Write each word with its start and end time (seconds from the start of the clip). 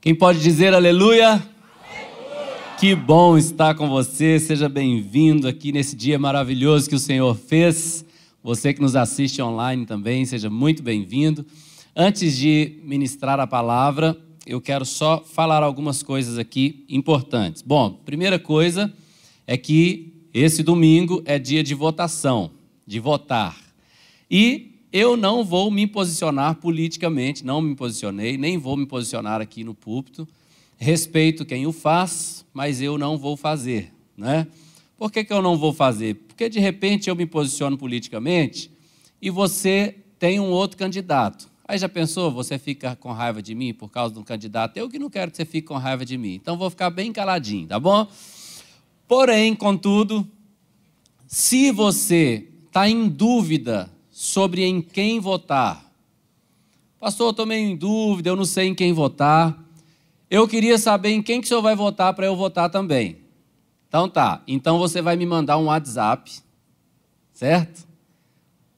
Quem 0.00 0.14
pode 0.14 0.38
dizer 0.38 0.72
aleluia? 0.72 1.30
aleluia? 1.30 1.42
Que 2.78 2.94
bom 2.94 3.36
estar 3.36 3.74
com 3.74 3.88
você, 3.88 4.38
seja 4.38 4.68
bem-vindo 4.68 5.48
aqui 5.48 5.72
nesse 5.72 5.96
dia 5.96 6.16
maravilhoso 6.16 6.88
que 6.88 6.94
o 6.94 7.00
Senhor 7.00 7.34
fez. 7.34 8.04
Você 8.40 8.72
que 8.72 8.80
nos 8.80 8.94
assiste 8.94 9.42
online 9.42 9.86
também, 9.86 10.24
seja 10.24 10.48
muito 10.48 10.84
bem-vindo. 10.84 11.44
Antes 11.96 12.36
de 12.36 12.78
ministrar 12.84 13.40
a 13.40 13.46
palavra, 13.46 14.16
eu 14.46 14.60
quero 14.60 14.84
só 14.84 15.20
falar 15.24 15.64
algumas 15.64 16.00
coisas 16.00 16.38
aqui 16.38 16.84
importantes. 16.88 17.60
Bom, 17.60 17.90
primeira 17.90 18.38
coisa 18.38 18.94
é 19.48 19.56
que 19.56 20.14
esse 20.32 20.62
domingo 20.62 21.24
é 21.24 21.40
dia 21.40 21.64
de 21.64 21.74
votação, 21.74 22.52
de 22.86 23.00
votar. 23.00 23.56
E 24.30 24.67
eu 24.92 25.16
não 25.16 25.44
vou 25.44 25.70
me 25.70 25.86
posicionar 25.86 26.56
politicamente, 26.56 27.44
não 27.44 27.60
me 27.60 27.74
posicionei, 27.74 28.38
nem 28.38 28.56
vou 28.56 28.76
me 28.76 28.86
posicionar 28.86 29.40
aqui 29.40 29.62
no 29.62 29.74
púlpito. 29.74 30.26
Respeito 30.76 31.44
quem 31.44 31.66
o 31.66 31.72
faz, 31.72 32.46
mas 32.52 32.80
eu 32.80 32.96
não 32.96 33.18
vou 33.18 33.36
fazer. 33.36 33.92
Né? 34.16 34.46
Por 34.96 35.12
que, 35.12 35.24
que 35.24 35.32
eu 35.32 35.42
não 35.42 35.56
vou 35.56 35.72
fazer? 35.72 36.14
Porque 36.14 36.48
de 36.48 36.58
repente 36.58 37.10
eu 37.10 37.16
me 37.16 37.26
posiciono 37.26 37.76
politicamente 37.76 38.70
e 39.20 39.30
você 39.30 39.96
tem 40.18 40.40
um 40.40 40.50
outro 40.50 40.76
candidato. 40.76 41.48
Aí 41.66 41.76
já 41.76 41.88
pensou, 41.88 42.30
você 42.30 42.58
fica 42.58 42.96
com 42.96 43.12
raiva 43.12 43.42
de 43.42 43.54
mim 43.54 43.74
por 43.74 43.90
causa 43.90 44.14
de 44.14 44.20
um 44.20 44.24
candidato? 44.24 44.76
Eu 44.78 44.88
que 44.88 44.98
não 44.98 45.10
quero 45.10 45.30
que 45.30 45.36
você 45.36 45.44
fique 45.44 45.68
com 45.68 45.74
raiva 45.74 46.04
de 46.04 46.16
mim. 46.16 46.34
Então 46.34 46.56
vou 46.56 46.70
ficar 46.70 46.88
bem 46.88 47.12
caladinho, 47.12 47.68
tá 47.68 47.78
bom? 47.78 48.08
Porém, 49.06 49.54
contudo, 49.54 50.26
se 51.26 51.70
você 51.70 52.48
está 52.66 52.88
em 52.88 53.06
dúvida 53.08 53.90
sobre 54.18 54.64
em 54.64 54.82
quem 54.82 55.20
votar. 55.20 55.88
Pastor, 56.98 57.28
eu 57.28 57.30
estou 57.30 57.46
meio 57.46 57.68
em 57.68 57.76
dúvida, 57.76 58.28
eu 58.28 58.34
não 58.34 58.44
sei 58.44 58.66
em 58.66 58.74
quem 58.74 58.92
votar. 58.92 59.56
Eu 60.28 60.48
queria 60.48 60.76
saber 60.76 61.10
em 61.10 61.22
quem 61.22 61.40
que 61.40 61.44
o 61.44 61.48
senhor 61.48 61.62
vai 61.62 61.76
votar 61.76 62.12
para 62.14 62.26
eu 62.26 62.34
votar 62.34 62.68
também. 62.68 63.18
Então 63.86 64.08
tá, 64.08 64.42
então 64.48 64.76
você 64.76 65.00
vai 65.00 65.14
me 65.14 65.24
mandar 65.24 65.56
um 65.56 65.66
WhatsApp, 65.66 66.32
certo? 67.32 67.86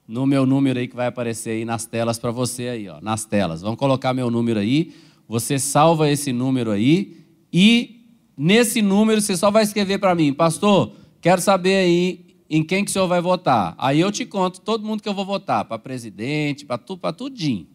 No 0.06 0.27
meu 0.27 0.45
número 0.45 0.78
aí 0.78 0.87
que 0.87 0.95
vai 0.95 1.06
aparecer 1.06 1.53
aí 1.53 1.65
nas 1.65 1.87
telas 1.87 2.19
para 2.19 2.31
você 2.31 2.69
aí, 2.69 2.87
ó, 2.91 3.00
nas 3.00 3.25
telas. 3.25 3.62
Vamos 3.62 3.78
colocar 3.78 4.12
meu 4.12 4.31
número 4.31 4.61
aí, 4.61 4.93
você 5.27 5.59
salva 5.59 6.11
esse 6.11 6.34
número 6.34 6.70
aí 6.70 7.17
e 7.50 8.05
nesse 8.37 8.83
número 8.83 9.22
você 9.22 9.34
só 9.39 9.50
vai 9.50 9.62
escrever 9.62 9.97
para 9.97 10.15
mim, 10.15 10.34
pastor, 10.34 10.93
quero 11.19 11.41
saber 11.41 11.77
aí 11.77 12.30
em 12.51 12.65
quem 12.65 12.84
que 12.84 12.91
o 12.91 12.93
senhor 12.93 13.06
vai 13.06 13.20
votar. 13.20 13.77
Aí 13.79 14.01
eu 14.01 14.11
te 14.11 14.27
conto 14.27 14.61
todo 14.61 14.84
mundo 14.84 15.01
que 15.01 15.09
eu 15.09 15.15
vou 15.15 15.25
votar, 15.25 15.65
para 15.65 15.79
presidente, 15.79 16.67
para 16.67 16.77
tu, 16.77 16.98
para 16.98 17.12
tudinho. 17.12 17.69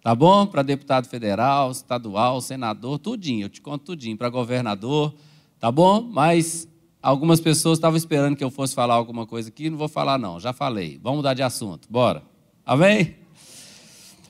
Tá 0.00 0.14
bom? 0.14 0.46
Para 0.46 0.62
deputado 0.62 1.08
federal, 1.08 1.72
estadual, 1.72 2.40
senador, 2.40 3.00
tudinho. 3.00 3.46
Eu 3.46 3.48
te 3.48 3.60
conto 3.60 3.86
tudinho. 3.86 4.16
Para 4.16 4.28
governador, 4.28 5.12
tá 5.58 5.72
bom? 5.72 6.00
Mas 6.00 6.68
algumas 7.02 7.40
pessoas 7.40 7.78
estavam 7.78 7.96
esperando 7.96 8.36
que 8.36 8.44
eu 8.44 8.50
fosse 8.50 8.72
falar 8.72 8.94
alguma 8.94 9.26
coisa 9.26 9.48
aqui, 9.48 9.68
não 9.68 9.76
vou 9.76 9.88
falar 9.88 10.16
não, 10.16 10.38
já 10.38 10.52
falei. 10.52 11.00
Vamos 11.02 11.18
mudar 11.18 11.34
de 11.34 11.42
assunto. 11.42 11.88
Bora. 11.90 12.22
Amém? 12.64 13.16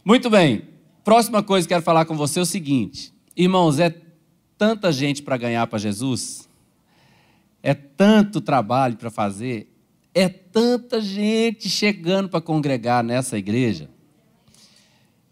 Muito 0.02 0.30
bem. 0.30 0.62
Próxima 1.04 1.42
coisa 1.42 1.68
que 1.68 1.74
quero 1.74 1.84
falar 1.84 2.06
com 2.06 2.16
você 2.16 2.38
é 2.38 2.42
o 2.42 2.46
seguinte. 2.46 3.12
Irmãos, 3.36 3.78
é 3.78 3.94
tanta 4.56 4.90
gente 4.90 5.22
para 5.22 5.36
ganhar 5.36 5.66
para 5.66 5.78
Jesus 5.78 6.45
é 7.66 7.74
tanto 7.74 8.40
trabalho 8.40 8.96
para 8.96 9.10
fazer, 9.10 9.68
é 10.14 10.28
tanta 10.28 11.00
gente 11.00 11.68
chegando 11.68 12.28
para 12.28 12.40
congregar 12.40 13.02
nessa 13.02 13.36
igreja. 13.36 13.90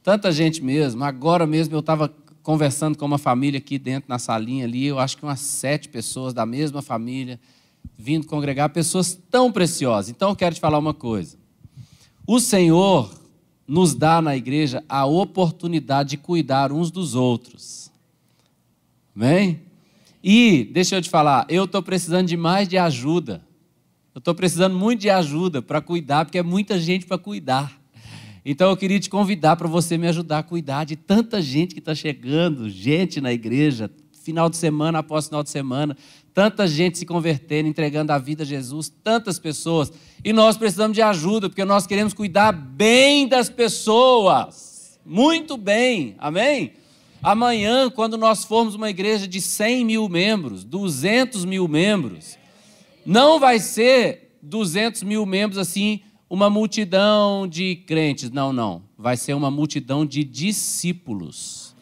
Tanta 0.03 0.33
gente 0.33 0.61
mesmo. 0.61 1.05
Agora 1.05 1.47
mesmo 1.47 1.77
eu 1.77 1.79
estava 1.79 2.13
conversando 2.43 2.99
com 2.99 3.05
uma 3.05 3.19
família 3.19 3.59
aqui 3.59 3.79
dentro 3.79 4.09
na 4.09 4.19
salinha 4.19 4.65
ali, 4.65 4.85
eu 4.85 4.99
acho 4.99 5.17
que 5.17 5.23
umas 5.23 5.39
sete 5.39 5.89
pessoas 5.89 6.35
da 6.35 6.45
mesma 6.45 6.83
família 6.83 7.39
vindo 7.97 8.27
congregar, 8.27 8.69
pessoas 8.71 9.17
tão 9.31 9.53
preciosas. 9.53 10.09
Então 10.11 10.31
eu 10.31 10.37
quero 10.37 10.57
te 10.57 10.61
falar 10.61 10.79
uma 10.79 10.93
coisa. 10.93 11.39
O 12.27 12.41
Senhor 12.41 13.15
nos 13.65 13.95
dá 13.95 14.21
na 14.21 14.37
igreja 14.37 14.83
a 14.89 15.07
oportunidade 15.07 16.11
de 16.11 16.17
cuidar 16.17 16.73
uns 16.73 16.91
dos 16.91 17.15
outros. 17.15 17.93
Amém? 19.15 19.63
E, 20.27 20.71
deixa 20.73 20.97
eu 20.97 21.03
te 21.03 21.11
falar, 21.11 21.45
eu 21.51 21.65
estou 21.65 21.83
precisando 21.83 22.27
de 22.27 22.35
mais 22.35 22.67
de 22.67 22.79
ajuda. 22.79 23.45
Eu 24.15 24.21
estou 24.21 24.35
precisando 24.35 24.75
muito 24.75 25.01
de 25.01 25.11
ajuda 25.11 25.61
para 25.61 25.83
cuidar, 25.83 26.25
porque 26.25 26.39
é 26.39 26.43
muita 26.43 26.79
gente 26.79 27.05
para 27.05 27.19
cuidar. 27.19 27.79
Então 28.43 28.71
eu 28.71 28.77
queria 28.77 28.99
te 28.99 29.11
convidar 29.11 29.55
para 29.57 29.69
você 29.69 29.99
me 29.99 30.09
ajudar 30.09 30.39
a 30.39 30.43
cuidar 30.43 30.85
de 30.85 30.97
tanta 30.97 31.43
gente 31.43 31.75
que 31.75 31.79
está 31.79 31.95
chegando, 31.95 32.71
gente 32.71 33.21
na 33.21 33.35
igreja, 33.35 33.91
final 34.23 34.49
de 34.49 34.57
semana 34.57 35.01
após 35.01 35.27
final 35.27 35.43
de 35.43 35.51
semana, 35.51 35.95
tanta 36.33 36.67
gente 36.67 36.97
se 36.97 37.05
convertendo, 37.05 37.69
entregando 37.69 38.11
a 38.11 38.17
vida 38.17 38.45
a 38.45 38.47
Jesus, 38.47 38.91
tantas 39.03 39.39
pessoas. 39.39 39.93
E 40.25 40.33
nós 40.33 40.57
precisamos 40.57 40.95
de 40.95 41.03
ajuda, 41.03 41.51
porque 41.51 41.67
nós 41.67 41.87
queremos 41.87 42.15
cuidar 42.15 42.51
bem 42.51 43.29
das 43.29 43.51
pessoas. 43.51 44.99
Muito 45.05 45.59
bem, 45.59 46.15
amém? 46.17 46.73
Amanhã, 47.25 47.89
quando 47.89 48.19
nós 48.19 48.45
formos 48.45 48.75
uma 48.75 48.91
igreja 48.91 49.27
de 49.27 49.41
100 49.41 49.83
mil 49.87 50.11
membros, 50.11 50.63
200 50.63 51.47
mil 51.47 51.67
membros, 51.67 52.37
não 53.07 53.41
vai 53.41 53.59
ser 53.59 54.37
200 54.43 55.03
mil 55.05 55.25
membros 55.25 55.57
assim, 55.57 56.01
uma 56.29 56.51
multidão 56.51 57.49
de 57.49 57.77
crentes. 57.77 58.31
Não, 58.31 58.53
não. 58.53 58.83
Vai 58.99 59.17
ser 59.17 59.33
uma 59.33 59.51
multidão 59.51 60.05
de 60.05 60.23
discípulos, 60.23 61.75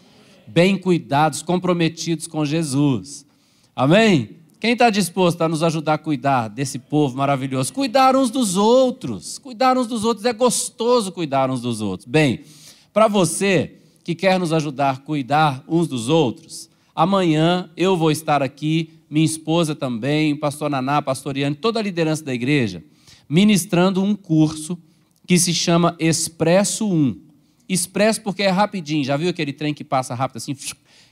bem 0.46 0.78
cuidados, 0.78 1.42
comprometidos 1.42 2.28
com 2.28 2.44
Jesus. 2.44 3.26
Amém? 3.74 4.36
Quem 4.60 4.74
está 4.74 4.90
disposto 4.90 5.42
a 5.42 5.48
nos 5.48 5.64
ajudar 5.64 5.94
a 5.94 5.98
cuidar 5.98 6.46
desse 6.46 6.78
povo 6.78 7.16
maravilhoso? 7.16 7.72
Cuidar 7.72 8.14
uns 8.14 8.30
dos 8.30 8.56
outros. 8.56 9.38
Cuidar 9.38 9.76
uns 9.76 9.88
dos 9.88 10.04
outros. 10.04 10.24
É 10.24 10.32
gostoso 10.32 11.10
cuidar 11.10 11.50
uns 11.50 11.60
dos 11.60 11.80
outros. 11.80 12.06
Bem, 12.08 12.44
para 12.92 13.08
você 13.08 13.81
que 14.04 14.14
quer 14.14 14.38
nos 14.38 14.52
ajudar 14.52 14.90
a 14.90 14.96
cuidar 14.96 15.64
uns 15.68 15.86
dos 15.86 16.08
outros, 16.08 16.68
amanhã 16.94 17.70
eu 17.76 17.96
vou 17.96 18.10
estar 18.10 18.42
aqui, 18.42 18.90
minha 19.08 19.24
esposa 19.24 19.74
também, 19.74 20.34
pastor 20.36 20.70
Naná, 20.70 21.00
pastor 21.00 21.36
Iane, 21.36 21.54
toda 21.54 21.78
a 21.78 21.82
liderança 21.82 22.24
da 22.24 22.34
igreja, 22.34 22.82
ministrando 23.28 24.02
um 24.02 24.14
curso 24.14 24.78
que 25.26 25.38
se 25.38 25.54
chama 25.54 25.96
Expresso 25.98 26.88
1. 26.88 27.20
Expresso 27.68 28.20
porque 28.22 28.42
é 28.42 28.48
rapidinho, 28.48 29.04
já 29.04 29.16
viu 29.16 29.28
aquele 29.28 29.52
trem 29.52 29.72
que 29.72 29.84
passa 29.84 30.14
rápido 30.14 30.38
assim? 30.38 30.56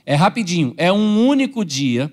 É 0.05 0.15
rapidinho, 0.15 0.73
é 0.77 0.91
um 0.91 1.27
único 1.27 1.63
dia. 1.63 2.11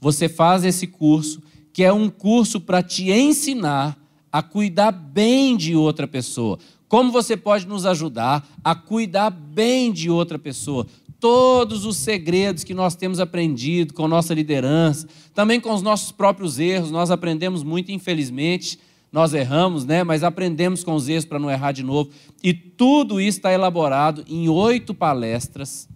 Você 0.00 0.28
faz 0.28 0.64
esse 0.64 0.86
curso, 0.86 1.42
que 1.72 1.82
é 1.84 1.92
um 1.92 2.08
curso 2.08 2.60
para 2.60 2.82
te 2.82 3.10
ensinar 3.10 3.98
a 4.30 4.42
cuidar 4.42 4.90
bem 4.90 5.56
de 5.56 5.74
outra 5.74 6.06
pessoa. 6.06 6.58
Como 6.88 7.10
você 7.10 7.36
pode 7.36 7.66
nos 7.66 7.84
ajudar 7.84 8.46
a 8.62 8.74
cuidar 8.74 9.30
bem 9.30 9.92
de 9.92 10.08
outra 10.08 10.38
pessoa? 10.38 10.86
Todos 11.18 11.84
os 11.84 11.96
segredos 11.96 12.62
que 12.62 12.74
nós 12.74 12.94
temos 12.94 13.18
aprendido 13.18 13.92
com 13.92 14.06
nossa 14.06 14.32
liderança, 14.32 15.08
também 15.34 15.60
com 15.60 15.72
os 15.72 15.82
nossos 15.82 16.12
próprios 16.12 16.58
erros, 16.60 16.90
nós 16.90 17.10
aprendemos 17.10 17.64
muito, 17.64 17.90
infelizmente, 17.90 18.78
nós 19.10 19.34
erramos, 19.34 19.84
né? 19.84 20.04
Mas 20.04 20.22
aprendemos 20.22 20.84
com 20.84 20.94
os 20.94 21.08
erros 21.08 21.24
para 21.24 21.38
não 21.38 21.50
errar 21.50 21.72
de 21.72 21.82
novo. 21.82 22.10
E 22.42 22.52
tudo 22.54 23.20
isso 23.20 23.38
está 23.38 23.52
elaborado 23.52 24.24
em 24.28 24.48
oito 24.48 24.94
palestras 24.94 25.88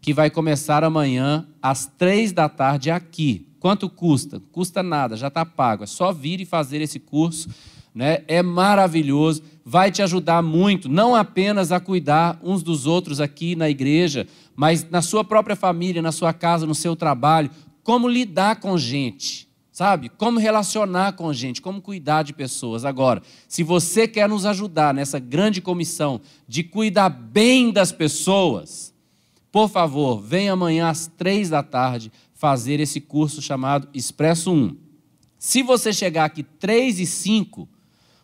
que 0.00 0.12
vai 0.12 0.30
começar 0.30 0.84
amanhã 0.84 1.48
às 1.60 1.86
três 1.86 2.30
da 2.30 2.48
tarde 2.48 2.90
aqui. 2.90 3.48
Quanto 3.58 3.88
custa? 3.88 4.40
Custa 4.52 4.82
nada, 4.82 5.16
já 5.16 5.26
está 5.26 5.44
pago. 5.44 5.82
É 5.82 5.86
só 5.86 6.12
vir 6.12 6.40
e 6.40 6.44
fazer 6.44 6.80
esse 6.80 7.00
curso 7.00 7.48
né? 7.96 8.22
É 8.28 8.42
maravilhoso, 8.42 9.42
vai 9.68 9.90
te 9.90 10.00
ajudar 10.00 10.42
muito, 10.42 10.88
não 10.88 11.12
apenas 11.12 11.72
a 11.72 11.80
cuidar 11.80 12.38
uns 12.40 12.62
dos 12.62 12.86
outros 12.86 13.20
aqui 13.20 13.56
na 13.56 13.68
igreja, 13.68 14.24
mas 14.54 14.88
na 14.88 15.02
sua 15.02 15.24
própria 15.24 15.56
família, 15.56 16.00
na 16.00 16.12
sua 16.12 16.32
casa, 16.32 16.64
no 16.64 16.74
seu 16.74 16.94
trabalho, 16.94 17.50
como 17.82 18.06
lidar 18.06 18.60
com 18.60 18.78
gente, 18.78 19.48
sabe? 19.72 20.08
Como 20.08 20.38
relacionar 20.38 21.14
com 21.14 21.32
gente, 21.32 21.60
como 21.60 21.82
cuidar 21.82 22.22
de 22.22 22.32
pessoas. 22.32 22.84
Agora, 22.84 23.20
se 23.48 23.64
você 23.64 24.06
quer 24.06 24.28
nos 24.28 24.46
ajudar 24.46 24.94
nessa 24.94 25.18
grande 25.18 25.60
comissão 25.60 26.20
de 26.46 26.62
cuidar 26.62 27.08
bem 27.08 27.72
das 27.72 27.90
pessoas, 27.90 28.94
por 29.50 29.68
favor, 29.68 30.20
venha 30.20 30.52
amanhã 30.52 30.90
às 30.90 31.08
três 31.08 31.50
da 31.50 31.64
tarde 31.64 32.12
fazer 32.34 32.78
esse 32.78 33.00
curso 33.00 33.42
chamado 33.42 33.88
Expresso 33.92 34.52
1. 34.52 34.76
Se 35.40 35.60
você 35.60 35.92
chegar 35.92 36.26
aqui 36.26 36.44
três 36.44 37.00
e 37.00 37.06
cinco, 37.06 37.68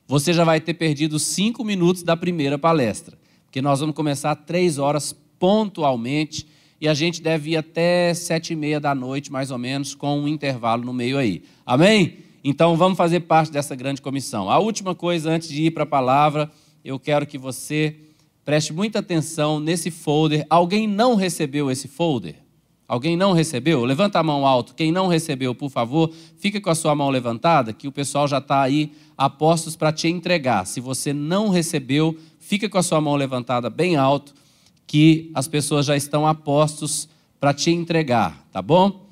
você 0.06 0.32
já 0.32 0.44
vai 0.44 0.60
ter 0.60 0.74
perdido 0.74 1.18
cinco 1.18 1.64
minutos 1.64 2.02
da 2.02 2.16
primeira 2.16 2.58
palestra, 2.58 3.16
porque 3.44 3.62
nós 3.62 3.80
vamos 3.80 3.94
começar 3.94 4.34
três 4.34 4.78
horas 4.78 5.14
pontualmente 5.38 6.46
e 6.80 6.88
a 6.88 6.94
gente 6.94 7.22
deve 7.22 7.50
ir 7.50 7.56
até 7.56 8.12
sete 8.12 8.52
e 8.52 8.56
meia 8.56 8.80
da 8.80 8.94
noite, 8.94 9.30
mais 9.30 9.50
ou 9.50 9.58
menos, 9.58 9.94
com 9.94 10.20
um 10.20 10.26
intervalo 10.26 10.84
no 10.84 10.92
meio 10.92 11.16
aí. 11.16 11.42
Amém? 11.64 12.18
Então 12.42 12.76
vamos 12.76 12.98
fazer 12.98 13.20
parte 13.20 13.52
dessa 13.52 13.76
grande 13.76 14.02
comissão. 14.02 14.50
A 14.50 14.58
última 14.58 14.94
coisa, 14.94 15.30
antes 15.30 15.48
de 15.48 15.62
ir 15.62 15.70
para 15.70 15.84
a 15.84 15.86
palavra, 15.86 16.50
eu 16.84 16.98
quero 16.98 17.24
que 17.24 17.38
você 17.38 17.94
preste 18.44 18.72
muita 18.72 18.98
atenção 18.98 19.60
nesse 19.60 19.92
folder. 19.92 20.44
Alguém 20.50 20.88
não 20.88 21.14
recebeu 21.14 21.70
esse 21.70 21.86
folder? 21.86 22.41
Alguém 22.92 23.16
não 23.16 23.32
recebeu? 23.32 23.86
Levanta 23.86 24.18
a 24.18 24.22
mão 24.22 24.46
alto. 24.46 24.74
Quem 24.74 24.92
não 24.92 25.06
recebeu, 25.06 25.54
por 25.54 25.70
favor, 25.70 26.12
fica 26.36 26.60
com 26.60 26.68
a 26.68 26.74
sua 26.74 26.94
mão 26.94 27.08
levantada, 27.08 27.72
que 27.72 27.88
o 27.88 27.92
pessoal 27.92 28.28
já 28.28 28.36
está 28.36 28.60
aí 28.60 28.92
a 29.16 29.30
postos 29.30 29.74
para 29.74 29.90
te 29.90 30.08
entregar. 30.08 30.66
Se 30.66 30.78
você 30.78 31.10
não 31.10 31.48
recebeu, 31.48 32.14
fica 32.38 32.68
com 32.68 32.76
a 32.76 32.82
sua 32.82 33.00
mão 33.00 33.16
levantada 33.16 33.70
bem 33.70 33.96
alto, 33.96 34.34
que 34.86 35.30
as 35.32 35.48
pessoas 35.48 35.86
já 35.86 35.96
estão 35.96 36.26
a 36.26 36.34
postos 36.34 37.08
para 37.40 37.54
te 37.54 37.70
entregar, 37.70 38.46
tá 38.52 38.60
bom? 38.60 39.06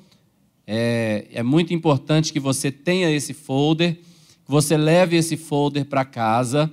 É, 0.67 1.25
é 1.33 1.41
muito 1.41 1.73
importante 1.73 2.31
que 2.31 2.39
você 2.39 2.71
tenha 2.71 3.09
esse 3.09 3.33
folder, 3.33 3.95
que 3.95 4.51
você 4.51 4.77
leve 4.77 5.17
esse 5.17 5.35
folder 5.35 5.85
para 5.85 6.05
casa, 6.05 6.71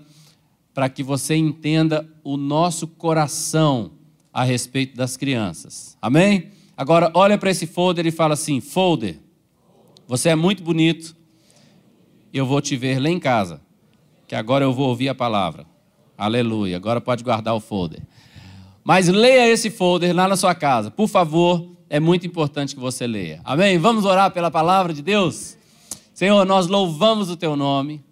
para 0.75 0.91
que 0.91 1.03
você 1.03 1.35
entenda 1.35 2.07
o 2.23 2.37
nosso 2.37 2.87
coração 2.87 3.93
a 4.31 4.45
respeito 4.45 4.95
das 4.95 5.17
crianças. 5.17 5.97
Amém? 6.03 6.58
Agora, 6.79 7.11
olha 7.13 7.37
para 7.37 7.51
esse 7.51 7.67
folder 7.67 8.07
e 8.07 8.13
fala 8.13 8.35
assim: 8.35 8.61
folder, 8.61 9.19
você 10.07 10.29
é 10.29 10.37
muito 10.37 10.63
bonito, 10.63 11.17
eu 12.33 12.47
vou 12.47 12.61
te 12.61 12.77
ver 12.77 13.01
lá 13.01 13.09
em 13.09 13.19
casa, 13.19 13.61
que 14.29 14.35
agora 14.37 14.65
eu 14.65 14.73
vou 14.73 14.89
ouvir 14.89 15.09
a 15.09 15.15
palavra. 15.15 15.67
Aleluia. 16.17 16.77
Agora 16.77 17.01
pode 17.01 17.25
guardar 17.25 17.53
o 17.53 17.59
folder. 17.59 18.01
Mas 18.85 19.09
leia 19.09 19.49
esse 19.49 19.71
folder 19.71 20.15
lá 20.15 20.29
na 20.29 20.37
sua 20.37 20.55
casa, 20.55 20.89
por 20.89 21.09
favor. 21.09 21.77
É 21.91 21.99
muito 21.99 22.27
importante 22.27 22.75
que 22.75 22.81
você 22.81 23.07
leia. 23.07 23.41
Amém? 23.45 23.77
Vamos 23.79 24.05
orar 24.05 24.31
pela 24.31 24.51
palavra 24.51 24.93
de 24.93 25.03
Deus? 25.03 25.57
Senhor, 26.15 26.45
nós 26.45 26.69
louvamos 26.69 27.29
o 27.29 27.37
teu 27.37 27.57
nome. 27.57 28.05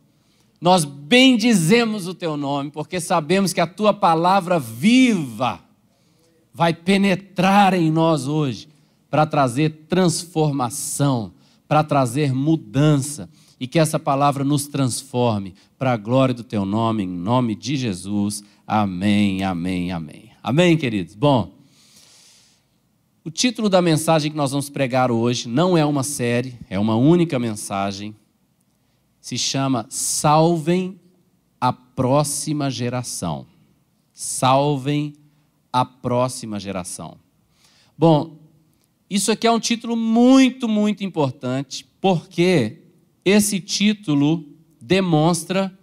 Nós 0.60 0.84
bendizemos 0.84 2.08
o 2.08 2.14
teu 2.14 2.36
nome, 2.36 2.70
porque 2.70 2.98
sabemos 2.98 3.52
que 3.52 3.60
a 3.60 3.66
tua 3.66 3.92
palavra 3.92 4.58
viva 4.58 5.65
vai 6.56 6.72
penetrar 6.72 7.74
em 7.74 7.92
nós 7.92 8.26
hoje 8.26 8.66
para 9.10 9.26
trazer 9.26 9.84
transformação, 9.90 11.30
para 11.68 11.84
trazer 11.84 12.32
mudança 12.32 13.28
e 13.60 13.66
que 13.66 13.78
essa 13.78 13.98
palavra 13.98 14.42
nos 14.42 14.66
transforme 14.66 15.54
para 15.78 15.92
a 15.92 15.98
glória 15.98 16.32
do 16.32 16.42
teu 16.42 16.64
nome, 16.64 17.02
em 17.02 17.08
nome 17.08 17.54
de 17.54 17.76
Jesus. 17.76 18.42
Amém, 18.66 19.44
amém, 19.44 19.92
amém. 19.92 20.30
Amém, 20.42 20.78
queridos? 20.78 21.14
Bom, 21.14 21.52
o 23.22 23.30
título 23.30 23.68
da 23.68 23.82
mensagem 23.82 24.30
que 24.30 24.36
nós 24.36 24.52
vamos 24.52 24.70
pregar 24.70 25.10
hoje 25.10 25.50
não 25.50 25.76
é 25.76 25.84
uma 25.84 26.02
série, 26.02 26.58
é 26.70 26.78
uma 26.78 26.96
única 26.96 27.38
mensagem. 27.38 28.16
Se 29.20 29.36
chama 29.36 29.84
Salvem 29.90 30.98
a 31.60 31.70
próxima 31.70 32.70
geração. 32.70 33.44
Salvem 34.14 35.12
a 35.76 35.84
próxima 35.84 36.58
geração. 36.58 37.18
Bom, 37.98 38.38
isso 39.10 39.30
aqui 39.30 39.46
é 39.46 39.52
um 39.52 39.60
título 39.60 39.94
muito, 39.94 40.66
muito 40.66 41.04
importante, 41.04 41.86
porque 42.00 42.78
esse 43.22 43.60
título 43.60 44.42
demonstra 44.80 45.78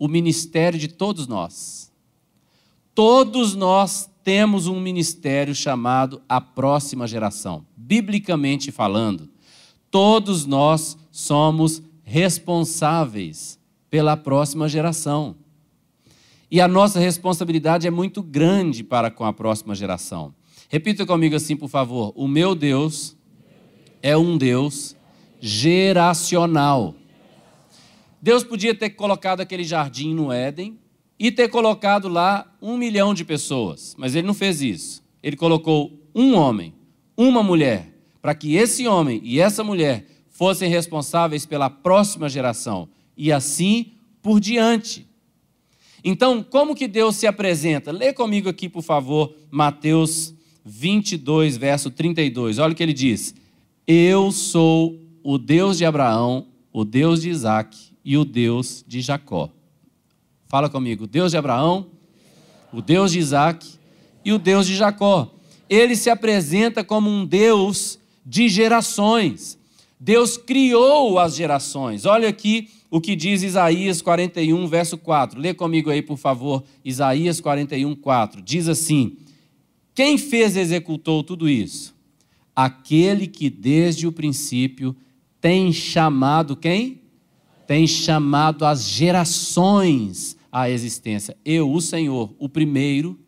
o 0.00 0.08
ministério 0.08 0.80
de 0.80 0.88
todos 0.88 1.28
nós. 1.28 1.92
Todos 2.92 3.54
nós 3.54 4.10
temos 4.24 4.66
um 4.66 4.80
ministério 4.80 5.54
chamado 5.54 6.20
a 6.28 6.40
próxima 6.40 7.06
geração. 7.06 7.64
Biblicamente 7.76 8.72
falando, 8.72 9.28
todos 9.92 10.44
nós 10.44 10.98
somos 11.12 11.80
responsáveis 12.02 13.60
pela 13.88 14.16
próxima 14.16 14.68
geração. 14.68 15.36
E 16.50 16.60
a 16.60 16.68
nossa 16.68 17.00
responsabilidade 17.00 17.86
é 17.86 17.90
muito 17.90 18.22
grande 18.22 18.84
para 18.84 19.10
com 19.10 19.24
a 19.24 19.32
próxima 19.32 19.74
geração. 19.74 20.34
Repita 20.68 21.04
comigo 21.04 21.34
assim, 21.34 21.56
por 21.56 21.68
favor: 21.68 22.12
O 22.14 22.28
meu 22.28 22.54
Deus 22.54 23.16
é 24.02 24.16
um 24.16 24.38
Deus 24.38 24.96
geracional. 25.40 26.94
Deus 28.20 28.42
podia 28.42 28.74
ter 28.74 28.90
colocado 28.90 29.40
aquele 29.40 29.64
jardim 29.64 30.14
no 30.14 30.32
Éden 30.32 30.78
e 31.18 31.30
ter 31.30 31.48
colocado 31.48 32.08
lá 32.08 32.52
um 32.60 32.76
milhão 32.76 33.14
de 33.14 33.24
pessoas, 33.24 33.94
mas 33.98 34.14
ele 34.14 34.26
não 34.26 34.34
fez 34.34 34.60
isso. 34.60 35.02
Ele 35.22 35.36
colocou 35.36 35.92
um 36.14 36.34
homem, 36.34 36.74
uma 37.16 37.42
mulher, 37.42 37.92
para 38.20 38.34
que 38.34 38.56
esse 38.56 38.86
homem 38.86 39.20
e 39.22 39.40
essa 39.40 39.62
mulher 39.62 40.06
fossem 40.28 40.68
responsáveis 40.68 41.46
pela 41.46 41.70
próxima 41.70 42.28
geração 42.28 42.88
e 43.16 43.32
assim 43.32 43.92
por 44.22 44.40
diante. 44.40 45.05
Então, 46.04 46.42
como 46.42 46.74
que 46.74 46.86
Deus 46.86 47.16
se 47.16 47.26
apresenta? 47.26 47.90
Lê 47.90 48.12
comigo 48.12 48.48
aqui, 48.48 48.68
por 48.68 48.82
favor, 48.82 49.34
Mateus 49.50 50.34
22, 50.64 51.56
verso 51.56 51.90
32. 51.90 52.58
Olha 52.58 52.72
o 52.72 52.76
que 52.76 52.82
ele 52.82 52.92
diz: 52.92 53.34
Eu 53.86 54.30
sou 54.32 55.00
o 55.22 55.38
Deus 55.38 55.78
de 55.78 55.84
Abraão, 55.84 56.46
o 56.72 56.84
Deus 56.84 57.22
de 57.22 57.30
Isaac 57.30 57.76
e 58.04 58.16
o 58.16 58.24
Deus 58.24 58.84
de 58.86 59.00
Jacó. 59.00 59.50
Fala 60.48 60.68
comigo, 60.68 61.06
Deus 61.06 61.32
de 61.32 61.36
Abraão, 61.36 61.86
o 62.72 62.80
Deus 62.80 63.12
de 63.12 63.18
Isaac 63.18 63.66
e 64.24 64.32
o 64.32 64.38
Deus 64.38 64.66
de 64.66 64.76
Jacó. 64.76 65.32
Ele 65.68 65.96
se 65.96 66.10
apresenta 66.10 66.84
como 66.84 67.10
um 67.10 67.26
Deus 67.26 67.98
de 68.24 68.48
gerações. 68.48 69.58
Deus 69.98 70.36
criou 70.36 71.18
as 71.18 71.34
gerações. 71.34 72.04
Olha 72.04 72.28
aqui 72.28 72.68
o 72.96 73.00
que 73.00 73.14
diz 73.14 73.42
Isaías 73.42 74.00
41, 74.00 74.66
verso 74.68 74.96
4. 74.96 75.38
Lê 75.38 75.52
comigo 75.52 75.90
aí, 75.90 76.00
por 76.00 76.16
favor, 76.16 76.64
Isaías 76.82 77.42
41, 77.42 77.94
4. 77.94 78.40
Diz 78.40 78.68
assim: 78.68 79.18
Quem 79.94 80.16
fez 80.16 80.56
e 80.56 80.60
executou 80.60 81.22
tudo 81.22 81.46
isso? 81.46 81.94
Aquele 82.54 83.26
que 83.26 83.50
desde 83.50 84.06
o 84.06 84.12
princípio 84.12 84.96
tem 85.42 85.74
chamado 85.74 86.56
quem? 86.56 87.02
Tem 87.66 87.86
chamado 87.86 88.64
as 88.64 88.84
gerações 88.84 90.34
à 90.50 90.70
existência. 90.70 91.36
Eu, 91.44 91.70
o 91.70 91.82
Senhor, 91.82 92.34
o 92.38 92.48
primeiro 92.48 93.18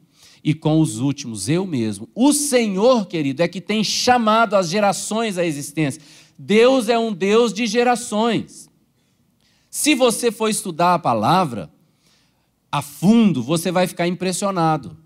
e 0.42 0.54
com 0.54 0.80
os 0.80 0.98
últimos, 0.98 1.46
eu 1.46 1.66
mesmo. 1.66 2.08
O 2.14 2.32
Senhor, 2.32 3.04
querido, 3.06 3.42
é 3.42 3.48
que 3.48 3.60
tem 3.60 3.84
chamado 3.84 4.54
as 4.54 4.70
gerações 4.70 5.36
à 5.36 5.44
existência. 5.44 6.00
Deus 6.38 6.88
é 6.88 6.98
um 6.98 7.12
Deus 7.12 7.52
de 7.52 7.66
gerações. 7.66 8.67
Se 9.70 9.94
você 9.94 10.32
for 10.32 10.48
estudar 10.48 10.94
a 10.94 10.98
palavra 10.98 11.70
a 12.70 12.82
fundo, 12.82 13.42
você 13.42 13.70
vai 13.70 13.86
ficar 13.86 14.06
impressionado. 14.06 14.96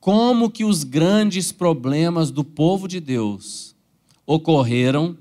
Como 0.00 0.50
que 0.50 0.64
os 0.64 0.84
grandes 0.84 1.52
problemas 1.52 2.30
do 2.30 2.44
povo 2.44 2.86
de 2.86 3.00
Deus 3.00 3.74
ocorreram 4.26 5.16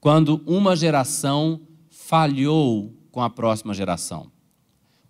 quando 0.00 0.42
uma 0.46 0.76
geração 0.76 1.60
falhou 1.90 2.92
com 3.10 3.20
a 3.20 3.30
próxima 3.30 3.72
geração. 3.72 4.30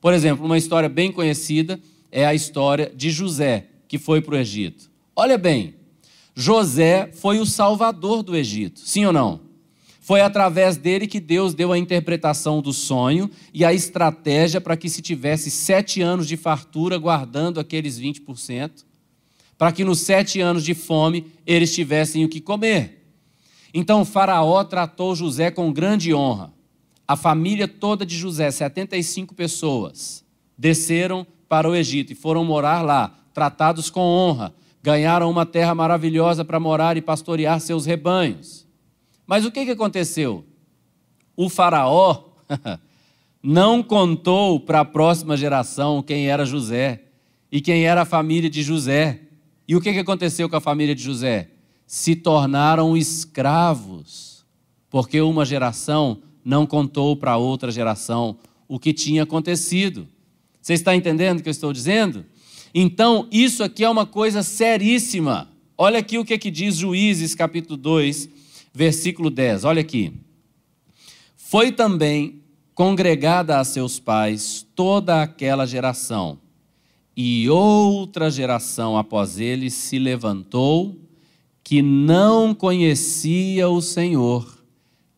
Por 0.00 0.12
exemplo, 0.12 0.45
uma 0.45 0.59
história 0.59 0.88
bem 0.88 1.11
conhecida 1.11 1.81
é 2.11 2.26
a 2.26 2.35
história 2.35 2.93
de 2.95 3.11
José, 3.11 3.69
que 3.88 3.99
foi 3.99 4.21
para 4.21 4.35
o 4.35 4.38
Egito. 4.38 4.91
Olha 5.17 5.38
bem, 5.38 5.75
José 6.35 7.11
foi 7.12 7.38
o 7.38 7.47
salvador 7.47 8.23
do 8.23 8.37
Egito, 8.37 8.81
sim 8.81 9.05
ou 9.05 9.12
não? 9.12 9.41
Foi 10.12 10.21
através 10.21 10.76
dele 10.76 11.07
que 11.07 11.19
Deus 11.19 11.54
deu 11.54 11.73
a 11.73 11.78
interpretação 11.78 12.61
do 12.61 12.71
sonho 12.71 13.31
e 13.50 13.64
a 13.64 13.73
estratégia 13.73 14.61
para 14.61 14.76
que 14.76 14.87
se 14.87 15.00
tivesse 15.00 15.50
sete 15.50 16.02
anos 16.02 16.28
de 16.28 16.37
fartura 16.37 16.99
guardando 16.99 17.59
aqueles 17.59 17.99
20%, 17.99 18.85
para 19.57 19.73
que 19.73 19.83
nos 19.83 20.00
sete 20.00 20.38
anos 20.38 20.64
de 20.64 20.75
fome 20.75 21.33
eles 21.47 21.75
tivessem 21.75 22.26
o 22.26 22.28
que 22.28 22.42
comer. 22.42 23.11
Então 23.73 24.04
Faraó 24.04 24.62
tratou 24.64 25.16
José 25.16 25.50
com 25.50 25.73
grande 25.73 26.12
honra. 26.12 26.52
A 27.09 27.16
família 27.16 27.66
toda 27.66 28.04
de 28.04 28.14
José, 28.14 28.50
75 28.50 29.35
pessoas, 29.35 30.23
desceram 30.59 31.26
para 31.49 31.66
o 31.66 31.75
Egito 31.75 32.12
e 32.12 32.14
foram 32.14 32.45
morar 32.45 32.83
lá, 32.83 33.16
tratados 33.33 33.88
com 33.88 34.02
honra. 34.02 34.52
Ganharam 34.83 35.31
uma 35.31 35.47
terra 35.47 35.75
maravilhosa 35.75 36.45
para 36.45 36.61
morar 36.61 36.99
e 36.99 37.00
pastorear 37.00 37.59
seus 37.61 37.87
rebanhos. 37.87 38.71
Mas 39.26 39.45
o 39.45 39.50
que, 39.50 39.64
que 39.64 39.71
aconteceu? 39.71 40.45
O 41.37 41.49
Faraó 41.49 42.25
não 43.43 43.83
contou 43.83 44.61
para 44.61 44.81
a 44.81 44.85
próxima 44.85 45.37
geração 45.37 46.02
quem 46.02 46.29
era 46.29 46.45
José 46.45 47.05
e 47.50 47.61
quem 47.61 47.85
era 47.85 48.02
a 48.02 48.07
família 48.07 48.49
de 48.49 48.62
José. 48.62 49.21
E 49.67 49.76
o 49.76 49.81
que, 49.81 49.93
que 49.93 49.99
aconteceu 49.99 50.49
com 50.49 50.57
a 50.57 50.61
família 50.61 50.95
de 50.95 51.02
José? 51.02 51.50
Se 51.87 52.17
tornaram 52.17 52.97
escravos, 52.97 54.45
porque 54.91 55.21
uma 55.21 55.45
geração 55.45 56.23
não 56.45 56.67
contou 56.67 57.17
para 57.17 57.37
outra 57.37 57.71
geração 57.71 58.37
o 58.69 58.79
que 58.79 58.93
tinha 58.93 59.23
acontecido. 59.23 60.09
Você 60.61 60.75
está 60.75 60.95
entendendo 60.95 61.41
o 61.41 61.43
que 61.43 61.49
eu 61.49 61.52
estou 61.52 61.73
dizendo? 61.73 62.25
Então, 62.75 63.29
isso 63.31 63.62
aqui 63.62 63.85
é 63.85 63.88
uma 63.88 64.07
coisa 64.07 64.43
seríssima. 64.43 65.50
Olha 65.76 65.99
aqui 65.99 66.19
o 66.19 66.25
que, 66.25 66.38
que 66.38 66.50
diz 66.50 66.76
Juízes, 66.76 67.35
capítulo 67.35 67.76
2, 67.76 68.29
versículo 68.73 69.31
10, 69.31 69.64
olha 69.64 69.81
aqui. 69.81 70.12
Foi 71.37 71.71
também 71.71 72.43
congregada 72.75 73.59
a 73.59 73.64
seus 73.64 73.99
pais 73.99 74.67
toda 74.75 75.23
aquela 75.23 75.67
geração, 75.67 76.38
e 77.17 77.49
outra 77.50 78.31
geração 78.31 78.97
após 78.97 79.38
eles 79.38 79.75
se 79.75 79.99
levantou, 79.99 80.99
que 81.62 81.83
não 81.83 82.55
conhecia 82.55 83.69
o 83.69 83.83
Senhor, 83.83 84.62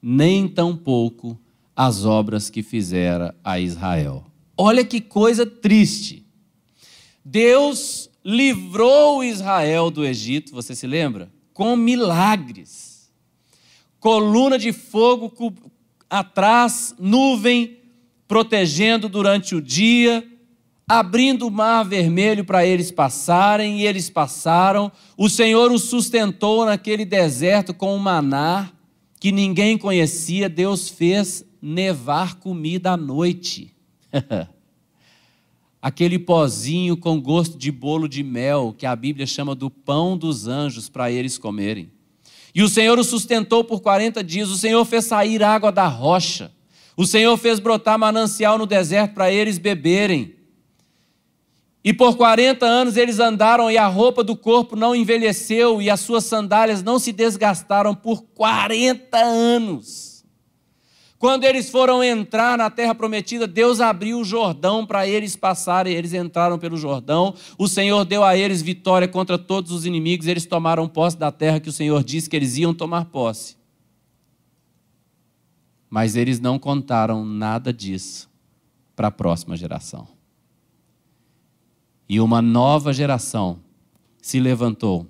nem 0.02 0.48
tampouco 0.48 1.38
as 1.74 2.04
obras 2.04 2.50
que 2.50 2.62
fizera 2.62 3.34
a 3.42 3.58
Israel. 3.58 4.24
Olha 4.56 4.84
que 4.84 5.00
coisa 5.00 5.46
triste. 5.46 6.24
Deus 7.24 8.10
livrou 8.24 9.24
Israel 9.24 9.90
do 9.90 10.04
Egito, 10.04 10.52
você 10.52 10.74
se 10.74 10.86
lembra? 10.86 11.32
Com 11.52 11.76
milagres. 11.76 12.93
Coluna 14.04 14.58
de 14.58 14.70
fogo 14.70 15.32
atrás, 16.10 16.94
nuvem 16.98 17.78
protegendo 18.28 19.08
durante 19.08 19.54
o 19.54 19.62
dia, 19.62 20.22
abrindo 20.86 21.46
o 21.46 21.50
mar 21.50 21.84
vermelho 21.84 22.44
para 22.44 22.66
eles 22.66 22.90
passarem, 22.90 23.80
e 23.80 23.86
eles 23.86 24.10
passaram. 24.10 24.92
O 25.16 25.30
Senhor 25.30 25.72
os 25.72 25.84
sustentou 25.84 26.66
naquele 26.66 27.06
deserto 27.06 27.72
com 27.72 27.96
um 27.96 27.98
maná 27.98 28.70
que 29.18 29.32
ninguém 29.32 29.78
conhecia. 29.78 30.50
Deus 30.50 30.90
fez 30.90 31.42
nevar 31.62 32.34
comida 32.34 32.90
à 32.90 32.98
noite. 32.98 33.74
Aquele 35.80 36.18
pozinho 36.18 36.94
com 36.94 37.18
gosto 37.18 37.56
de 37.56 37.72
bolo 37.72 38.06
de 38.06 38.22
mel, 38.22 38.74
que 38.76 38.84
a 38.84 38.94
Bíblia 38.94 39.26
chama 39.26 39.54
do 39.54 39.70
pão 39.70 40.14
dos 40.14 40.46
anjos, 40.46 40.90
para 40.90 41.10
eles 41.10 41.38
comerem. 41.38 41.93
E 42.54 42.62
o 42.62 42.68
Senhor 42.68 42.98
os 42.98 43.08
sustentou 43.08 43.64
por 43.64 43.80
40 43.80 44.22
dias. 44.22 44.48
O 44.48 44.56
Senhor 44.56 44.84
fez 44.84 45.06
sair 45.06 45.42
água 45.42 45.72
da 45.72 45.86
rocha. 45.86 46.52
O 46.96 47.04
Senhor 47.04 47.36
fez 47.36 47.58
brotar 47.58 47.98
manancial 47.98 48.56
no 48.56 48.66
deserto 48.66 49.14
para 49.14 49.32
eles 49.32 49.58
beberem. 49.58 50.36
E 51.82 51.92
por 51.92 52.16
40 52.16 52.64
anos 52.64 52.96
eles 52.96 53.18
andaram 53.18 53.70
e 53.70 53.76
a 53.76 53.86
roupa 53.86 54.22
do 54.22 54.36
corpo 54.36 54.76
não 54.76 54.94
envelheceu 54.94 55.82
e 55.82 55.90
as 55.90 56.00
suas 56.00 56.24
sandálias 56.24 56.82
não 56.82 56.98
se 56.98 57.12
desgastaram 57.12 57.94
por 57.94 58.22
40 58.22 59.18
anos. 59.18 60.13
Quando 61.24 61.44
eles 61.44 61.70
foram 61.70 62.04
entrar 62.04 62.58
na 62.58 62.68
terra 62.68 62.94
prometida, 62.94 63.46
Deus 63.46 63.80
abriu 63.80 64.20
o 64.20 64.24
Jordão 64.26 64.84
para 64.84 65.08
eles 65.08 65.34
passarem, 65.34 65.94
eles 65.94 66.12
entraram 66.12 66.58
pelo 66.58 66.76
Jordão. 66.76 67.34
O 67.56 67.66
Senhor 67.66 68.04
deu 68.04 68.22
a 68.22 68.36
eles 68.36 68.60
vitória 68.60 69.08
contra 69.08 69.38
todos 69.38 69.72
os 69.72 69.86
inimigos, 69.86 70.26
eles 70.26 70.44
tomaram 70.44 70.86
posse 70.86 71.16
da 71.16 71.32
terra 71.32 71.60
que 71.60 71.70
o 71.70 71.72
Senhor 71.72 72.04
disse 72.04 72.28
que 72.28 72.36
eles 72.36 72.58
iam 72.58 72.74
tomar 72.74 73.06
posse. 73.06 73.56
Mas 75.88 76.14
eles 76.14 76.40
não 76.40 76.58
contaram 76.58 77.24
nada 77.24 77.72
disso 77.72 78.28
para 78.94 79.08
a 79.08 79.10
próxima 79.10 79.56
geração. 79.56 80.06
E 82.06 82.20
uma 82.20 82.42
nova 82.42 82.92
geração 82.92 83.60
se 84.20 84.38
levantou, 84.38 85.06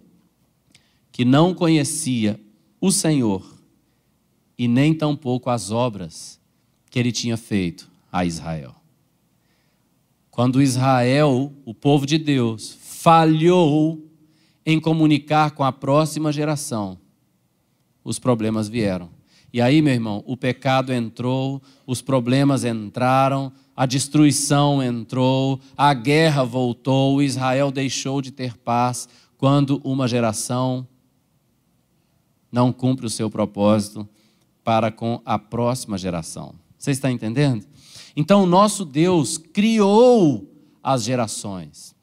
que 1.10 1.24
não 1.24 1.52
conhecia 1.52 2.40
o 2.80 2.92
Senhor 2.92 3.53
e 4.58 4.68
nem 4.68 4.94
tampouco 4.94 5.50
as 5.50 5.70
obras 5.70 6.40
que 6.90 6.98
ele 6.98 7.12
tinha 7.12 7.36
feito 7.36 7.90
a 8.10 8.24
Israel. 8.24 8.74
Quando 10.30 10.62
Israel, 10.62 11.52
o 11.64 11.74
povo 11.74 12.06
de 12.06 12.18
Deus, 12.18 12.76
falhou 12.80 14.04
em 14.64 14.80
comunicar 14.80 15.52
com 15.52 15.62
a 15.62 15.72
próxima 15.72 16.32
geração, 16.32 16.98
os 18.02 18.18
problemas 18.18 18.68
vieram. 18.68 19.10
E 19.52 19.60
aí, 19.60 19.80
meu 19.80 19.92
irmão, 19.92 20.24
o 20.26 20.36
pecado 20.36 20.92
entrou, 20.92 21.62
os 21.86 22.02
problemas 22.02 22.64
entraram, 22.64 23.52
a 23.76 23.86
destruição 23.86 24.82
entrou, 24.82 25.60
a 25.76 25.94
guerra 25.94 26.42
voltou, 26.42 27.22
Israel 27.22 27.70
deixou 27.70 28.20
de 28.20 28.32
ter 28.32 28.56
paz 28.56 29.08
quando 29.36 29.80
uma 29.84 30.08
geração 30.08 30.86
não 32.50 32.72
cumpre 32.72 33.06
o 33.06 33.10
seu 33.10 33.30
propósito 33.30 34.08
para 34.64 34.90
com 34.90 35.20
a 35.24 35.38
próxima 35.38 35.98
geração. 35.98 36.54
Você 36.78 36.90
está 36.90 37.10
entendendo? 37.10 37.66
Então, 38.16 38.42
o 38.42 38.46
nosso 38.46 38.84
Deus 38.84 39.38
criou 39.38 40.50
as 40.82 41.04
gerações. 41.04 41.94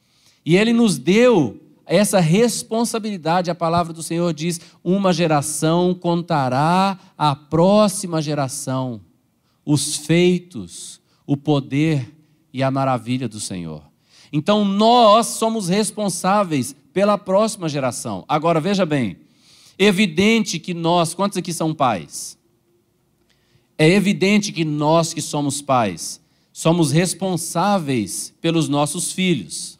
E 0.46 0.56
ele 0.56 0.72
nos 0.72 0.98
deu 0.98 1.60
essa 1.86 2.20
responsabilidade. 2.20 3.52
A 3.52 3.56
palavra 3.56 3.92
do 3.92 4.04
Senhor 4.04 4.34
diz: 4.34 4.62
uma 4.84 5.12
geração 5.12 5.94
contará 5.94 6.98
à 7.18 7.36
próxima 7.36 8.22
geração 8.22 9.02
os 9.66 9.96
feitos 9.96 11.02
o 11.26 11.38
poder 11.38 12.14
e 12.52 12.62
a 12.62 12.72
maravilha 12.72 13.30
do 13.30 13.40
Senhor. 13.40 13.84
Então 14.34 14.66
nós 14.66 15.28
somos 15.28 15.70
responsáveis 15.70 16.76
pela 16.92 17.18
próxima 17.18 17.70
geração. 17.70 18.26
Agora 18.28 18.60
veja 18.60 18.86
bem, 18.86 19.18
evidente 19.78 20.60
que 20.60 20.74
nós, 20.74 21.14
quantos 21.14 21.38
aqui 21.38 21.54
são 21.54 21.74
pais? 21.74 22.38
É 23.82 23.90
evidente 23.90 24.52
que 24.52 24.64
nós 24.64 25.12
que 25.12 25.24
somos 25.24 25.60
pais 25.60 26.22
somos 26.54 26.92
responsáveis 26.92 28.32
pelos 28.40 28.70
nossos 28.70 29.12
filhos. 29.12 29.80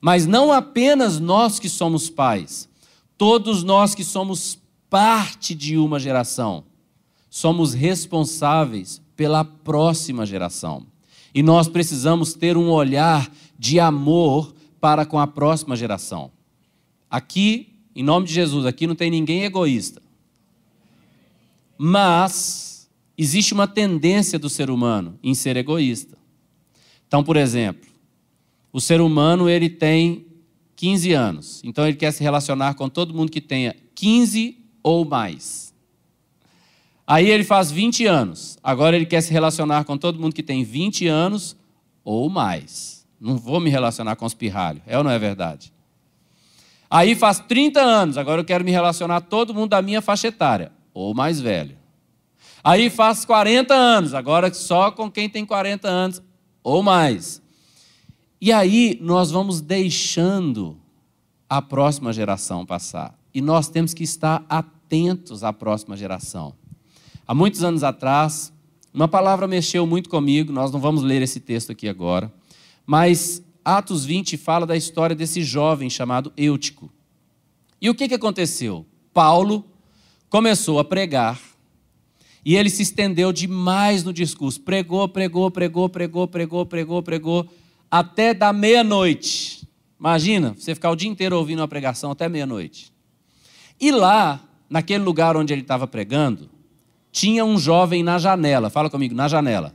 Mas 0.00 0.24
não 0.24 0.50
apenas 0.50 1.20
nós 1.20 1.58
que 1.58 1.68
somos 1.68 2.08
pais, 2.08 2.66
todos 3.18 3.62
nós 3.62 3.94
que 3.94 4.02
somos 4.02 4.58
parte 4.88 5.54
de 5.54 5.76
uma 5.76 6.00
geração, 6.00 6.64
somos 7.28 7.74
responsáveis 7.74 9.02
pela 9.14 9.44
próxima 9.44 10.24
geração. 10.24 10.86
E 11.34 11.42
nós 11.42 11.68
precisamos 11.68 12.32
ter 12.32 12.56
um 12.56 12.70
olhar 12.70 13.30
de 13.58 13.78
amor 13.78 14.54
para 14.80 15.04
com 15.04 15.18
a 15.18 15.26
próxima 15.26 15.76
geração. 15.76 16.32
Aqui, 17.10 17.74
em 17.94 18.02
nome 18.02 18.26
de 18.26 18.32
Jesus, 18.32 18.64
aqui 18.64 18.86
não 18.86 18.94
tem 18.94 19.10
ninguém 19.10 19.44
egoísta. 19.44 20.00
Mas 21.76 22.73
existe 23.16 23.54
uma 23.54 23.66
tendência 23.66 24.38
do 24.38 24.48
ser 24.48 24.70
humano 24.70 25.18
em 25.22 25.34
ser 25.34 25.56
egoísta. 25.56 26.18
Então, 27.06 27.22
por 27.22 27.36
exemplo, 27.36 27.88
o 28.72 28.80
ser 28.80 29.00
humano 29.00 29.48
ele 29.48 29.68
tem 29.68 30.26
15 30.76 31.12
anos, 31.12 31.62
então 31.64 31.86
ele 31.86 31.96
quer 31.96 32.12
se 32.12 32.22
relacionar 32.22 32.74
com 32.74 32.88
todo 32.88 33.14
mundo 33.14 33.30
que 33.30 33.40
tenha 33.40 33.74
15 33.94 34.58
ou 34.82 35.04
mais. 35.04 35.72
Aí 37.06 37.30
ele 37.30 37.44
faz 37.44 37.70
20 37.70 38.06
anos. 38.06 38.58
Agora 38.62 38.96
ele 38.96 39.06
quer 39.06 39.20
se 39.20 39.32
relacionar 39.32 39.84
com 39.84 39.96
todo 39.96 40.18
mundo 40.18 40.34
que 40.34 40.42
tem 40.42 40.64
20 40.64 41.06
anos 41.06 41.56
ou 42.02 42.30
mais. 42.30 43.06
Não 43.20 43.36
vou 43.36 43.60
me 43.60 43.70
relacionar 43.70 44.16
com 44.16 44.24
os 44.24 44.34
pirralhos. 44.34 44.82
É 44.86 44.96
ou 44.96 45.04
não 45.04 45.10
é 45.10 45.18
verdade? 45.18 45.72
Aí 46.90 47.14
faz 47.14 47.40
30 47.40 47.80
anos. 47.80 48.16
Agora 48.16 48.40
eu 48.40 48.44
quero 48.44 48.64
me 48.64 48.70
relacionar 48.70 49.20
com 49.20 49.28
todo 49.28 49.54
mundo 49.54 49.70
da 49.70 49.82
minha 49.82 50.00
faixa 50.00 50.28
etária 50.28 50.72
ou 50.94 51.14
mais 51.14 51.40
velho. 51.40 51.76
Aí 52.64 52.88
faz 52.88 53.26
40 53.26 53.74
anos. 53.74 54.14
Agora 54.14 54.52
só 54.54 54.90
com 54.90 55.10
quem 55.10 55.28
tem 55.28 55.44
40 55.44 55.86
anos 55.86 56.22
ou 56.62 56.82
mais. 56.82 57.42
E 58.40 58.50
aí 58.50 58.98
nós 59.02 59.30
vamos 59.30 59.60
deixando 59.60 60.78
a 61.48 61.60
próxima 61.60 62.10
geração 62.10 62.64
passar. 62.64 63.18
E 63.34 63.42
nós 63.42 63.68
temos 63.68 63.92
que 63.92 64.02
estar 64.02 64.44
atentos 64.48 65.44
à 65.44 65.52
próxima 65.52 65.94
geração. 65.94 66.54
Há 67.26 67.34
muitos 67.34 67.62
anos 67.62 67.84
atrás, 67.84 68.52
uma 68.92 69.08
palavra 69.08 69.46
mexeu 69.46 69.86
muito 69.86 70.08
comigo, 70.08 70.52
nós 70.52 70.70
não 70.72 70.80
vamos 70.80 71.02
ler 71.02 71.20
esse 71.20 71.40
texto 71.40 71.72
aqui 71.72 71.88
agora, 71.88 72.32
mas 72.86 73.42
Atos 73.64 74.04
20 74.04 74.36
fala 74.36 74.66
da 74.66 74.76
história 74.76 75.16
desse 75.16 75.42
jovem 75.42 75.88
chamado 75.88 76.32
Eutico. 76.36 76.92
E 77.80 77.88
o 77.88 77.94
que, 77.94 78.08
que 78.08 78.14
aconteceu? 78.14 78.86
Paulo 79.12 79.64
começou 80.28 80.78
a 80.78 80.84
pregar 80.84 81.40
e 82.44 82.56
ele 82.56 82.68
se 82.68 82.82
estendeu 82.82 83.32
demais 83.32 84.04
no 84.04 84.12
discurso. 84.12 84.60
Pregou, 84.60 85.08
pregou, 85.08 85.50
pregou, 85.50 85.88
pregou, 85.88 86.28
pregou, 86.28 86.66
pregou, 86.66 87.02
pregou, 87.02 87.48
até 87.90 88.34
da 88.34 88.52
meia-noite. 88.52 89.66
Imagina, 89.98 90.54
você 90.58 90.74
ficar 90.74 90.90
o 90.90 90.96
dia 90.96 91.08
inteiro 91.08 91.36
ouvindo 91.36 91.60
uma 91.60 91.68
pregação 91.68 92.10
até 92.10 92.28
meia-noite. 92.28 92.92
E 93.80 93.90
lá, 93.90 94.40
naquele 94.68 95.02
lugar 95.02 95.36
onde 95.36 95.52
ele 95.52 95.62
estava 95.62 95.86
pregando, 95.86 96.50
tinha 97.10 97.44
um 97.44 97.56
jovem 97.56 98.02
na 98.02 98.18
janela. 98.18 98.68
Fala 98.68 98.90
comigo, 98.90 99.14
na 99.14 99.28
janela. 99.28 99.74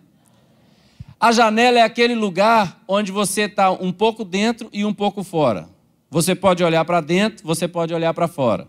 A 1.20 1.32
janela 1.32 1.80
é 1.80 1.82
aquele 1.82 2.16
lugar 2.16 2.82
onde 2.88 3.12
você 3.12 3.42
está 3.42 3.72
um 3.72 3.92
pouco 3.92 4.24
dentro 4.24 4.70
e 4.72 4.86
um 4.86 4.94
pouco 4.94 5.24
fora. 5.24 5.68
Você 6.10 6.34
pode 6.36 6.64
olhar 6.64 6.86
para 6.86 7.02
dentro, 7.02 7.46
você 7.46 7.68
pode 7.68 7.94
olhar 7.94 8.14
para 8.14 8.28
fora. 8.28 8.68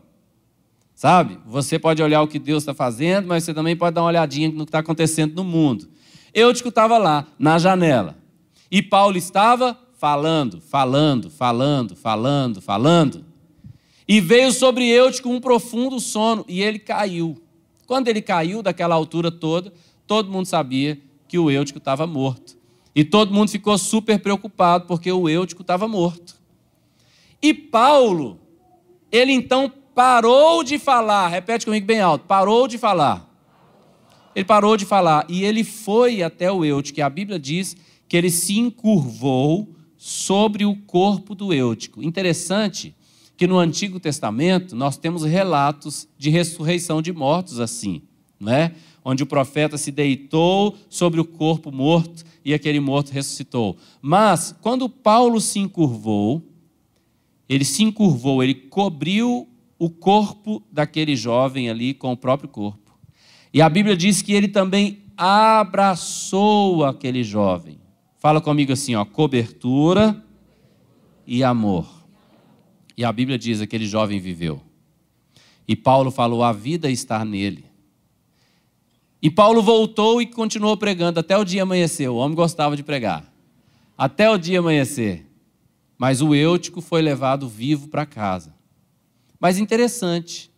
Sabe? 1.00 1.38
Você 1.46 1.78
pode 1.78 2.02
olhar 2.02 2.20
o 2.20 2.28
que 2.28 2.38
Deus 2.38 2.62
está 2.62 2.74
fazendo, 2.74 3.26
mas 3.26 3.42
você 3.42 3.54
também 3.54 3.74
pode 3.74 3.94
dar 3.94 4.02
uma 4.02 4.08
olhadinha 4.08 4.50
no 4.50 4.66
que 4.66 4.68
está 4.68 4.80
acontecendo 4.80 5.34
no 5.34 5.42
mundo. 5.42 5.88
Eutico 6.34 6.68
estava 6.68 6.98
lá, 6.98 7.26
na 7.38 7.58
janela. 7.58 8.18
E 8.70 8.82
Paulo 8.82 9.16
estava 9.16 9.80
falando, 9.96 10.60
falando, 10.60 11.30
falando, 11.30 11.96
falando, 11.96 12.60
falando. 12.60 13.24
E 14.06 14.20
veio 14.20 14.52
sobre 14.52 14.90
Eutico 14.90 15.30
um 15.30 15.40
profundo 15.40 15.98
sono 15.98 16.44
e 16.46 16.60
ele 16.60 16.78
caiu. 16.78 17.42
Quando 17.86 18.08
ele 18.08 18.20
caiu 18.20 18.62
daquela 18.62 18.94
altura 18.94 19.30
toda, 19.30 19.72
todo 20.06 20.30
mundo 20.30 20.44
sabia 20.44 21.00
que 21.26 21.38
o 21.38 21.50
Eutico 21.50 21.78
estava 21.78 22.06
morto. 22.06 22.58
E 22.94 23.04
todo 23.04 23.32
mundo 23.32 23.48
ficou 23.48 23.78
super 23.78 24.18
preocupado 24.18 24.84
porque 24.84 25.10
o 25.10 25.30
Eutico 25.30 25.62
estava 25.62 25.88
morto. 25.88 26.36
E 27.40 27.54
Paulo, 27.54 28.38
ele 29.10 29.32
então 29.32 29.72
parou 30.00 30.64
de 30.64 30.78
falar. 30.78 31.28
Repete 31.28 31.66
comigo 31.66 31.84
bem 31.86 32.00
alto: 32.00 32.24
parou 32.24 32.66
de 32.66 32.78
falar. 32.78 33.28
Ele 34.34 34.46
parou 34.46 34.74
de 34.74 34.86
falar 34.86 35.26
e 35.28 35.44
ele 35.44 35.62
foi 35.62 36.22
até 36.22 36.50
o 36.50 36.64
Eutico, 36.64 37.02
a 37.02 37.10
Bíblia 37.10 37.38
diz 37.38 37.76
que 38.08 38.16
ele 38.16 38.30
se 38.30 38.58
encurvou 38.58 39.68
sobre 39.98 40.64
o 40.64 40.74
corpo 40.74 41.34
do 41.34 41.52
Eutico. 41.52 42.02
Interessante 42.02 42.94
que 43.36 43.46
no 43.46 43.58
Antigo 43.58 44.00
Testamento 44.00 44.74
nós 44.74 44.96
temos 44.96 45.22
relatos 45.22 46.08
de 46.16 46.30
ressurreição 46.30 47.02
de 47.02 47.12
mortos 47.12 47.60
assim, 47.60 48.00
né? 48.40 48.72
Onde 49.04 49.22
o 49.22 49.26
profeta 49.26 49.76
se 49.76 49.90
deitou 49.90 50.76
sobre 50.88 51.20
o 51.20 51.26
corpo 51.26 51.70
morto 51.70 52.24
e 52.42 52.54
aquele 52.54 52.80
morto 52.80 53.10
ressuscitou. 53.10 53.76
Mas 54.00 54.56
quando 54.62 54.88
Paulo 54.88 55.42
se 55.42 55.58
encurvou, 55.58 56.42
ele 57.46 57.66
se 57.66 57.82
encurvou, 57.82 58.42
ele 58.42 58.54
cobriu 58.54 59.49
o 59.80 59.88
corpo 59.88 60.62
daquele 60.70 61.16
jovem 61.16 61.70
ali 61.70 61.94
com 61.94 62.12
o 62.12 62.16
próprio 62.16 62.50
corpo. 62.50 62.98
E 63.50 63.62
a 63.62 63.68
Bíblia 63.68 63.96
diz 63.96 64.20
que 64.20 64.34
ele 64.34 64.46
também 64.46 65.04
abraçou 65.16 66.84
aquele 66.84 67.24
jovem. 67.24 67.80
Fala 68.18 68.42
comigo 68.42 68.74
assim, 68.74 68.94
ó, 68.94 69.06
cobertura 69.06 70.22
e 71.26 71.42
amor. 71.42 71.88
E 72.94 73.02
a 73.06 73.10
Bíblia 73.10 73.38
diz 73.38 73.56
que 73.56 73.64
aquele 73.64 73.86
jovem 73.86 74.20
viveu. 74.20 74.60
E 75.66 75.74
Paulo 75.74 76.10
falou: 76.10 76.44
a 76.44 76.52
vida 76.52 76.90
está 76.90 77.24
nele. 77.24 77.64
E 79.22 79.30
Paulo 79.30 79.62
voltou 79.62 80.20
e 80.20 80.26
continuou 80.26 80.76
pregando 80.76 81.20
até 81.20 81.38
o 81.38 81.44
dia 81.44 81.62
amanhecer. 81.62 82.10
O 82.10 82.16
homem 82.16 82.36
gostava 82.36 82.76
de 82.76 82.82
pregar. 82.82 83.32
Até 83.96 84.30
o 84.30 84.36
dia 84.36 84.58
amanhecer. 84.58 85.26
Mas 85.96 86.20
o 86.20 86.34
Eutico 86.34 86.82
foi 86.82 87.00
levado 87.00 87.48
vivo 87.48 87.88
para 87.88 88.04
casa. 88.04 88.59
Mas 89.40 89.58
interessante, 89.58 90.50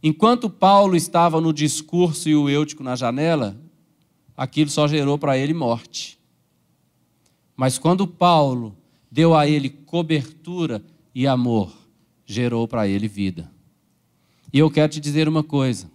enquanto 0.00 0.48
Paulo 0.48 0.94
estava 0.94 1.40
no 1.40 1.52
discurso 1.52 2.28
e 2.28 2.36
o 2.36 2.48
Eutico 2.48 2.84
na 2.84 2.94
janela, 2.94 3.60
aquilo 4.36 4.70
só 4.70 4.86
gerou 4.86 5.18
para 5.18 5.36
ele 5.36 5.52
morte. 5.52 6.16
Mas 7.56 7.76
quando 7.76 8.06
Paulo 8.06 8.76
deu 9.10 9.34
a 9.34 9.48
ele 9.48 9.68
cobertura 9.68 10.80
e 11.12 11.26
amor, 11.26 11.72
gerou 12.24 12.68
para 12.68 12.86
ele 12.86 13.08
vida. 13.08 13.50
E 14.52 14.60
eu 14.60 14.70
quero 14.70 14.92
te 14.92 15.00
dizer 15.00 15.28
uma 15.28 15.42
coisa, 15.42 15.90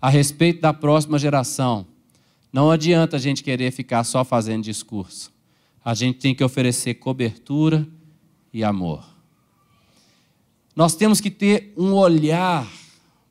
a 0.00 0.08
respeito 0.08 0.60
da 0.60 0.72
próxima 0.72 1.18
geração, 1.18 1.86
não 2.52 2.70
adianta 2.70 3.16
a 3.16 3.18
gente 3.18 3.42
querer 3.42 3.72
ficar 3.72 4.04
só 4.04 4.24
fazendo 4.24 4.62
discurso. 4.62 5.32
A 5.84 5.94
gente 5.94 6.18
tem 6.20 6.34
que 6.34 6.44
oferecer 6.44 6.94
cobertura 6.94 7.88
e 8.52 8.62
amor. 8.62 9.11
Nós 10.74 10.94
temos 10.94 11.20
que 11.20 11.30
ter 11.30 11.72
um 11.76 11.92
olhar 11.92 12.66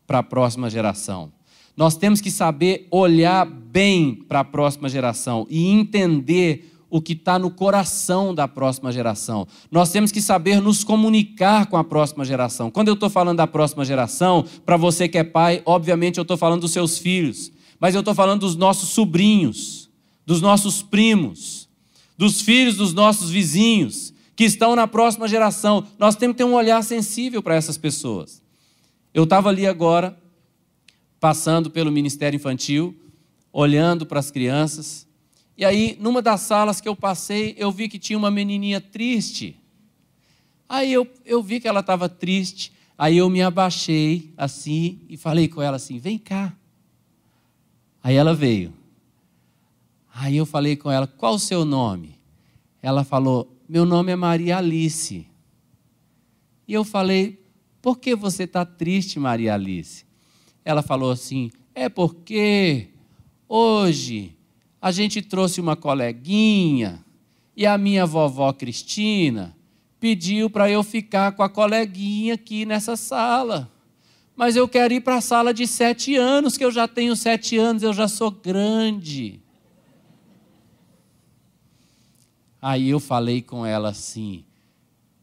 para 0.05 0.19
a 0.19 0.23
próxima 0.23 0.69
geração. 0.69 1.31
Nós 1.75 1.95
temos 1.95 2.21
que 2.21 2.29
saber 2.29 2.87
olhar 2.91 3.45
bem 3.45 4.13
para 4.13 4.41
a 4.41 4.43
próxima 4.43 4.89
geração 4.89 5.47
e 5.49 5.67
entender 5.67 6.71
o 6.89 7.01
que 7.01 7.13
está 7.13 7.39
no 7.39 7.49
coração 7.49 8.35
da 8.35 8.47
próxima 8.47 8.91
geração. 8.91 9.47
Nós 9.71 9.89
temos 9.91 10.11
que 10.11 10.21
saber 10.21 10.61
nos 10.61 10.83
comunicar 10.83 11.67
com 11.67 11.77
a 11.77 11.83
próxima 11.83 12.25
geração. 12.25 12.69
Quando 12.69 12.89
eu 12.89 12.95
estou 12.95 13.09
falando 13.09 13.37
da 13.37 13.47
próxima 13.47 13.85
geração, 13.85 14.45
para 14.65 14.75
você 14.75 15.07
que 15.07 15.17
é 15.17 15.23
pai, 15.23 15.61
obviamente 15.65 16.17
eu 16.17 16.23
estou 16.23 16.35
falando 16.35 16.61
dos 16.61 16.71
seus 16.71 16.97
filhos, 16.97 17.49
mas 17.79 17.95
eu 17.95 17.99
estou 18.01 18.13
falando 18.13 18.41
dos 18.41 18.57
nossos 18.57 18.89
sobrinhos, 18.89 19.89
dos 20.25 20.41
nossos 20.41 20.83
primos, 20.83 21.69
dos 22.17 22.41
filhos 22.41 22.75
dos 22.75 22.93
nossos 22.93 23.31
vizinhos, 23.31 24.10
que 24.35 24.43
estão 24.43 24.75
na 24.75 24.87
próxima 24.87 25.27
geração. 25.27 25.85
Nós 25.97 26.15
temos 26.15 26.35
que 26.35 26.39
ter 26.39 26.49
um 26.49 26.53
olhar 26.53 26.83
sensível 26.83 27.41
para 27.43 27.55
essas 27.55 27.77
pessoas. 27.77 28.41
Eu 29.13 29.25
estava 29.25 29.49
ali 29.49 29.67
agora, 29.67 30.17
passando 31.19 31.69
pelo 31.69 31.91
Ministério 31.91 32.37
Infantil, 32.37 32.95
olhando 33.51 34.05
para 34.05 34.19
as 34.19 34.31
crianças, 34.31 35.07
e 35.61 35.65
aí, 35.65 35.95
numa 35.99 36.23
das 36.23 36.41
salas 36.41 36.81
que 36.81 36.89
eu 36.89 36.95
passei, 36.95 37.53
eu 37.55 37.71
vi 37.71 37.87
que 37.87 37.99
tinha 37.99 38.17
uma 38.17 38.31
menininha 38.31 38.81
triste. 38.81 39.55
Aí 40.67 40.91
eu, 40.91 41.07
eu 41.23 41.43
vi 41.43 41.59
que 41.59 41.67
ela 41.67 41.81
estava 41.81 42.09
triste, 42.09 42.73
aí 42.97 43.17
eu 43.17 43.29
me 43.29 43.43
abaixei 43.43 44.33
assim 44.35 45.01
e 45.07 45.15
falei 45.15 45.47
com 45.47 45.61
ela 45.61 45.75
assim: 45.75 45.99
vem 45.99 46.17
cá. 46.17 46.51
Aí 48.03 48.15
ela 48.15 48.33
veio. 48.33 48.73
Aí 50.11 50.35
eu 50.35 50.47
falei 50.47 50.75
com 50.75 50.89
ela: 50.89 51.05
qual 51.05 51.35
o 51.35 51.39
seu 51.39 51.63
nome? 51.63 52.17
Ela 52.81 53.03
falou: 53.03 53.55
meu 53.71 53.85
nome 53.85 54.11
é 54.11 54.17
Maria 54.17 54.57
Alice. 54.57 55.25
E 56.67 56.73
eu 56.73 56.83
falei: 56.83 57.41
Por 57.81 57.99
que 57.99 58.13
você 58.13 58.43
está 58.43 58.65
triste, 58.65 59.17
Maria 59.17 59.53
Alice? 59.53 60.03
Ela 60.65 60.81
falou 60.81 61.09
assim: 61.09 61.49
É 61.73 61.87
porque 61.87 62.89
hoje 63.47 64.35
a 64.81 64.91
gente 64.91 65.21
trouxe 65.21 65.61
uma 65.61 65.77
coleguinha 65.77 67.01
e 67.55 67.65
a 67.65 67.77
minha 67.77 68.05
vovó 68.05 68.51
Cristina 68.51 69.55
pediu 70.01 70.49
para 70.49 70.69
eu 70.69 70.83
ficar 70.83 71.31
com 71.31 71.41
a 71.41 71.47
coleguinha 71.47 72.33
aqui 72.33 72.65
nessa 72.65 72.97
sala. 72.97 73.71
Mas 74.35 74.57
eu 74.57 74.67
quero 74.67 74.93
ir 74.93 74.99
para 74.99 75.15
a 75.15 75.21
sala 75.21 75.53
de 75.53 75.65
sete 75.65 76.17
anos, 76.17 76.57
que 76.57 76.65
eu 76.65 76.71
já 76.71 76.89
tenho 76.89 77.15
sete 77.15 77.57
anos, 77.57 77.83
eu 77.83 77.93
já 77.93 78.09
sou 78.09 78.31
grande. 78.31 79.40
Aí 82.61 82.89
eu 82.89 82.99
falei 82.99 83.41
com 83.41 83.65
ela 83.65 83.89
assim: 83.89 84.43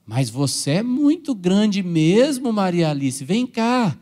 Mas 0.05 0.29
você 0.29 0.73
é 0.73 0.83
muito 0.83 1.35
grande 1.35 1.83
mesmo, 1.83 2.53
Maria 2.53 2.91
Alice, 2.91 3.25
vem 3.25 3.47
cá. 3.47 3.97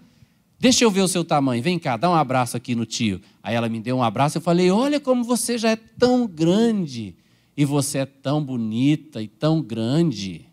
Deixa 0.59 0.85
eu 0.85 0.91
ver 0.91 1.03
o 1.03 1.09
seu 1.09 1.23
tamanho, 1.23 1.63
vem 1.63 1.79
cá, 1.79 1.99
dá 1.99 2.09
um 2.09 2.15
abraço 2.15 2.57
aqui 2.57 2.75
no 2.75 2.87
tio. 2.87 3.21
Aí 3.43 3.55
ela 3.55 3.69
me 3.69 3.79
deu 3.79 3.99
um 3.99 4.03
abraço, 4.03 4.39
eu 4.39 4.43
falei: 4.43 4.71
Olha 4.71 4.99
como 4.99 5.23
você 5.23 5.59
já 5.59 5.71
é 5.71 5.77
tão 5.77 6.27
grande, 6.27 7.15
e 7.55 7.65
você 7.65 7.99
é 7.99 8.07
tão 8.07 8.43
bonita 8.43 9.21
e 9.21 9.29
tão 9.29 9.61
grande. 9.61 10.47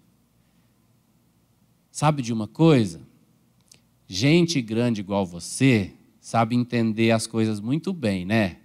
Sabe 1.90 2.22
de 2.22 2.34
uma 2.34 2.48
coisa? 2.48 3.02
Gente 4.08 4.62
grande 4.62 5.00
igual 5.00 5.26
você 5.26 5.94
sabe 6.20 6.56
entender 6.56 7.12
as 7.12 7.28
coisas 7.28 7.60
muito 7.60 7.94
bem, 7.94 8.26
né? 8.26 8.58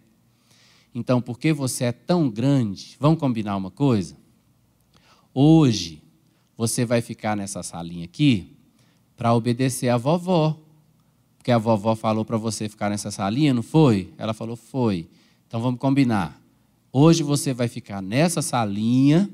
Então, 0.99 1.21
porque 1.21 1.53
você 1.53 1.85
é 1.85 1.93
tão 1.93 2.29
grande, 2.29 2.97
vamos 2.99 3.21
combinar 3.21 3.57
uma 3.57 3.71
coisa? 3.71 4.17
Hoje, 5.33 6.03
você 6.57 6.85
vai 6.85 7.01
ficar 7.01 7.37
nessa 7.37 7.63
salinha 7.63 8.05
aqui 8.05 8.57
para 9.17 9.33
obedecer 9.33 9.91
a 9.91 9.97
vovó. 9.97 10.59
Porque 11.37 11.53
a 11.53 11.59
vovó 11.59 11.95
falou 11.95 12.25
para 12.25 12.37
você 12.37 12.69
ficar 12.69 12.91
nessa 12.91 13.13
salinha, 13.13 13.55
não 13.55 13.63
foi? 13.63 14.13
Ela 14.19 14.35
falou, 14.35 14.57
foi. 14.57 15.09
Então 15.47 15.61
vamos 15.61 15.79
combinar. 15.79 16.37
Hoje 16.93 17.23
você 17.23 17.55
vai 17.55 17.69
ficar 17.69 18.03
nessa 18.03 18.43
salinha. 18.43 19.31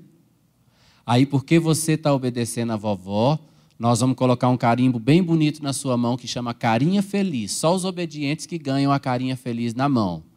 Aí, 1.06 1.24
porque 1.24 1.58
você 1.58 1.92
está 1.92 2.12
obedecendo 2.12 2.74
a 2.74 2.76
vovó, 2.76 3.38
nós 3.78 4.00
vamos 4.00 4.16
colocar 4.16 4.50
um 4.50 4.56
carimbo 4.58 4.98
bem 4.98 5.22
bonito 5.22 5.62
na 5.62 5.72
sua 5.72 5.96
mão 5.96 6.14
que 6.14 6.28
chama 6.28 6.52
carinha 6.52 7.02
feliz. 7.02 7.52
Só 7.52 7.74
os 7.74 7.86
obedientes 7.86 8.44
que 8.44 8.58
ganham 8.58 8.92
a 8.92 9.00
carinha 9.00 9.34
feliz 9.34 9.72
na 9.72 9.88
mão. 9.88 10.33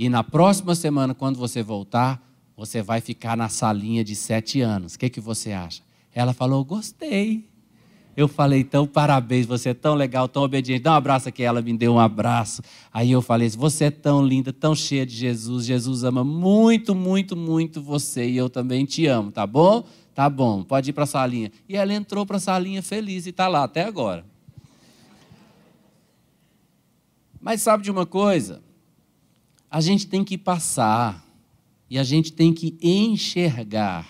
E 0.00 0.08
na 0.08 0.24
próxima 0.24 0.74
semana, 0.74 1.14
quando 1.14 1.36
você 1.36 1.62
voltar, 1.62 2.26
você 2.56 2.80
vai 2.80 3.02
ficar 3.02 3.36
na 3.36 3.50
salinha 3.50 4.02
de 4.02 4.16
sete 4.16 4.62
anos. 4.62 4.94
O 4.94 4.98
que, 4.98 5.10
que 5.10 5.20
você 5.20 5.52
acha? 5.52 5.82
Ela 6.14 6.32
falou, 6.32 6.64
gostei. 6.64 7.46
Eu 8.16 8.26
falei, 8.26 8.60
então, 8.60 8.86
parabéns, 8.86 9.44
você 9.44 9.68
é 9.68 9.74
tão 9.74 9.94
legal, 9.94 10.26
tão 10.26 10.42
obediente. 10.42 10.82
Dá 10.82 10.92
um 10.92 10.94
abraço 10.94 11.28
aqui. 11.28 11.42
Ela 11.42 11.60
me 11.60 11.76
deu 11.76 11.92
um 11.92 12.00
abraço. 12.00 12.62
Aí 12.90 13.12
eu 13.12 13.20
falei, 13.20 13.50
você 13.50 13.84
é 13.84 13.90
tão 13.90 14.26
linda, 14.26 14.54
tão 14.54 14.74
cheia 14.74 15.04
de 15.04 15.14
Jesus. 15.14 15.66
Jesus 15.66 16.02
ama 16.02 16.24
muito, 16.24 16.94
muito, 16.94 17.36
muito 17.36 17.82
você. 17.82 18.26
E 18.26 18.38
eu 18.38 18.48
também 18.48 18.86
te 18.86 19.04
amo, 19.04 19.30
tá 19.30 19.46
bom? 19.46 19.84
Tá 20.14 20.30
bom, 20.30 20.62
pode 20.62 20.88
ir 20.88 20.92
para 20.94 21.04
a 21.04 21.06
salinha. 21.06 21.52
E 21.68 21.76
ela 21.76 21.92
entrou 21.92 22.24
para 22.24 22.38
a 22.38 22.40
salinha 22.40 22.82
feliz 22.82 23.26
e 23.26 23.28
está 23.28 23.48
lá 23.48 23.64
até 23.64 23.84
agora. 23.84 24.24
Mas 27.38 27.60
sabe 27.60 27.84
de 27.84 27.90
uma 27.90 28.06
coisa? 28.06 28.62
A 29.70 29.80
gente 29.80 30.06
tem 30.06 30.24
que 30.24 30.36
passar 30.36 31.24
e 31.88 31.98
a 31.98 32.02
gente 32.02 32.32
tem 32.32 32.52
que 32.52 32.76
enxergar 32.82 34.06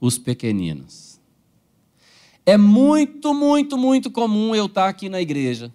os 0.00 0.18
pequeninos. 0.18 1.18
É 2.44 2.56
muito, 2.56 3.32
muito, 3.32 3.78
muito 3.78 4.10
comum 4.10 4.54
eu 4.54 4.66
estar 4.66 4.88
aqui 4.88 5.08
na 5.08 5.20
igreja. 5.20 5.72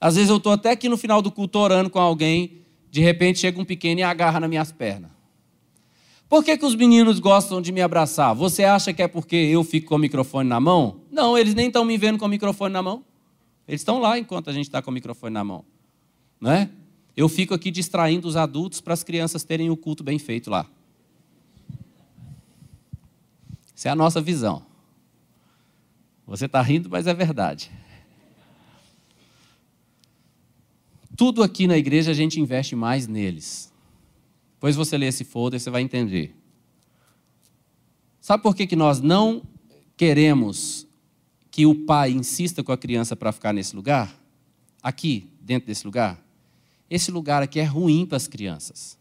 Às 0.00 0.16
vezes 0.16 0.28
eu 0.28 0.36
estou 0.36 0.52
até 0.52 0.72
aqui 0.72 0.88
no 0.88 0.96
final 0.96 1.22
do 1.22 1.30
culto 1.30 1.58
orando 1.58 1.88
com 1.88 1.98
alguém, 1.98 2.62
de 2.90 3.00
repente 3.00 3.38
chega 3.38 3.60
um 3.60 3.64
pequeno 3.64 4.00
e 4.00 4.02
agarra 4.02 4.40
nas 4.40 4.50
minhas 4.50 4.72
pernas. 4.72 5.10
Por 6.28 6.44
que, 6.44 6.58
que 6.58 6.66
os 6.66 6.74
meninos 6.74 7.20
gostam 7.20 7.62
de 7.62 7.70
me 7.70 7.80
abraçar? 7.80 8.34
Você 8.34 8.64
acha 8.64 8.92
que 8.92 9.00
é 9.00 9.06
porque 9.06 9.36
eu 9.36 9.62
fico 9.62 9.88
com 9.88 9.94
o 9.94 9.98
microfone 9.98 10.48
na 10.48 10.58
mão? 10.58 11.02
Não, 11.10 11.38
eles 11.38 11.54
nem 11.54 11.68
estão 11.68 11.84
me 11.84 11.96
vendo 11.96 12.18
com 12.18 12.26
o 12.26 12.28
microfone 12.28 12.72
na 12.72 12.82
mão. 12.82 13.04
Eles 13.66 13.80
estão 13.80 14.00
lá 14.00 14.18
enquanto 14.18 14.50
a 14.50 14.52
gente 14.52 14.66
está 14.66 14.82
com 14.82 14.90
o 14.90 14.94
microfone 14.94 15.32
na 15.32 15.44
mão. 15.44 15.64
Não 16.40 16.50
é? 16.50 16.68
Eu 17.16 17.28
fico 17.28 17.54
aqui 17.54 17.70
distraindo 17.70 18.28
os 18.28 18.36
adultos 18.36 18.80
para 18.80 18.92
as 18.92 19.02
crianças 19.02 19.42
terem 19.42 19.70
o 19.70 19.76
culto 19.76 20.04
bem 20.04 20.18
feito 20.18 20.50
lá. 20.50 20.68
Essa 23.74 23.88
é 23.88 23.92
a 23.92 23.96
nossa 23.96 24.20
visão. 24.20 24.64
Você 26.26 26.44
está 26.44 26.60
rindo, 26.60 26.90
mas 26.90 27.06
é 27.06 27.14
verdade. 27.14 27.70
Tudo 31.16 31.42
aqui 31.42 31.66
na 31.66 31.78
igreja 31.78 32.10
a 32.10 32.14
gente 32.14 32.38
investe 32.38 32.76
mais 32.76 33.06
neles. 33.06 33.72
Depois 34.54 34.76
você 34.76 34.98
lê 34.98 35.06
esse 35.06 35.24
folder, 35.24 35.58
você 35.58 35.70
vai 35.70 35.80
entender. 35.80 36.34
Sabe 38.20 38.42
por 38.42 38.54
que, 38.54 38.66
que 38.66 38.76
nós 38.76 39.00
não 39.00 39.42
queremos 39.96 40.86
que 41.50 41.64
o 41.64 41.86
pai 41.86 42.10
insista 42.10 42.62
com 42.62 42.72
a 42.72 42.76
criança 42.76 43.16
para 43.16 43.32
ficar 43.32 43.54
nesse 43.54 43.74
lugar? 43.74 44.20
Aqui, 44.82 45.30
dentro 45.40 45.68
desse 45.68 45.86
lugar? 45.86 46.25
Esse 46.90 47.10
lugar 47.10 47.42
aqui 47.42 47.58
é 47.58 47.64
ruim 47.64 48.06
para 48.06 48.16
as 48.16 48.28
crianças. 48.28 48.98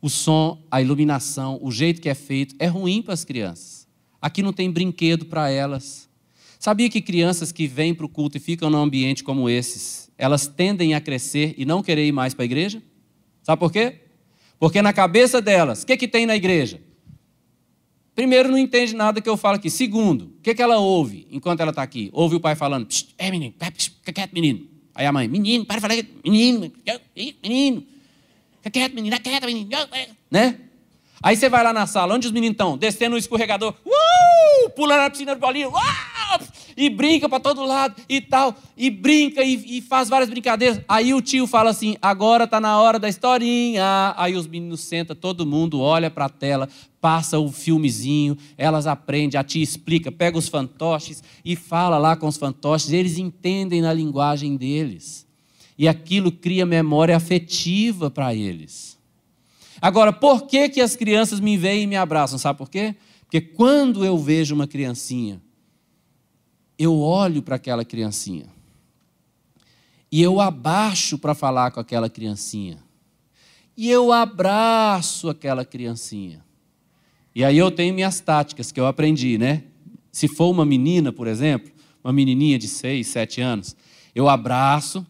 O 0.00 0.08
som, 0.08 0.62
a 0.70 0.80
iluminação, 0.80 1.58
o 1.60 1.70
jeito 1.70 2.00
que 2.00 2.08
é 2.08 2.14
feito 2.14 2.54
é 2.58 2.66
ruim 2.66 3.02
para 3.02 3.12
as 3.12 3.24
crianças. 3.24 3.86
Aqui 4.20 4.42
não 4.42 4.52
tem 4.52 4.70
brinquedo 4.70 5.26
para 5.26 5.50
elas. 5.50 6.08
Sabia 6.58 6.88
que 6.88 7.00
crianças 7.00 7.52
que 7.52 7.66
vêm 7.66 7.94
para 7.94 8.06
o 8.06 8.08
culto 8.08 8.36
e 8.36 8.40
ficam 8.40 8.70
num 8.70 8.78
ambiente 8.78 9.24
como 9.24 9.48
esses, 9.48 10.10
elas 10.16 10.46
tendem 10.46 10.94
a 10.94 11.00
crescer 11.00 11.54
e 11.56 11.64
não 11.64 11.82
querer 11.82 12.06
ir 12.06 12.12
mais 12.12 12.34
para 12.34 12.44
a 12.44 12.46
igreja? 12.46 12.82
Sabe 13.42 13.58
por 13.58 13.72
quê? 13.72 14.00
Porque 14.58 14.82
na 14.82 14.92
cabeça 14.92 15.40
delas, 15.40 15.82
o 15.82 15.86
que, 15.86 15.96
que 15.96 16.06
tem 16.06 16.26
na 16.26 16.36
igreja? 16.36 16.80
Primeiro, 18.14 18.50
não 18.50 18.58
entende 18.58 18.94
nada 18.94 19.20
que 19.20 19.28
eu 19.28 19.36
falo 19.36 19.56
aqui. 19.56 19.70
Segundo, 19.70 20.34
o 20.38 20.40
que, 20.42 20.54
que 20.54 20.62
ela 20.62 20.78
ouve 20.78 21.26
enquanto 21.30 21.60
ela 21.60 21.70
está 21.70 21.82
aqui? 21.82 22.10
Ouve 22.12 22.36
o 22.36 22.40
pai 22.40 22.54
falando, 22.54 22.86
é 23.16 23.30
menino, 23.30 23.54
fica 23.74 24.12
quieto, 24.12 24.32
menino. 24.32 24.68
Aí 25.00 25.06
a 25.06 25.12
mãe, 25.12 25.26
menino, 25.26 25.64
para 25.64 25.76
de 25.76 25.80
falar, 25.80 25.96
menino, 26.22 26.70
menino, 27.42 27.86
fica 28.58 28.70
quieto, 28.70 28.94
menino, 28.94 29.16
fica 29.16 29.30
quieto, 29.30 29.46
menino. 29.46 29.70
Né? 30.30 30.60
Aí 31.22 31.36
você 31.36 31.50
vai 31.50 31.62
lá 31.62 31.72
na 31.72 31.86
sala, 31.86 32.14
onde 32.14 32.26
os 32.26 32.32
meninos 32.32 32.54
estão? 32.54 32.78
Descendo 32.78 33.14
o 33.14 33.18
escorregador, 33.18 33.74
uh, 33.84 34.70
pulando 34.70 35.02
na 35.02 35.10
piscina 35.10 35.34
de 35.34 35.40
bolinha, 35.40 35.68
uh, 35.68 35.72
e 36.74 36.88
brinca 36.88 37.28
para 37.28 37.38
todo 37.38 37.62
lado 37.62 37.94
e 38.08 38.22
tal, 38.22 38.54
e 38.74 38.88
brinca 38.88 39.42
e, 39.42 39.78
e, 39.78 39.80
faz 39.82 40.08
várias 40.08 40.30
brincadeiras. 40.30 40.80
Aí 40.88 41.12
o 41.12 41.20
tio 41.20 41.46
fala 41.46 41.68
assim: 41.68 41.94
agora 42.00 42.44
está 42.44 42.58
na 42.58 42.80
hora 42.80 42.98
da 42.98 43.06
historinha. 43.06 44.14
Aí 44.16 44.34
os 44.34 44.46
meninos 44.46 44.80
sentam, 44.80 45.14
todo 45.14 45.44
mundo 45.44 45.78
olha 45.80 46.10
para 46.10 46.24
a 46.24 46.30
tela, 46.30 46.70
passa 47.02 47.38
o 47.38 47.52
filmezinho, 47.52 48.38
elas 48.56 48.86
aprendem, 48.86 49.38
a 49.38 49.44
tia 49.44 49.62
explica, 49.62 50.10
pega 50.10 50.38
os 50.38 50.48
fantoches 50.48 51.22
e 51.44 51.54
fala 51.54 51.98
lá 51.98 52.16
com 52.16 52.28
os 52.28 52.38
fantoches, 52.38 52.92
eles 52.92 53.18
entendem 53.18 53.82
na 53.82 53.92
linguagem 53.92 54.56
deles. 54.56 55.26
E 55.76 55.86
aquilo 55.86 56.32
cria 56.32 56.64
memória 56.64 57.14
afetiva 57.14 58.10
para 58.10 58.34
eles. 58.34 58.99
Agora, 59.80 60.12
por 60.12 60.46
que, 60.46 60.68
que 60.68 60.80
as 60.80 60.94
crianças 60.96 61.40
me 61.40 61.56
veem 61.56 61.84
e 61.84 61.86
me 61.86 61.96
abraçam? 61.96 62.38
Sabe 62.38 62.58
por 62.58 62.68
quê? 62.68 62.94
Porque 63.22 63.40
quando 63.40 64.04
eu 64.04 64.18
vejo 64.18 64.54
uma 64.54 64.66
criancinha 64.66 65.40
eu 66.80 66.98
olho 66.98 67.42
para 67.42 67.56
aquela 67.56 67.84
criancinha 67.84 68.46
e 70.10 70.22
eu 70.22 70.40
abaixo 70.40 71.18
para 71.18 71.34
falar 71.34 71.70
com 71.72 71.78
aquela 71.78 72.08
criancinha 72.08 72.78
e 73.76 73.90
eu 73.90 74.10
abraço 74.10 75.28
aquela 75.28 75.62
criancinha. 75.62 76.42
E 77.34 77.44
aí 77.44 77.58
eu 77.58 77.70
tenho 77.70 77.94
minhas 77.94 78.18
táticas 78.20 78.72
que 78.72 78.80
eu 78.80 78.86
aprendi, 78.86 79.36
né? 79.36 79.64
Se 80.10 80.26
for 80.26 80.50
uma 80.50 80.64
menina, 80.64 81.12
por 81.12 81.26
exemplo, 81.26 81.70
uma 82.02 82.14
menininha 82.14 82.58
de 82.58 82.66
6, 82.66 83.06
7 83.06 83.42
anos, 83.42 83.76
eu 84.14 84.26
abraço, 84.26 85.06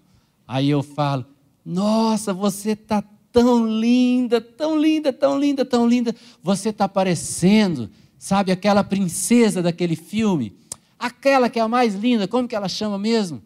aí 0.48 0.68
eu 0.68 0.82
falo: 0.82 1.24
Nossa, 1.64 2.34
você 2.34 2.72
está 2.72 3.02
tão 3.32 3.66
linda, 3.66 4.40
tão 4.40 4.78
linda, 4.80 5.12
tão 5.12 5.38
linda, 5.38 5.64
tão 5.64 5.88
linda. 5.88 6.14
Você 6.42 6.70
está 6.70 6.88
parecendo, 6.88 7.90
sabe, 8.18 8.52
aquela 8.52 8.84
princesa 8.84 9.62
daquele 9.62 9.96
filme. 9.96 10.52
Aquela 10.98 11.48
que 11.48 11.58
é 11.58 11.62
a 11.62 11.68
mais 11.68 11.94
linda, 11.94 12.28
como 12.28 12.46
que 12.46 12.54
ela 12.54 12.68
chama 12.68 12.98
mesmo? 12.98 13.42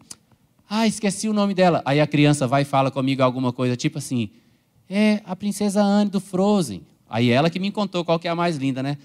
Ah, 0.69 0.87
esqueci 0.87 1.29
o 1.29 1.33
nome 1.33 1.53
dela. 1.53 1.81
Aí 1.85 2.01
a 2.01 2.07
criança 2.07 2.47
vai 2.47 2.63
e 2.63 2.65
fala 2.65 2.91
comigo 2.91 3.21
alguma 3.21 3.53
coisa, 3.53 3.75
tipo 3.75 3.97
assim, 3.97 4.29
é 4.89 5.21
a 5.25 5.35
princesa 5.35 5.81
Anne 5.81 6.09
do 6.09 6.19
Frozen. 6.19 6.81
Aí 7.09 7.29
ela 7.29 7.49
que 7.49 7.59
me 7.59 7.71
contou 7.71 8.03
qual 8.03 8.19
que 8.19 8.27
é 8.27 8.31
a 8.31 8.35
mais 8.35 8.57
linda, 8.57 8.81
né? 8.83 8.97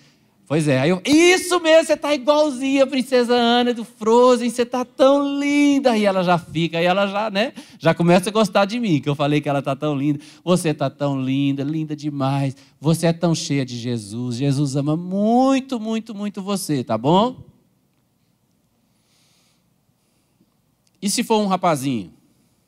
Pois 0.51 0.67
é, 0.67 0.81
aí 0.81 0.91
eu, 0.91 1.01
isso 1.07 1.61
mesmo, 1.61 1.87
você 1.87 1.93
está 1.93 2.13
igualzinha 2.13 2.83
a 2.83 2.87
princesa 2.89 3.33
Ana 3.37 3.73
do 3.73 3.85
Frozen, 3.85 4.51
você 4.51 4.63
está 4.63 4.85
tão 4.85 5.39
linda. 5.39 5.93
Aí 5.93 6.05
ela 6.05 6.25
já 6.25 6.39
fica, 6.39 6.77
aí 6.77 6.87
ela 6.87 7.07
já, 7.07 7.31
né, 7.31 7.53
já 7.79 7.95
começa 7.95 8.31
a 8.31 8.33
gostar 8.33 8.65
de 8.65 8.81
mim, 8.81 9.01
que 9.01 9.09
eu 9.09 9.15
falei 9.15 9.41
que 9.41 9.49
ela 9.49 9.61
está 9.61 9.77
tão 9.77 9.97
linda. 9.97 10.19
Você 10.43 10.71
está 10.71 10.91
tão 10.91 11.23
linda, 11.23 11.63
linda 11.63 11.95
demais. 11.95 12.57
Você 12.81 13.07
é 13.07 13.13
tão 13.13 13.33
cheia 13.33 13.65
de 13.65 13.79
Jesus. 13.79 14.39
Jesus 14.39 14.75
ama 14.75 14.97
muito, 14.97 15.79
muito, 15.79 16.17
muito 16.17 16.43
você, 16.43 16.83
tá 16.83 16.99
bom? 16.99 17.45
E 21.01 21.09
se 21.09 21.23
for 21.23 21.41
um 21.41 21.47
rapazinho? 21.47 22.13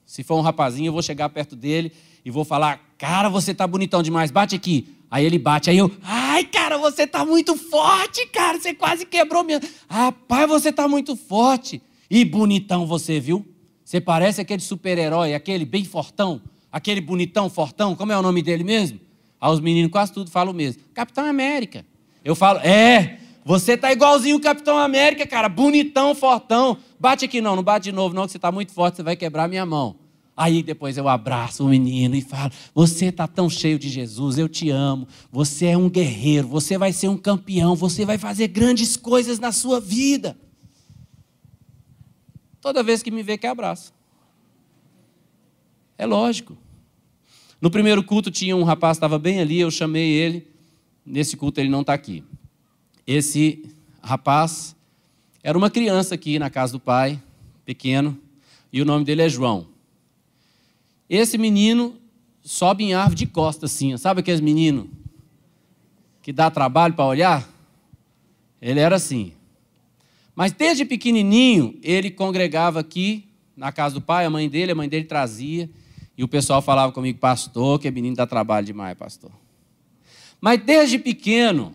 Se 0.06 0.22
for 0.22 0.36
um 0.36 0.40
rapazinho, 0.40 0.90
eu 0.90 0.92
vou 0.92 1.02
chegar 1.02 1.28
perto 1.30 1.56
dele 1.56 1.90
e 2.24 2.30
vou 2.30 2.44
falar: 2.44 2.80
Cara, 2.96 3.28
você 3.28 3.52
tá 3.52 3.66
bonitão 3.66 4.04
demais, 4.04 4.30
bate 4.30 4.54
aqui. 4.54 5.01
Aí 5.12 5.27
ele 5.27 5.38
bate, 5.38 5.68
aí 5.68 5.77
eu, 5.77 5.92
ai, 6.03 6.42
cara, 6.42 6.79
você 6.79 7.07
tá 7.07 7.22
muito 7.22 7.55
forte, 7.55 8.25
cara, 8.29 8.59
você 8.59 8.72
quase 8.72 9.05
quebrou 9.05 9.44
minha. 9.44 9.61
Rapaz, 9.87 10.48
você 10.48 10.72
tá 10.72 10.88
muito 10.88 11.14
forte. 11.14 11.83
E 12.11 12.25
bonitão 12.25 12.87
você, 12.87 13.20
viu? 13.20 13.46
Você 13.85 14.01
parece 14.01 14.40
aquele 14.40 14.62
super-herói, 14.62 15.35
aquele 15.35 15.66
bem 15.66 15.85
fortão, 15.85 16.40
aquele 16.72 17.03
bonitão, 17.03 17.51
fortão, 17.51 17.94
como 17.94 18.11
é 18.11 18.18
o 18.18 18.22
nome 18.22 18.40
dele 18.40 18.64
mesmo? 18.64 18.98
Aí 19.38 19.53
os 19.53 19.61
meninos 19.61 19.92
quase 19.92 20.14
tudo 20.14 20.31
falam 20.31 20.55
o 20.55 20.57
mesmo: 20.57 20.81
Capitão 20.94 21.27
América. 21.27 21.85
Eu 22.25 22.35
falo, 22.35 22.61
é, 22.61 23.18
você 23.44 23.77
tá 23.77 23.92
igualzinho 23.92 24.37
o 24.37 24.40
Capitão 24.40 24.79
América, 24.79 25.27
cara, 25.27 25.46
bonitão, 25.46 26.14
fortão. 26.14 26.79
Bate 26.98 27.27
aqui 27.27 27.42
não, 27.42 27.55
não 27.55 27.62
bate 27.62 27.90
de 27.90 27.92
novo 27.92 28.14
não, 28.14 28.25
que 28.25 28.31
você 28.33 28.38
está 28.38 28.51
muito 28.51 28.72
forte, 28.72 28.96
você 28.96 29.03
vai 29.03 29.14
quebrar 29.14 29.46
minha 29.46 29.66
mão. 29.66 29.94
Aí 30.36 30.62
depois 30.62 30.96
eu 30.96 31.08
abraço 31.08 31.64
o 31.64 31.68
menino 31.68 32.14
e 32.14 32.22
falo: 32.22 32.50
Você 32.74 33.06
está 33.06 33.28
tão 33.28 33.50
cheio 33.50 33.78
de 33.78 33.88
Jesus, 33.88 34.38
eu 34.38 34.48
te 34.48 34.70
amo. 34.70 35.06
Você 35.30 35.66
é 35.66 35.76
um 35.76 35.90
guerreiro, 35.90 36.48
você 36.48 36.78
vai 36.78 36.92
ser 36.92 37.08
um 37.08 37.18
campeão, 37.18 37.76
você 37.76 38.04
vai 38.06 38.16
fazer 38.16 38.48
grandes 38.48 38.96
coisas 38.96 39.38
na 39.38 39.52
sua 39.52 39.80
vida. 39.80 40.36
Toda 42.60 42.82
vez 42.82 43.02
que 43.02 43.10
me 43.10 43.22
vê, 43.22 43.36
que 43.36 43.46
abraço. 43.46 43.92
É 45.98 46.06
lógico. 46.06 46.56
No 47.60 47.70
primeiro 47.70 48.02
culto 48.02 48.30
tinha 48.30 48.56
um 48.56 48.64
rapaz, 48.64 48.96
estava 48.96 49.18
bem 49.18 49.40
ali, 49.40 49.60
eu 49.60 49.70
chamei 49.70 50.10
ele. 50.10 50.48
Nesse 51.04 51.36
culto 51.36 51.60
ele 51.60 51.68
não 51.68 51.82
está 51.82 51.92
aqui. 51.92 52.24
Esse 53.06 53.64
rapaz 54.00 54.74
era 55.42 55.58
uma 55.58 55.70
criança 55.70 56.14
aqui 56.14 56.38
na 56.38 56.48
casa 56.48 56.72
do 56.72 56.80
pai, 56.80 57.20
pequeno, 57.64 58.18
e 58.72 58.80
o 58.80 58.84
nome 58.84 59.04
dele 59.04 59.22
é 59.22 59.28
João. 59.28 59.71
Esse 61.14 61.37
menino 61.37 61.94
sobe 62.42 62.85
em 62.85 62.94
árvore 62.94 63.16
de 63.16 63.27
costa 63.27 63.66
assim, 63.66 63.94
sabe 63.98 64.20
aqueles 64.20 64.40
meninos 64.40 64.87
que 66.22 66.33
dá 66.33 66.51
trabalho 66.51 66.94
para 66.94 67.05
olhar? 67.05 67.46
Ele 68.62 68.81
era 68.81 68.96
assim. 68.96 69.35
Mas 70.35 70.53
desde 70.53 70.87
pequenininho, 70.87 71.79
ele 71.83 72.11
congregava 72.11 72.81
aqui 72.81 73.29
na 73.55 73.70
casa 73.70 73.96
do 73.96 74.01
pai, 74.01 74.25
a 74.25 74.31
mãe 74.31 74.48
dele, 74.48 74.72
a 74.72 74.75
mãe 74.75 74.88
dele 74.88 75.05
trazia, 75.05 75.68
e 76.16 76.25
o 76.25 76.29
pessoal 76.29 76.62
falava 76.62 76.92
comigo, 76.92 77.18
pastor, 77.18 77.79
que 77.79 77.90
menino 77.90 78.16
dá 78.16 78.27
trabalho 78.27 78.64
demais, 78.64 78.96
pastor. 78.96 79.33
Mas 80.40 80.62
desde 80.64 80.98
pequeno, 80.98 81.75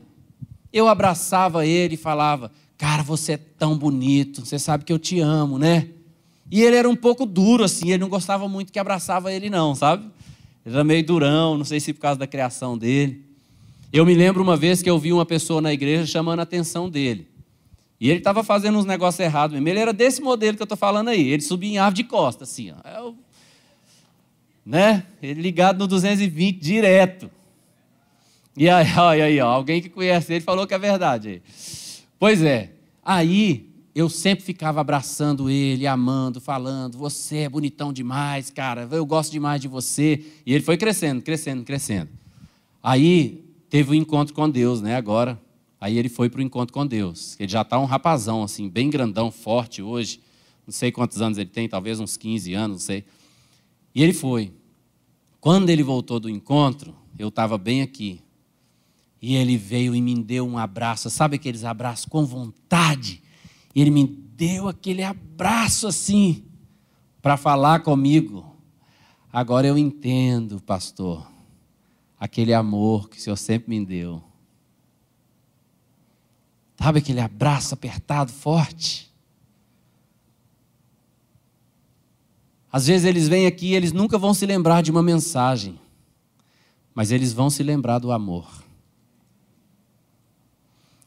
eu 0.73 0.87
abraçava 0.87 1.63
ele 1.63 1.93
e 1.93 1.97
falava: 1.97 2.51
Cara, 2.75 3.03
você 3.03 3.33
é 3.33 3.37
tão 3.37 3.77
bonito, 3.77 4.43
você 4.43 4.57
sabe 4.57 4.83
que 4.83 4.91
eu 4.91 4.97
te 4.97 5.19
amo, 5.19 5.59
né? 5.59 5.89
E 6.49 6.61
ele 6.63 6.75
era 6.75 6.89
um 6.89 6.95
pouco 6.95 7.25
duro, 7.25 7.63
assim, 7.63 7.89
ele 7.89 7.97
não 7.97 8.09
gostava 8.09 8.47
muito 8.47 8.71
que 8.71 8.79
abraçava 8.79 9.31
ele, 9.33 9.49
não, 9.49 9.75
sabe? 9.75 10.05
Ele 10.65 10.75
era 10.75 10.83
meio 10.83 11.05
durão, 11.05 11.57
não 11.57 11.65
sei 11.65 11.79
se 11.79 11.93
por 11.93 12.01
causa 12.01 12.19
da 12.19 12.27
criação 12.27 12.77
dele. 12.77 13.25
Eu 13.91 14.05
me 14.05 14.13
lembro 14.13 14.43
uma 14.43 14.57
vez 14.57 14.81
que 14.81 14.89
eu 14.89 14.99
vi 14.99 15.13
uma 15.13 15.25
pessoa 15.25 15.61
na 15.61 15.73
igreja 15.73 16.05
chamando 16.05 16.39
a 16.39 16.43
atenção 16.43 16.89
dele. 16.89 17.27
E 17.99 18.09
ele 18.09 18.19
estava 18.19 18.43
fazendo 18.43 18.77
uns 18.77 18.85
negócios 18.85 19.19
errados 19.19 19.53
mesmo. 19.53 19.67
Ele 19.67 19.79
era 19.79 19.91
desse 19.91 20.21
modelo 20.21 20.55
que 20.55 20.61
eu 20.61 20.65
estou 20.65 20.77
falando 20.77 21.09
aí. 21.09 21.29
Ele 21.29 21.41
subia 21.41 21.69
em 21.69 21.77
árvore 21.77 22.03
de 22.03 22.03
costa, 22.03 22.43
assim. 22.43 22.71
Ó. 22.71 22.89
Eu, 22.89 23.15
né? 24.65 25.03
Ele 25.21 25.41
ligado 25.41 25.79
no 25.79 25.87
220 25.87 26.59
direto. 26.59 27.31
E 28.55 28.69
aí, 28.69 28.87
olha 28.99 29.25
aí, 29.25 29.39
ó, 29.39 29.47
alguém 29.47 29.81
que 29.81 29.89
conhece 29.89 30.33
ele 30.33 30.41
falou 30.41 30.67
que 30.67 30.73
é 30.73 30.77
verdade. 30.77 31.41
Pois 32.19 32.43
é. 32.43 32.71
Aí 33.03 33.69
eu 33.97 34.09
sempre 34.09 34.45
ficava 34.45 34.79
abraçando 34.79 35.49
ele, 35.49 35.87
amando, 35.87 36.39
falando: 36.39 36.99
Você 36.99 37.37
é 37.37 37.49
bonitão 37.49 37.91
demais, 37.91 38.51
cara, 38.51 38.87
eu 38.91 39.03
gosto 39.03 39.31
demais 39.31 39.59
de 39.59 39.67
você. 39.67 40.23
E 40.45 40.53
ele 40.53 40.63
foi 40.63 40.77
crescendo, 40.77 41.19
crescendo, 41.23 41.63
crescendo. 41.63 42.11
Aí 42.83 43.43
teve 43.71 43.89
o 43.89 43.93
um 43.93 43.95
encontro 43.95 44.35
com 44.35 44.47
Deus, 44.47 44.81
né? 44.81 44.95
Agora. 44.95 45.41
Aí 45.81 45.97
ele 45.97 46.09
foi 46.09 46.29
para 46.29 46.39
o 46.39 46.43
encontro 46.43 46.73
com 46.73 46.85
Deus. 46.85 47.35
Ele 47.39 47.51
já 47.51 47.61
está 47.61 47.79
um 47.79 47.85
rapazão, 47.85 48.43
assim, 48.43 48.67
bem 48.67 48.89
grandão, 48.89 49.31
forte 49.31 49.81
hoje. 49.81 50.19
Não 50.65 50.71
sei 50.71 50.91
quantos 50.91 51.21
anos 51.21 51.37
ele 51.37 51.49
tem, 51.49 51.67
talvez 51.67 51.99
uns 51.99 52.17
15 52.17 52.53
anos, 52.53 52.77
não 52.77 52.79
sei. 52.79 53.03
E 53.93 54.03
ele 54.03 54.13
foi. 54.13 54.51
Quando 55.39 55.69
ele 55.69 55.83
voltou 55.83 56.19
do 56.19 56.29
encontro, 56.29 56.95
eu 57.17 57.29
estava 57.29 57.59
bem 57.59 57.83
aqui. 57.83 58.21
E 59.19 59.35
ele 59.35 59.55
veio 59.55 59.95
e 59.95 60.01
me 60.01 60.15
deu 60.15 60.47
um 60.47 60.57
abraço, 60.57 61.09
sabe 61.09 61.35
aqueles 61.35 61.63
abraços 61.63 62.05
com 62.05 62.25
vontade? 62.25 63.21
E 63.77 63.81
ele 63.81 63.91
me 63.91 64.07
deu 64.07 64.67
aquele 64.67 65.03
abraço 65.03 65.85
assim, 65.85 66.43
para 67.21 67.37
falar 67.37 67.81
comigo. 67.81 68.57
Agora 69.31 69.67
eu 69.67 69.77
entendo, 69.77 70.59
pastor, 70.59 71.31
aquele 72.19 72.55
amor 72.55 73.07
que 73.07 73.19
o 73.19 73.21
Senhor 73.21 73.35
sempre 73.35 73.69
me 73.69 73.85
deu. 73.85 74.23
Sabe 76.75 76.97
aquele 76.97 77.21
abraço 77.21 77.75
apertado, 77.75 78.31
forte? 78.31 79.13
Às 82.71 82.87
vezes 82.87 83.05
eles 83.05 83.27
vêm 83.27 83.45
aqui 83.45 83.67
e 83.67 83.75
eles 83.75 83.91
nunca 83.91 84.17
vão 84.17 84.33
se 84.33 84.47
lembrar 84.47 84.81
de 84.81 84.89
uma 84.89 85.03
mensagem, 85.03 85.79
mas 86.95 87.11
eles 87.11 87.31
vão 87.31 87.47
se 87.47 87.61
lembrar 87.61 87.99
do 87.99 88.11
amor. 88.11 88.63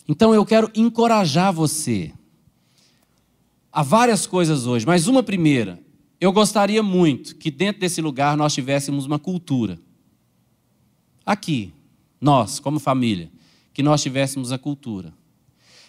Então 0.08 0.32
eu 0.32 0.46
quero 0.46 0.70
encorajar 0.72 1.52
você. 1.52 2.14
Há 3.72 3.82
várias 3.82 4.26
coisas 4.26 4.66
hoje, 4.66 4.84
mas 4.84 5.06
uma 5.06 5.22
primeira, 5.22 5.78
eu 6.20 6.32
gostaria 6.32 6.82
muito 6.82 7.36
que 7.36 7.50
dentro 7.50 7.80
desse 7.80 8.00
lugar 8.00 8.36
nós 8.36 8.52
tivéssemos 8.52 9.06
uma 9.06 9.18
cultura. 9.18 9.78
Aqui, 11.24 11.72
nós, 12.20 12.58
como 12.58 12.80
família, 12.80 13.30
que 13.72 13.82
nós 13.82 14.02
tivéssemos 14.02 14.52
a 14.52 14.58
cultura. 14.58 15.14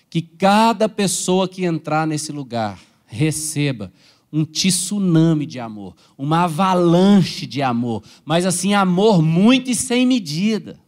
Que 0.09 0.21
cada 0.21 0.87
pessoa 0.87 1.47
que 1.47 1.65
entrar 1.65 2.05
nesse 2.05 2.31
lugar 2.31 2.79
receba 3.05 3.91
um 4.31 4.45
tsunami 4.45 5.45
de 5.45 5.59
amor, 5.59 5.95
uma 6.17 6.43
avalanche 6.43 7.45
de 7.45 7.61
amor, 7.61 8.03
mas 8.23 8.45
assim, 8.45 8.73
amor 8.73 9.21
muito 9.21 9.69
e 9.69 9.75
sem 9.75 10.05
medida. 10.05 10.79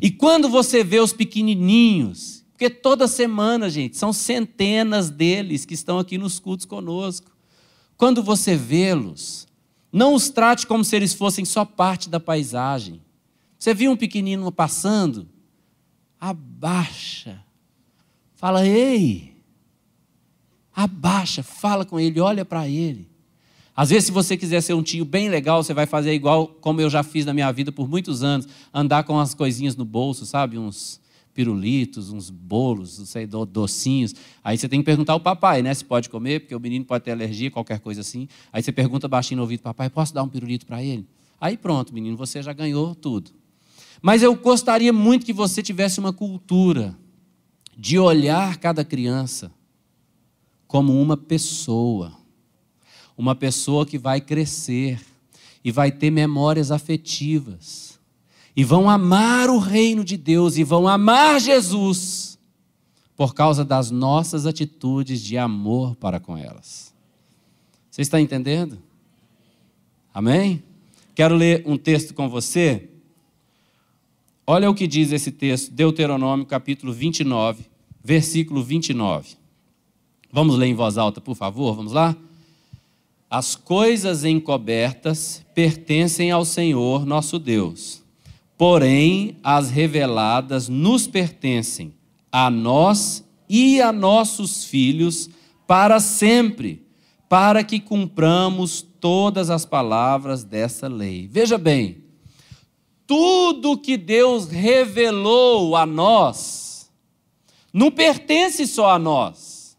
E 0.00 0.10
quando 0.10 0.48
você 0.48 0.84
vê 0.84 1.00
os 1.00 1.12
pequenininhos, 1.12 2.41
porque 2.62 2.70
toda 2.70 3.08
semana, 3.08 3.68
gente, 3.68 3.96
são 3.96 4.12
centenas 4.12 5.10
deles 5.10 5.64
que 5.64 5.74
estão 5.74 5.98
aqui 5.98 6.16
nos 6.16 6.38
cultos 6.38 6.64
conosco. 6.64 7.32
Quando 7.96 8.22
você 8.22 8.54
vê-los, 8.54 9.48
não 9.92 10.14
os 10.14 10.30
trate 10.30 10.64
como 10.64 10.84
se 10.84 10.94
eles 10.94 11.12
fossem 11.12 11.44
só 11.44 11.64
parte 11.64 12.08
da 12.08 12.20
paisagem. 12.20 13.02
Você 13.58 13.74
viu 13.74 13.90
um 13.90 13.96
pequenino 13.96 14.52
passando? 14.52 15.28
Abaixa. 16.20 17.44
Fala, 18.36 18.64
ei, 18.64 19.34
Abaixa, 20.72 21.42
fala 21.42 21.84
com 21.84 21.98
ele, 21.98 22.20
olha 22.20 22.44
para 22.44 22.68
ele. 22.68 23.10
Às 23.74 23.90
vezes, 23.90 24.04
se 24.04 24.12
você 24.12 24.36
quiser 24.36 24.60
ser 24.60 24.74
um 24.74 24.84
tio 24.84 25.04
bem 25.04 25.28
legal, 25.28 25.64
você 25.64 25.74
vai 25.74 25.86
fazer 25.86 26.14
igual 26.14 26.46
como 26.46 26.80
eu 26.80 26.88
já 26.88 27.02
fiz 27.02 27.26
na 27.26 27.34
minha 27.34 27.50
vida 27.50 27.72
por 27.72 27.88
muitos 27.88 28.22
anos, 28.22 28.46
andar 28.72 29.02
com 29.02 29.18
as 29.18 29.34
coisinhas 29.34 29.74
no 29.74 29.84
bolso, 29.84 30.24
sabe? 30.24 30.58
Uns 30.58 31.01
pirulitos, 31.34 32.10
uns 32.10 32.30
bolos, 32.30 32.98
não 32.98 33.06
sei, 33.06 33.26
docinhos. 33.26 34.14
Aí 34.44 34.56
você 34.56 34.68
tem 34.68 34.80
que 34.80 34.84
perguntar 34.86 35.14
ao 35.14 35.20
papai, 35.20 35.62
né? 35.62 35.72
Se 35.72 35.84
pode 35.84 36.08
comer, 36.08 36.40
porque 36.40 36.54
o 36.54 36.60
menino 36.60 36.84
pode 36.84 37.04
ter 37.04 37.12
alergia, 37.12 37.50
qualquer 37.50 37.80
coisa 37.80 38.00
assim. 38.00 38.28
Aí 38.52 38.62
você 38.62 38.72
pergunta 38.72 39.08
baixinho 39.08 39.36
no 39.36 39.42
ouvido, 39.42 39.60
papai, 39.60 39.88
posso 39.88 40.12
dar 40.12 40.22
um 40.22 40.28
pirulito 40.28 40.66
para 40.66 40.82
ele? 40.82 41.06
Aí 41.40 41.56
pronto, 41.56 41.92
menino, 41.92 42.16
você 42.16 42.42
já 42.42 42.52
ganhou 42.52 42.94
tudo. 42.94 43.30
Mas 44.00 44.22
eu 44.22 44.34
gostaria 44.34 44.92
muito 44.92 45.24
que 45.24 45.32
você 45.32 45.62
tivesse 45.62 46.00
uma 46.00 46.12
cultura 46.12 46.96
de 47.76 47.98
olhar 47.98 48.58
cada 48.58 48.84
criança 48.84 49.52
como 50.66 51.00
uma 51.00 51.16
pessoa. 51.16 52.12
Uma 53.16 53.34
pessoa 53.34 53.86
que 53.86 53.98
vai 53.98 54.20
crescer 54.20 55.00
e 55.64 55.70
vai 55.70 55.92
ter 55.92 56.10
memórias 56.10 56.70
afetivas. 56.70 57.91
E 58.54 58.64
vão 58.64 58.88
amar 58.88 59.48
o 59.48 59.58
reino 59.58 60.04
de 60.04 60.16
Deus 60.16 60.56
e 60.56 60.64
vão 60.64 60.86
amar 60.86 61.40
Jesus 61.40 62.38
por 63.16 63.34
causa 63.34 63.64
das 63.64 63.90
nossas 63.90 64.46
atitudes 64.46 65.22
de 65.22 65.38
amor 65.38 65.96
para 65.96 66.18
com 66.18 66.36
elas. 66.36 66.92
Você 67.90 68.02
está 68.02 68.20
entendendo? 68.20 68.78
Amém? 70.12 70.62
Quero 71.14 71.34
ler 71.34 71.62
um 71.66 71.76
texto 71.76 72.14
com 72.14 72.28
você. 72.28 72.88
Olha 74.46 74.68
o 74.68 74.74
que 74.74 74.86
diz 74.86 75.12
esse 75.12 75.30
texto, 75.30 75.70
Deuteronômio 75.70 76.44
capítulo 76.44 76.92
29, 76.92 77.64
versículo 78.02 78.62
29. 78.62 79.36
Vamos 80.30 80.56
ler 80.56 80.66
em 80.66 80.74
voz 80.74 80.98
alta, 80.98 81.20
por 81.20 81.36
favor? 81.36 81.76
Vamos 81.76 81.92
lá? 81.92 82.16
As 83.30 83.54
coisas 83.54 84.24
encobertas 84.24 85.44
pertencem 85.54 86.30
ao 86.30 86.44
Senhor 86.44 87.06
nosso 87.06 87.38
Deus, 87.38 88.01
porém 88.62 89.36
as 89.42 89.70
reveladas 89.70 90.68
nos 90.68 91.08
pertencem, 91.08 91.92
a 92.30 92.48
nós 92.48 93.24
e 93.48 93.82
a 93.82 93.90
nossos 93.90 94.64
filhos, 94.64 95.28
para 95.66 95.98
sempre, 95.98 96.86
para 97.28 97.64
que 97.64 97.80
cumpramos 97.80 98.80
todas 99.00 99.50
as 99.50 99.64
palavras 99.64 100.44
dessa 100.44 100.86
lei. 100.86 101.26
Veja 101.26 101.58
bem, 101.58 102.04
tudo 103.04 103.76
que 103.76 103.96
Deus 103.96 104.46
revelou 104.46 105.74
a 105.74 105.84
nós, 105.84 106.88
não 107.72 107.90
pertence 107.90 108.64
só 108.64 108.90
a 108.90 108.98
nós 108.98 109.76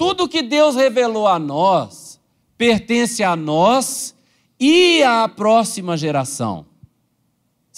tudo 0.00 0.26
que 0.26 0.40
Deus 0.40 0.76
revelou 0.76 1.28
a 1.28 1.38
nós 1.38 2.18
pertence 2.56 3.22
a 3.22 3.36
nós 3.36 4.14
e 4.58 5.02
à 5.02 5.28
próxima 5.28 5.94
geração. 5.94 6.69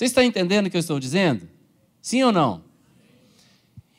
Você 0.03 0.07
está 0.07 0.25
entendendo 0.25 0.67
o 0.67 0.71
que 0.71 0.77
eu 0.77 0.81
estou 0.81 0.99
dizendo? 0.99 1.49
Sim 2.01 2.25
ou 2.25 2.33
não? 2.33 2.65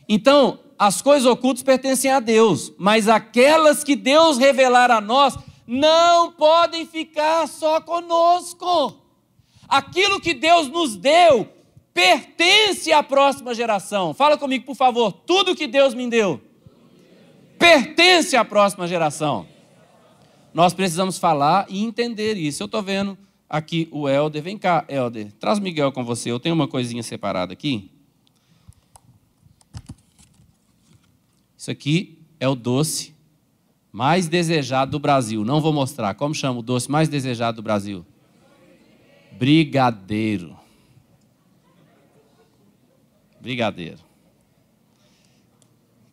Então, 0.10 0.60
as 0.78 1.02
coisas 1.02 1.26
ocultas 1.26 1.64
pertencem 1.64 2.12
a 2.12 2.20
Deus, 2.20 2.74
mas 2.78 3.08
aquelas 3.08 3.86
que 3.86 3.96
Deus 3.96 4.38
revelar 4.38 4.92
a 4.92 5.00
nós 5.00 5.38
não 5.66 6.34
podem 6.34 6.86
ficar 6.86 7.48
só 7.48 7.80
conosco. 7.80 9.02
Aquilo 9.66 10.20
que 10.20 10.34
Deus 10.34 10.68
nos 10.68 10.98
deu 10.98 11.48
pertence 11.94 12.92
à 12.92 13.02
próxima 13.02 13.56
geração. 13.56 14.14
Fala 14.14 14.38
comigo, 14.38 14.66
por 14.66 14.76
favor. 14.76 15.14
Tudo 15.14 15.56
que 15.56 15.68
Deus 15.68 15.94
me 15.94 16.10
deu 16.10 16.42
pertence 17.58 18.36
à 18.36 18.44
próxima 18.44 18.90
geração. 18.90 19.48
Nós 20.54 20.74
precisamos 20.74 21.18
falar 21.18 21.66
e 21.70 21.82
entender 21.82 22.36
isso. 22.36 22.62
Eu 22.62 22.66
estou 22.66 22.84
vendo 22.84 23.18
aqui 23.50 23.88
o 23.92 24.10
Helder. 24.10 24.42
Vem 24.42 24.58
cá, 24.58 24.86
Helder. 24.88 25.32
Traz 25.34 25.60
Miguel 25.60 25.92
com 25.92 26.04
você. 26.04 26.32
Eu 26.32 26.40
tenho 26.40 26.56
uma 26.56 26.68
coisinha 26.68 27.04
separada 27.04 27.54
aqui. 27.54 27.92
Isso 31.58 31.72
aqui 31.72 32.20
é 32.40 32.48
o 32.48 32.56
doce 32.56 33.16
mais 33.92 34.28
desejado 34.28 34.92
do 34.92 35.00
Brasil. 35.00 35.46
Não 35.46 35.62
vou 35.62 35.72
mostrar. 35.72 36.14
Como 36.16 36.36
chama 36.36 36.60
o 36.60 36.64
doce 36.64 36.92
mais 36.92 37.08
desejado 37.08 37.58
do 37.58 37.62
Brasil? 37.62 38.06
Brigadeiro. 39.32 40.58
Brigadeiro. 43.40 44.00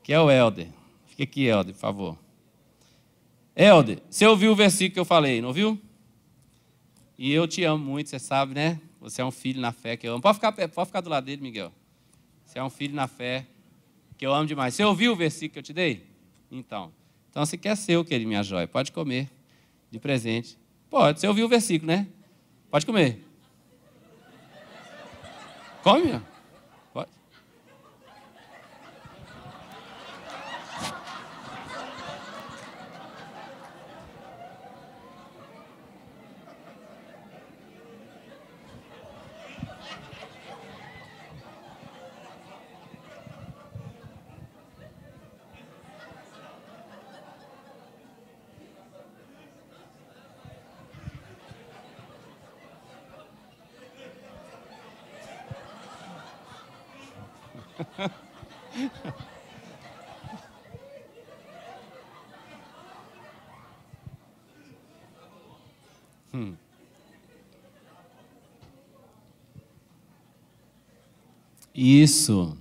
Que 0.03 0.13
é 0.13 0.21
o 0.21 0.31
Helder. 0.31 0.69
Fica 1.07 1.25
aqui, 1.25 1.47
Helder, 1.47 1.75
por 1.75 1.81
favor. 1.81 2.19
Helder, 3.57 4.01
você 4.09 4.27
ouviu 4.27 4.53
o 4.53 4.57
versículo 4.57 4.95
que 4.95 5.01
eu 5.01 5.05
falei, 5.05 5.41
não 5.41 5.49
ouviu? 5.49 5.81
E 7.23 7.31
eu 7.35 7.47
te 7.47 7.63
amo 7.65 7.85
muito, 7.85 8.09
você 8.09 8.19
sabe, 8.19 8.55
né? 8.55 8.81
Você 8.99 9.21
é 9.21 9.25
um 9.27 9.31
filho 9.31 9.61
na 9.61 9.73
fé 9.73 9.95
que 9.95 10.09
eu 10.09 10.15
amo. 10.15 10.23
Pode 10.23 10.37
ficar, 10.37 10.53
pode 10.53 10.87
ficar 10.87 11.03
do 11.03 11.11
lado 11.11 11.27
dele, 11.27 11.43
Miguel. 11.43 11.71
Você 12.47 12.59
é 12.59 12.65
um 12.65 12.71
filho 12.71 12.95
na 12.95 13.07
fé 13.07 13.47
que 14.17 14.25
eu 14.25 14.33
amo 14.33 14.47
demais. 14.47 14.73
Você 14.73 14.83
ouviu 14.83 15.13
o 15.13 15.17
versículo 15.17 15.53
que 15.53 15.59
eu 15.59 15.63
te 15.63 15.75
dei? 15.75 16.07
Então. 16.51 16.91
Então 17.29 17.45
você 17.45 17.59
quer 17.59 17.77
ser 17.77 17.99
o 17.99 18.07
que, 18.07 18.19
minha 18.21 18.43
joia? 18.43 18.67
Pode 18.67 18.91
comer 18.91 19.29
de 19.91 20.01
presente. 20.01 20.57
Pode, 20.89 21.21
você 21.21 21.29
ouviu 21.29 21.45
o 21.45 21.49
versículo, 21.51 21.93
né? 21.93 22.07
Pode 22.71 22.87
comer. 22.87 23.23
Come, 25.83 26.07
meu. 26.07 26.30
Isso. 71.83 72.59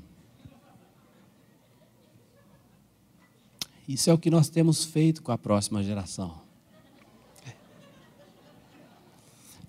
Isso 3.86 4.10
é 4.10 4.14
o 4.14 4.18
que 4.18 4.30
nós 4.30 4.48
temos 4.48 4.86
feito 4.86 5.22
com 5.22 5.34
a 5.34 5.38
próxima 5.38 5.84
geração. 5.84 6.40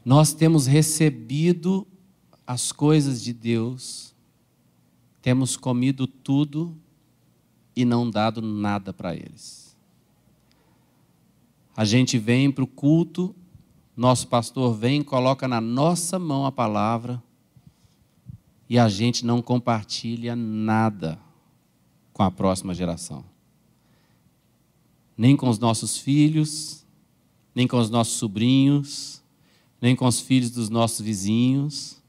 Nós 0.05 0.33
temos 0.33 0.69
recebido 0.69 1.85
as 2.47 2.71
coisas 2.71 3.21
de 3.21 3.33
Deus, 3.33 4.15
temos 5.21 5.57
comido 5.57 6.07
tudo 6.07 6.79
e 7.75 7.85
não 7.85 8.09
dado 8.09 8.41
nada 8.41 8.93
para 8.93 9.17
eles. 9.17 9.77
A 11.77 11.85
gente 11.85 12.19
vem 12.19 12.53
para 12.53 12.63
o 12.63 12.69
culto, 12.69 13.35
nosso 13.97 14.29
pastor 14.29 14.77
vem, 14.77 15.03
coloca 15.03 15.49
na 15.49 15.61
nossa 15.61 16.21
mão 16.21 16.47
a 16.47 16.53
palavra 16.53 17.21
e 18.71 18.79
a 18.79 18.89
gente 18.89 19.27
não 19.27 19.43
compartilha 19.43 20.37
nada 20.37 21.21
com 22.13 22.23
a 22.23 22.31
próxima 22.31 22.73
geração. 22.73 23.25
Nem 25.19 25.37
com 25.37 25.49
os 25.49 25.59
nossos 25.59 25.99
filhos, 25.99 26.87
nem 27.53 27.67
com 27.67 27.77
os 27.77 27.91
nossos 27.91 28.15
sobrinhos, 28.15 29.25
nem 29.83 29.97
com 29.97 30.07
os 30.07 30.21
filhos 30.21 30.53
dos 30.53 30.71
nossos 30.71 31.01
vizinhos. 31.01 32.01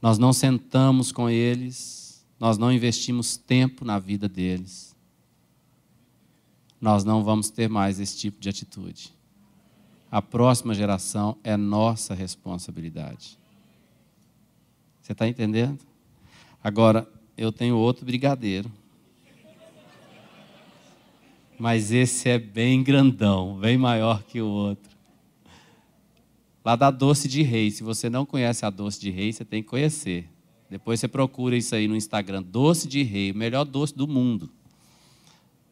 Nós 0.00 0.16
não 0.16 0.32
sentamos 0.32 1.10
com 1.10 1.28
eles, 1.28 2.24
nós 2.38 2.56
não 2.56 2.72
investimos 2.72 3.36
tempo 3.36 3.84
na 3.84 3.98
vida 3.98 4.28
deles. 4.28 4.94
Nós 6.80 7.02
não 7.02 7.24
vamos 7.24 7.50
ter 7.50 7.68
mais 7.68 7.98
esse 7.98 8.16
tipo 8.16 8.40
de 8.40 8.48
atitude. 8.48 9.12
A 10.08 10.22
próxima 10.22 10.72
geração 10.72 11.36
é 11.42 11.56
nossa 11.56 12.14
responsabilidade. 12.14 13.39
Você 15.10 15.12
está 15.12 15.26
entendendo? 15.26 15.76
Agora, 16.62 17.04
eu 17.36 17.50
tenho 17.50 17.76
outro 17.76 18.06
brigadeiro. 18.06 18.70
Mas 21.58 21.90
esse 21.90 22.28
é 22.28 22.38
bem 22.38 22.80
grandão, 22.84 23.58
bem 23.58 23.76
maior 23.76 24.22
que 24.22 24.40
o 24.40 24.46
outro. 24.46 24.88
Lá 26.64 26.76
da 26.76 26.92
Doce 26.92 27.26
de 27.26 27.42
Rei. 27.42 27.72
Se 27.72 27.82
você 27.82 28.08
não 28.08 28.24
conhece 28.24 28.64
a 28.64 28.70
Doce 28.70 29.00
de 29.00 29.10
Rei, 29.10 29.32
você 29.32 29.44
tem 29.44 29.64
que 29.64 29.68
conhecer. 29.68 30.28
Depois 30.70 31.00
você 31.00 31.08
procura 31.08 31.56
isso 31.56 31.74
aí 31.74 31.88
no 31.88 31.96
Instagram. 31.96 32.40
Doce 32.40 32.86
de 32.86 33.02
Rei, 33.02 33.32
o 33.32 33.36
melhor 33.36 33.64
doce 33.64 33.92
do 33.92 34.06
mundo. 34.06 34.48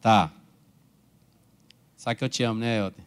Tá. 0.00 0.32
Sabe 1.96 2.16
que 2.16 2.24
eu 2.24 2.28
te 2.28 2.42
amo, 2.42 2.58
né, 2.58 2.80
Helder? 2.80 3.04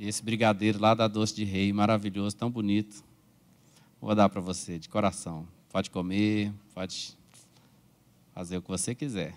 Esse 0.00 0.20
brigadeiro 0.20 0.80
lá 0.80 0.94
da 0.94 1.06
Doce 1.06 1.36
de 1.36 1.44
Rei, 1.44 1.72
maravilhoso, 1.72 2.34
tão 2.34 2.50
bonito. 2.50 3.06
Vou 4.00 4.14
dar 4.14 4.28
para 4.28 4.40
você, 4.40 4.78
de 4.78 4.88
coração. 4.88 5.46
Pode 5.70 5.90
comer, 5.90 6.52
pode 6.72 7.18
fazer 8.32 8.56
o 8.56 8.62
que 8.62 8.68
você 8.68 8.94
quiser. 8.94 9.34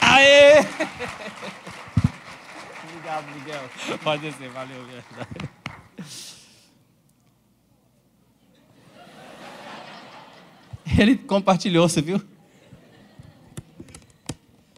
Aê! 0.00 0.58
Obrigado, 2.84 3.34
Miguel. 3.34 3.70
Pode 4.04 4.22
descer, 4.22 4.50
valeu. 4.50 4.84
Ele 10.98 11.16
compartilhou, 11.16 11.88
você 11.88 12.02
viu? 12.02 12.20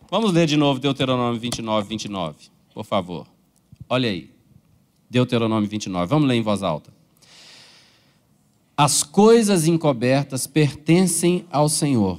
Vamos 0.09 0.33
ler 0.33 0.47
de 0.47 0.57
novo 0.57 0.79
Deuteronômio 0.79 1.41
29, 1.41 1.89
29 1.89 2.50
por 2.73 2.85
favor. 2.85 3.27
Olha 3.89 4.09
aí. 4.09 4.31
Deuteronômio 5.09 5.69
29. 5.69 6.07
Vamos 6.07 6.29
ler 6.29 6.37
em 6.37 6.43
voz 6.43 6.63
alta. 6.63 6.93
As 8.77 9.03
coisas 9.03 9.67
encobertas 9.67 10.47
pertencem 10.47 11.45
ao 11.51 11.69
Senhor, 11.69 12.19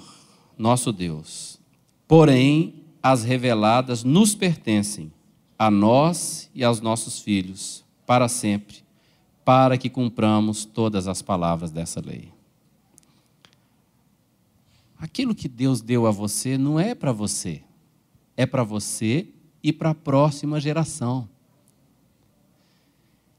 nosso 0.57 0.91
Deus. 0.91 1.59
Porém, 2.07 2.83
as 3.01 3.23
reveladas 3.23 4.03
nos 4.03 4.35
pertencem, 4.35 5.11
a 5.57 5.71
nós 5.71 6.51
e 6.53 6.63
aos 6.63 6.81
nossos 6.81 7.19
filhos, 7.19 7.83
para 8.05 8.27
sempre, 8.27 8.83
para 9.45 9.77
que 9.77 9.89
cumpramos 9.89 10.65
todas 10.65 11.07
as 11.07 11.21
palavras 11.21 11.71
dessa 11.71 11.99
lei. 11.99 12.31
Aquilo 14.99 15.33
que 15.33 15.47
Deus 15.47 15.81
deu 15.81 16.05
a 16.05 16.11
você 16.11 16.57
não 16.57 16.79
é 16.79 16.93
para 16.93 17.11
você, 17.11 17.63
é 18.37 18.45
para 18.45 18.63
você 18.63 19.27
e 19.63 19.71
para 19.71 19.91
a 19.91 19.95
próxima 19.95 20.59
geração. 20.59 21.27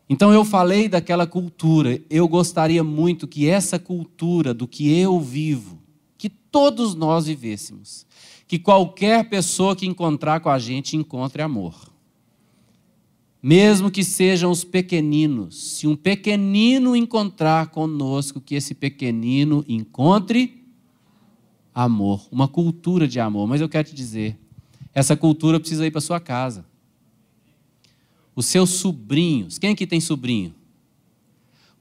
Então 0.08 0.32
eu 0.32 0.44
falei 0.44 0.88
daquela 0.88 1.26
cultura, 1.26 2.00
eu 2.10 2.28
gostaria 2.28 2.84
muito 2.84 3.26
que 3.26 3.48
essa 3.48 3.78
cultura 3.78 4.52
do 4.52 4.68
que 4.68 4.92
eu 4.92 5.18
vivo, 5.18 5.78
que 6.18 6.28
todos 6.28 6.94
nós 6.94 7.26
vivêssemos, 7.26 8.06
que 8.46 8.58
qualquer 8.58 9.28
pessoa 9.30 9.74
que 9.74 9.86
encontrar 9.86 10.40
com 10.40 10.50
a 10.50 10.58
gente 10.58 10.96
encontre 10.96 11.40
amor. 11.40 11.90
Mesmo 13.42 13.90
que 13.90 14.04
sejam 14.04 14.50
os 14.50 14.62
pequeninos, 14.62 15.78
se 15.78 15.86
um 15.86 15.96
pequenino 15.96 16.94
encontrar 16.94 17.68
conosco, 17.68 18.40
que 18.40 18.54
esse 18.54 18.74
pequenino 18.74 19.64
encontre 19.66 20.62
amor, 21.74 22.28
uma 22.30 22.46
cultura 22.46 23.08
de 23.08 23.18
amor. 23.18 23.48
Mas 23.48 23.60
eu 23.60 23.68
quero 23.68 23.88
te 23.88 23.94
dizer, 23.94 24.38
essa 24.94 25.16
cultura 25.16 25.58
precisa 25.58 25.86
ir 25.86 25.90
para 25.90 26.00
sua 26.00 26.20
casa. 26.20 26.64
Os 28.34 28.46
seus 28.46 28.70
sobrinhos, 28.70 29.58
quem 29.58 29.72
aqui 29.72 29.86
tem 29.86 30.00
sobrinho? 30.00 30.54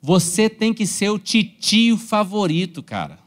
Você 0.01 0.49
tem 0.49 0.73
que 0.73 0.85
ser 0.87 1.09
o 1.09 1.19
titio 1.19 1.97
favorito, 1.97 2.81
cara. 2.81 3.19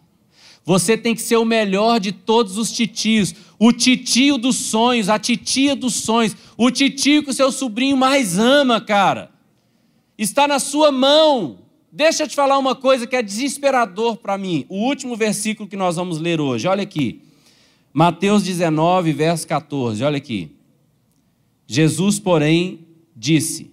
Você 0.65 0.97
tem 0.97 1.15
que 1.15 1.21
ser 1.21 1.37
o 1.37 1.45
melhor 1.45 2.01
de 2.01 2.11
todos 2.11 2.57
os 2.57 2.73
titios. 2.73 3.35
O 3.59 3.71
titio 3.71 4.39
dos 4.39 4.57
sonhos, 4.57 5.09
a 5.09 5.19
titia 5.19 5.77
dos 5.77 5.95
sonhos. 5.95 6.35
O 6.57 6.71
titio 6.71 7.23
que 7.23 7.31
o 7.31 7.35
seu 7.35 7.53
sobrinho 7.53 7.97
mais 7.97 8.39
ama, 8.39 8.81
cara. 8.81 9.31
Está 10.17 10.49
na 10.49 10.59
sua 10.59 10.91
mão. 10.91 11.59
Deixa 11.93 12.25
eu 12.25 12.29
te 12.29 12.35
falar 12.35 12.59
uma 12.59 12.75
coisa 12.75 13.07
que 13.07 13.15
é 13.15 13.23
desesperador 13.23 14.17
para 14.17 14.39
mim. 14.39 14.65
O 14.69 14.79
último 14.79 15.17
versículo 15.17 15.69
que 15.69 15.77
nós 15.77 15.97
vamos 15.97 16.19
ler 16.19 16.41
hoje. 16.41 16.67
Olha 16.67 16.83
aqui. 16.83 17.24
Mateus 17.97 18.43
19, 18.43 19.13
verso 19.13 19.47
14, 19.47 20.03
olha 20.03 20.17
aqui. 20.17 20.51
Jesus, 21.65 22.19
porém, 22.19 22.81
disse: 23.15 23.71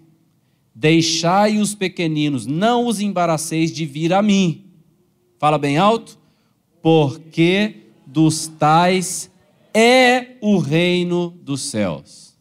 Deixai 0.75 1.57
os 1.57 1.73
pequeninos, 1.73 2.45
não 2.45 2.85
os 2.85 2.99
embaraceis 2.99 3.71
de 3.71 3.83
vir 3.83 4.13
a 4.13 4.21
mim. 4.21 4.65
Fala 5.39 5.57
bem 5.57 5.79
alto. 5.79 6.19
Porque 6.83 7.87
dos 8.05 8.47
tais 8.47 9.31
é 9.73 10.37
o 10.39 10.59
reino 10.59 11.31
dos 11.41 11.61
céus. 11.61 12.37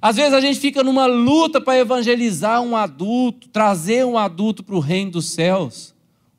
Às 0.00 0.16
vezes 0.16 0.34
a 0.34 0.40
gente 0.42 0.60
fica 0.60 0.84
numa 0.84 1.06
luta 1.06 1.58
para 1.58 1.78
evangelizar 1.78 2.60
um 2.60 2.76
adulto, 2.76 3.48
trazer 3.48 4.04
um 4.04 4.18
adulto 4.18 4.62
para 4.62 4.74
o 4.74 4.80
reino 4.80 5.12
dos 5.12 5.30
céus. 5.30 5.94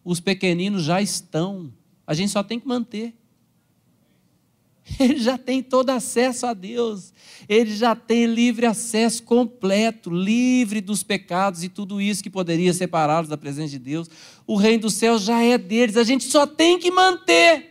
Os 0.06 0.20
pequeninos 0.20 0.84
já 0.84 1.02
estão, 1.02 1.74
a 2.06 2.14
gente 2.14 2.32
só 2.32 2.44
tem 2.44 2.60
que 2.60 2.68
manter. 2.68 3.19
Ele 5.00 5.20
já 5.20 5.38
tem 5.38 5.62
todo 5.62 5.90
acesso 5.90 6.46
a 6.46 6.54
Deus. 6.54 7.14
Ele 7.48 7.76
já 7.76 7.96
tem 7.96 8.26
livre 8.26 8.66
acesso 8.66 9.24
completo, 9.24 10.10
livre 10.10 10.82
dos 10.82 11.04
pecados 11.04 11.64
e 11.64 11.70
tudo 11.70 12.02
isso 12.02 12.24
que 12.24 12.30
poderia 12.30 12.74
separá-los 12.74 13.30
da 13.30 13.38
presença 13.38 13.70
de 13.70 13.80
Deus. 13.80 14.10
O 14.48 14.56
reino 14.56 14.84
dos 14.84 14.94
céus 14.94 15.24
já 15.24 15.42
é 15.42 15.58
deles. 15.58 15.98
A 15.98 16.04
gente 16.04 16.24
só 16.26 16.48
tem 16.48 16.80
que 16.80 16.92
manter. 16.92 17.70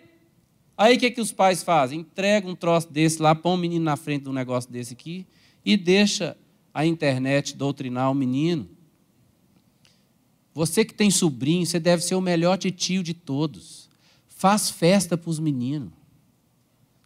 Aí 0.76 0.96
o 0.96 0.98
que, 0.98 1.06
é 1.06 1.10
que 1.10 1.20
os 1.20 1.32
pais 1.32 1.62
fazem? 1.62 2.00
Entrega 2.00 2.48
um 2.48 2.54
troço 2.54 2.92
desse 2.92 3.20
lá, 3.20 3.34
põe 3.34 3.52
um 3.52 3.56
menino 3.56 3.84
na 3.84 3.96
frente 3.96 4.24
de 4.24 4.28
um 4.28 4.32
negócio 4.32 4.70
desse 4.70 4.92
aqui 4.92 5.26
e 5.64 5.76
deixa 5.76 6.36
a 6.72 6.86
internet 6.86 7.56
doutrinar 7.56 8.10
o 8.10 8.14
menino. 8.14 8.68
Você 10.54 10.84
que 10.84 10.94
tem 10.94 11.10
sobrinho, 11.10 11.66
você 11.66 11.80
deve 11.80 12.02
ser 12.02 12.14
o 12.14 12.20
melhor 12.20 12.58
tio 12.58 13.02
de 13.02 13.14
todos. 13.14 13.88
Faz 14.28 14.70
festa 14.70 15.16
para 15.16 15.30
os 15.30 15.40
meninos. 15.40 15.97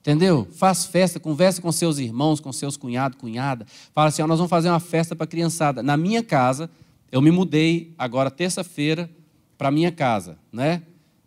Entendeu? 0.02 0.48
Faz 0.56 0.84
festa, 0.84 1.20
conversa 1.20 1.62
com 1.62 1.70
seus 1.70 1.98
irmãos, 1.98 2.40
com 2.40 2.52
seus 2.52 2.76
cunhados, 2.76 3.16
cunhada. 3.16 3.64
Fala 3.94 4.08
assim: 4.08 4.20
ó, 4.20 4.26
nós 4.26 4.36
vamos 4.36 4.50
fazer 4.50 4.68
uma 4.68 4.80
festa 4.80 5.14
para 5.14 5.22
a 5.22 5.28
criançada. 5.28 5.80
Na 5.80 5.96
minha 5.96 6.24
casa, 6.24 6.68
eu 7.12 7.22
me 7.22 7.30
mudei 7.30 7.94
agora 7.96 8.28
terça-feira 8.28 9.08
para 9.56 9.70
minha 9.70 9.92
casa, 9.92 10.36
né? 10.52 10.82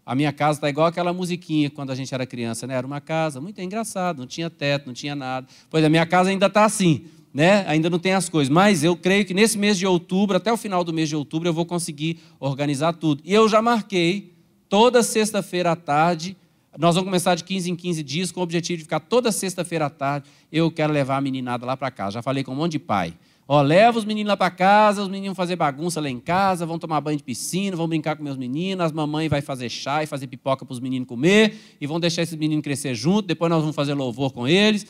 A 0.05 0.13
minha 0.13 0.33
casa 0.33 0.57
está 0.57 0.69
igual 0.69 0.87
aquela 0.87 1.13
musiquinha 1.13 1.69
quando 1.69 1.91
a 1.91 1.95
gente 1.95 2.13
era 2.13 2.25
criança, 2.25 2.67
né? 2.67 2.75
Era 2.75 2.85
uma 2.85 2.99
casa 2.99 3.39
muito 3.39 3.61
engraçada, 3.61 4.19
não 4.19 4.27
tinha 4.27 4.49
teto, 4.49 4.87
não 4.87 4.93
tinha 4.93 5.15
nada. 5.15 5.47
Pois 5.69 5.81
a 5.83 5.89
minha 5.89 6.05
casa 6.05 6.29
ainda 6.29 6.47
está 6.47 6.65
assim, 6.65 7.05
né? 7.33 7.63
Ainda 7.69 7.89
não 7.89 7.97
tem 7.97 8.11
as 8.11 8.27
coisas. 8.27 8.53
Mas 8.53 8.83
eu 8.83 8.97
creio 8.97 9.25
que 9.25 9.33
nesse 9.33 9.57
mês 9.57 9.77
de 9.77 9.87
outubro, 9.87 10.35
até 10.35 10.51
o 10.51 10.57
final 10.57 10.83
do 10.83 10.91
mês 10.91 11.07
de 11.07 11.15
outubro, 11.15 11.47
eu 11.47 11.53
vou 11.53 11.65
conseguir 11.65 12.19
organizar 12.41 12.91
tudo. 12.91 13.21
E 13.23 13.33
eu 13.33 13.47
já 13.47 13.61
marquei 13.61 14.33
toda 14.67 15.01
sexta-feira 15.01 15.71
à 15.71 15.75
tarde 15.77 16.35
nós 16.77 16.95
vamos 16.95 17.07
começar 17.07 17.35
de 17.35 17.43
15 17.43 17.71
em 17.71 17.75
15 17.75 18.03
dias 18.03 18.31
com 18.31 18.39
o 18.39 18.43
objetivo 18.43 18.77
de 18.77 18.83
ficar 18.83 18.99
toda 18.99 19.31
sexta-feira 19.31 19.85
à 19.85 19.89
tarde. 19.89 20.29
Eu 20.51 20.69
quero 20.69 20.91
levar 20.91 21.17
a 21.17 21.21
meninada 21.21 21.65
lá 21.65 21.77
para 21.77 21.89
casa. 21.89 22.11
Já 22.11 22.21
falei 22.21 22.43
com 22.43 22.51
um 22.51 22.55
monte 22.55 22.73
de 22.73 22.79
pai. 22.79 23.13
Ó, 23.47 23.61
leva 23.61 23.97
os 23.97 24.05
meninos 24.05 24.29
lá 24.29 24.35
para 24.35 24.49
casa, 24.49 25.03
os 25.03 25.07
meninos 25.07 25.27
vão 25.27 25.35
fazer 25.35 25.55
bagunça 25.55 26.01
lá 26.01 26.09
em 26.09 26.19
casa, 26.19 26.65
vão 26.65 26.79
tomar 26.79 26.99
banho 26.99 27.17
de 27.17 27.23
piscina, 27.23 27.77
vão 27.77 27.87
brincar 27.87 28.15
com 28.15 28.23
meus 28.23 28.37
meninos, 28.37 28.83
as 28.83 28.91
mamães 28.91 29.29
vai 29.29 29.39
fazer 29.39 29.69
chá 29.69 30.01
e 30.01 30.07
fazer 30.07 30.25
pipoca 30.25 30.65
para 30.65 30.73
os 30.73 30.79
meninos 30.79 31.07
comer, 31.07 31.55
e 31.79 31.85
vão 31.85 31.99
deixar 31.99 32.23
esses 32.23 32.35
meninos 32.35 32.63
crescer 32.63 32.95
junto, 32.95 33.27
depois 33.27 33.51
nós 33.51 33.61
vamos 33.61 33.75
fazer 33.75 33.93
louvor 33.93 34.31
com 34.31 34.47
eles. 34.47 34.87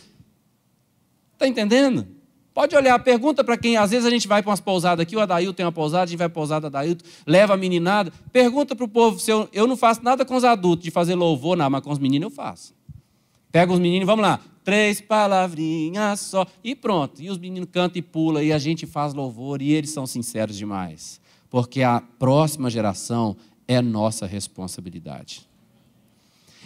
Está 1.33 1.45
entendendo? 1.45 2.07
Pode 2.55 2.73
olhar, 2.73 2.97
pergunta 2.99 3.43
para 3.43 3.57
quem, 3.57 3.75
às 3.75 3.91
vezes 3.91 4.05
a 4.05 4.09
gente 4.09 4.29
vai 4.29 4.41
para 4.41 4.49
umas 4.49 4.61
pousadas 4.61 5.03
aqui, 5.03 5.13
o 5.13 5.19
Adailton 5.19 5.51
tem 5.51 5.65
uma 5.65 5.73
pousada, 5.73 6.03
a 6.03 6.07
gente 6.07 6.17
vai 6.17 6.29
para 6.29 6.33
a 6.33 6.39
pousada 6.39 6.69
da 6.69 6.79
Adailton, 6.79 7.03
leva 7.27 7.53
a 7.53 7.57
meninada, 7.57 8.13
pergunta 8.31 8.73
para 8.73 8.85
o 8.85 8.87
povo, 8.87 9.19
se 9.19 9.29
eu, 9.29 9.49
eu 9.51 9.67
não 9.67 9.75
faço 9.75 10.01
nada 10.01 10.23
com 10.23 10.33
os 10.37 10.45
adultos, 10.45 10.85
de 10.85 10.89
fazer 10.89 11.15
louvor, 11.15 11.57
não, 11.57 11.69
mas 11.69 11.83
com 11.83 11.91
os 11.91 11.99
meninos 11.99 12.31
eu 12.31 12.31
faço. 12.33 12.73
Pega 13.51 13.73
os 13.73 13.77
meninos, 13.77 14.05
vamos 14.05 14.23
lá, 14.23 14.39
três 14.63 14.99
palavrinhas 14.99 16.21
só, 16.21 16.47
e 16.63 16.73
pronto. 16.73 17.21
E 17.21 17.29
os 17.29 17.37
meninos 17.37 17.67
cantam 17.71 17.99
e 17.99 18.01
pulam, 18.01 18.41
e 18.41 18.51
a 18.51 18.57
gente 18.57 18.85
faz 18.85 19.13
louvor, 19.13 19.61
e 19.61 19.73
eles 19.73 19.91
são 19.91 20.07
sinceros 20.07 20.57
demais. 20.57 21.19
Porque 21.49 21.83
a 21.83 22.01
próxima 22.17 22.69
geração 22.69 23.35
é 23.67 23.81
nossa 23.81 24.25
responsabilidade. 24.25 25.45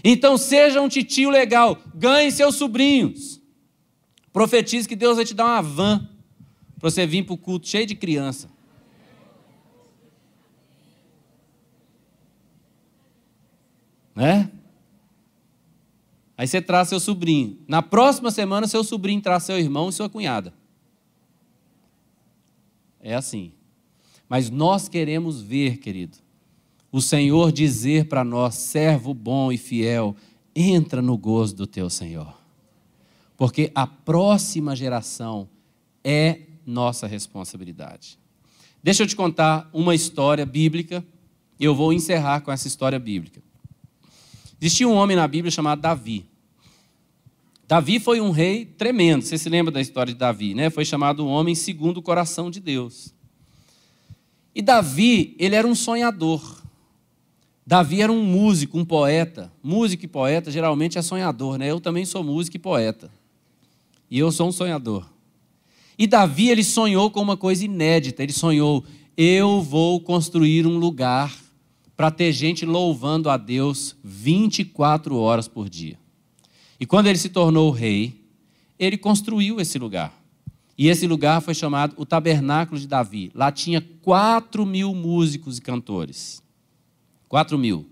Então 0.03 0.37
seja 0.37 0.81
um 0.81 0.87
titio 0.87 1.29
legal, 1.29 1.77
ganhe 1.93 2.31
seus 2.31 2.55
sobrinhos. 2.55 3.28
Profetize 4.31 4.87
que 4.87 4.95
Deus 4.95 5.15
vai 5.15 5.25
te 5.25 5.33
dar 5.33 5.45
uma 5.45 5.61
van 5.61 6.07
para 6.79 6.89
você 6.89 7.05
vir 7.05 7.25
para 7.25 7.33
o 7.33 7.37
culto 7.37 7.67
cheio 7.67 7.85
de 7.85 7.95
criança. 7.95 8.49
Né? 14.15 14.51
Aí 16.37 16.47
você 16.47 16.61
traz 16.61 16.87
seu 16.87 16.99
sobrinho. 16.99 17.57
Na 17.67 17.81
próxima 17.81 18.31
semana, 18.31 18.67
seu 18.67 18.83
sobrinho 18.83 19.21
traz 19.21 19.43
seu 19.43 19.59
irmão 19.59 19.89
e 19.89 19.93
sua 19.93 20.09
cunhada. 20.09 20.53
É 23.01 23.13
assim. 23.13 23.51
Mas 24.27 24.49
nós 24.49 24.87
queremos 24.87 25.41
ver, 25.41 25.77
querido, 25.77 26.17
o 26.91 27.01
Senhor 27.01 27.51
dizer 27.51 28.07
para 28.07 28.23
nós, 28.23 28.55
servo 28.55 29.13
bom 29.13 29.51
e 29.51 29.57
fiel, 29.57 30.15
entra 30.55 31.01
no 31.01 31.17
gozo 31.17 31.55
do 31.55 31.67
teu 31.67 31.89
Senhor. 31.89 32.38
Porque 33.39 33.71
a 33.73 33.87
próxima 33.87 34.75
geração 34.75 35.47
é 36.03 36.41
nossa 36.65 37.07
responsabilidade. 37.07 38.19
Deixa 38.83 39.03
eu 39.03 39.07
te 39.07 39.15
contar 39.15 39.69
uma 39.71 39.95
história 39.95 40.45
bíblica, 40.45 41.05
e 41.57 41.63
eu 41.63 41.73
vou 41.73 41.93
encerrar 41.93 42.41
com 42.41 42.51
essa 42.51 42.67
história 42.67 42.99
bíblica. 42.99 43.41
Existia 44.61 44.85
um 44.85 44.93
homem 44.93 45.15
na 45.15 45.25
Bíblia 45.25 45.49
chamado 45.49 45.79
Davi. 45.79 46.25
Davi 47.65 47.97
foi 47.97 48.19
um 48.19 48.31
rei 48.31 48.65
tremendo. 48.65 49.21
Você 49.21 49.37
se 49.37 49.47
lembra 49.47 49.71
da 49.71 49.79
história 49.79 50.11
de 50.11 50.19
Davi, 50.19 50.53
né? 50.53 50.69
Foi 50.69 50.83
chamado 50.83 51.25
um 51.25 51.29
homem 51.29 51.55
segundo 51.55 51.99
o 51.99 52.01
coração 52.01 52.51
de 52.51 52.59
Deus. 52.59 53.13
E 54.53 54.61
Davi, 54.61 55.33
ele 55.39 55.55
era 55.55 55.65
um 55.65 55.75
sonhador. 55.75 56.61
Davi 57.65 58.01
era 58.01 58.11
um 58.11 58.21
músico, 58.21 58.77
um 58.77 58.83
poeta. 58.83 59.49
Músico 59.63 60.03
e 60.03 60.09
poeta 60.09 60.51
geralmente 60.51 60.97
é 60.97 61.01
sonhador, 61.01 61.57
né? 61.57 61.71
Eu 61.71 61.79
também 61.79 62.03
sou 62.03 62.21
músico 62.21 62.57
e 62.57 62.59
poeta. 62.59 63.09
E 64.09 64.17
eu 64.19 64.31
sou 64.31 64.47
um 64.47 64.51
sonhador. 64.51 65.05
E 65.97 66.07
Davi, 66.07 66.49
ele 66.49 66.63
sonhou 66.63 67.11
com 67.11 67.21
uma 67.21 67.35
coisa 67.35 67.65
inédita. 67.65 68.23
Ele 68.23 68.31
sonhou: 68.31 68.85
eu 69.17 69.61
vou 69.61 69.99
construir 69.99 70.65
um 70.65 70.77
lugar 70.77 71.35
para 71.97 72.09
ter 72.09 72.31
gente 72.31 72.65
louvando 72.65 73.29
a 73.29 73.35
Deus 73.35 73.97
24 74.01 75.17
horas 75.17 75.47
por 75.49 75.69
dia. 75.69 75.99
E 76.79 76.85
quando 76.85 77.07
ele 77.07 77.17
se 77.17 77.27
tornou 77.27 77.69
rei, 77.71 78.23
ele 78.79 78.97
construiu 78.97 79.59
esse 79.59 79.77
lugar. 79.77 80.17
E 80.77 80.87
esse 80.87 81.05
lugar 81.05 81.41
foi 81.41 81.53
chamado 81.53 81.93
o 81.97 82.05
Tabernáculo 82.05 82.79
de 82.79 82.87
Davi. 82.87 83.29
Lá 83.35 83.51
tinha 83.51 83.81
4 84.01 84.65
mil 84.65 84.95
músicos 84.95 85.57
e 85.57 85.61
cantores. 85.61 86.41
4 87.27 87.57
mil. 87.57 87.85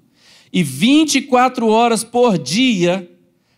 E 0.54 0.64
24 0.64 1.68
horas 1.68 2.06
por 2.06 2.38
dia 2.38 3.12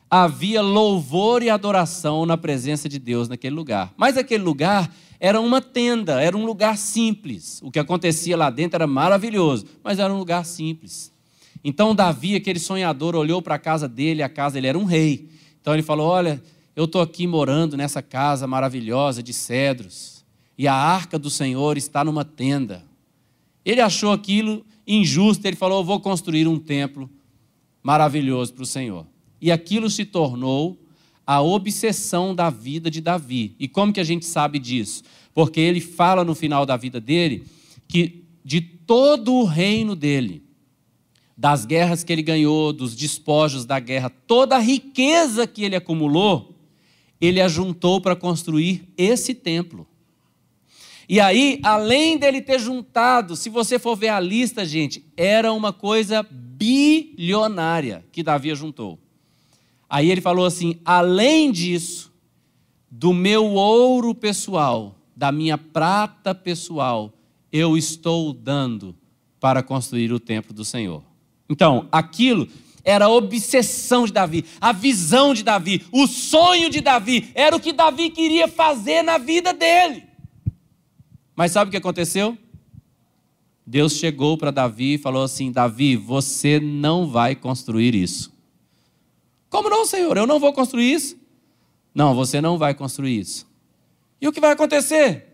havia 0.09 0.61
louvor 0.61 1.43
e 1.43 1.49
adoração 1.49 2.25
na 2.25 2.35
presença 2.35 2.89
de 2.89 2.97
Deus 2.97 3.29
naquele 3.29 3.55
lugar. 3.55 3.93
Mas 3.95 4.17
aquele 4.17 4.43
lugar 4.43 4.91
era 5.19 5.39
uma 5.39 5.61
tenda, 5.61 6.21
era 6.21 6.35
um 6.35 6.45
lugar 6.45 6.77
simples. 6.77 7.59
O 7.61 7.69
que 7.69 7.77
acontecia 7.77 8.35
lá 8.35 8.49
dentro 8.49 8.77
era 8.77 8.87
maravilhoso, 8.87 9.65
mas 9.83 9.99
era 9.99 10.11
um 10.11 10.17
lugar 10.17 10.45
simples. 10.45 11.11
Então 11.63 11.93
Davi, 11.93 12.35
aquele 12.35 12.59
sonhador, 12.59 13.15
olhou 13.15 13.41
para 13.41 13.55
a 13.55 13.59
casa 13.59 13.87
dele, 13.87 14.23
a 14.23 14.29
casa 14.29 14.57
ele 14.57 14.67
era 14.67 14.77
um 14.77 14.85
rei. 14.85 15.29
Então 15.61 15.73
ele 15.73 15.83
falou: 15.83 16.07
"Olha, 16.07 16.41
eu 16.75 16.85
estou 16.85 17.01
aqui 17.01 17.27
morando 17.27 17.77
nessa 17.77 18.01
casa 18.01 18.47
maravilhosa 18.47 19.21
de 19.21 19.33
cedros, 19.33 20.25
e 20.57 20.67
a 20.67 20.73
arca 20.73 21.19
do 21.19 21.29
Senhor 21.29 21.77
está 21.77 22.03
numa 22.03 22.23
tenda." 22.23 22.83
Ele 23.65 23.81
achou 23.81 24.13
aquilo 24.13 24.65
injusto, 24.87 25.45
ele 25.45 25.57
falou: 25.57 25.81
"Eu 25.81 25.83
vou 25.83 25.99
construir 25.99 26.47
um 26.47 26.57
templo 26.57 27.09
maravilhoso 27.83 28.53
para 28.53 28.63
o 28.63 28.65
Senhor." 28.65 29.05
E 29.41 29.51
aquilo 29.51 29.89
se 29.89 30.05
tornou 30.05 30.77
a 31.25 31.41
obsessão 31.41 32.33
da 32.33 32.49
vida 32.49 32.89
de 32.89 33.01
Davi. 33.01 33.55
E 33.59 33.67
como 33.67 33.93
que 33.93 33.99
a 33.99 34.03
gente 34.03 34.25
sabe 34.25 34.57
disso? 34.57 35.03
Porque 35.33 35.59
ele 35.59 35.79
fala 35.79 36.23
no 36.23 36.33
final 36.33 36.65
da 36.65 36.75
vida 36.75 36.99
dele 36.99 37.45
que 37.87 38.23
de 38.43 38.61
todo 38.61 39.33
o 39.33 39.43
reino 39.43 39.95
dele, 39.95 40.43
das 41.37 41.65
guerras 41.65 42.03
que 42.03 42.11
ele 42.11 42.23
ganhou, 42.23 42.73
dos 42.73 42.95
despojos 42.95 43.63
da 43.63 43.79
guerra, 43.79 44.09
toda 44.09 44.55
a 44.55 44.59
riqueza 44.59 45.45
que 45.45 45.63
ele 45.63 45.75
acumulou, 45.75 46.55
ele 47.21 47.39
ajuntou 47.39 48.01
para 48.01 48.15
construir 48.15 48.83
esse 48.97 49.33
templo. 49.33 49.87
E 51.07 51.19
aí, 51.19 51.59
além 51.63 52.17
dele 52.17 52.41
ter 52.41 52.59
juntado, 52.59 53.35
se 53.35 53.49
você 53.49 53.79
for 53.79 53.95
ver 53.95 54.09
a 54.09 54.19
lista, 54.19 54.65
gente, 54.65 55.03
era 55.15 55.51
uma 55.53 55.71
coisa 55.71 56.23
bilionária 56.23 58.05
que 58.11 58.21
Davi 58.21 58.53
juntou. 58.53 58.99
Aí 59.89 60.11
ele 60.11 60.21
falou 60.21 60.45
assim: 60.45 60.79
além 60.85 61.51
disso, 61.51 62.13
do 62.91 63.11
meu 63.13 63.45
ouro 63.45 64.13
pessoal, 64.13 64.95
da 65.15 65.31
minha 65.31 65.57
prata 65.57 66.35
pessoal, 66.35 67.13
eu 67.51 67.75
estou 67.75 68.31
dando 68.31 68.95
para 69.39 69.63
construir 69.63 70.13
o 70.13 70.19
templo 70.19 70.53
do 70.53 70.63
Senhor. 70.63 71.03
Então, 71.49 71.87
aquilo 71.91 72.47
era 72.83 73.05
a 73.05 73.09
obsessão 73.09 74.05
de 74.05 74.13
Davi, 74.13 74.45
a 74.61 74.71
visão 74.71 75.33
de 75.33 75.43
Davi, 75.43 75.85
o 75.91 76.07
sonho 76.07 76.69
de 76.69 76.81
Davi, 76.81 77.31
era 77.33 77.55
o 77.55 77.59
que 77.59 77.73
Davi 77.73 78.09
queria 78.09 78.47
fazer 78.47 79.01
na 79.01 79.17
vida 79.17 79.53
dele. 79.53 80.03
Mas 81.35 81.51
sabe 81.51 81.69
o 81.69 81.71
que 81.71 81.77
aconteceu? 81.77 82.37
Deus 83.65 83.93
chegou 83.93 84.37
para 84.37 84.51
Davi 84.51 84.95
e 84.95 84.97
falou 84.97 85.23
assim: 85.23 85.51
Davi, 85.51 85.95
você 85.95 86.59
não 86.59 87.07
vai 87.07 87.35
construir 87.35 87.95
isso. 87.95 88.31
Como 89.49 89.69
não, 89.69 89.85
Senhor? 89.85 90.15
Eu 90.17 90.27
não 90.27 90.39
vou 90.39 90.53
construir 90.53 90.93
isso? 90.93 91.17
Não, 91.93 92.13
você 92.13 92.39
não 92.39 92.57
vai 92.57 92.73
construir 92.73 93.19
isso. 93.19 93.47
E 94.21 94.27
o 94.27 94.31
que 94.31 94.39
vai 94.39 94.51
acontecer? 94.51 95.25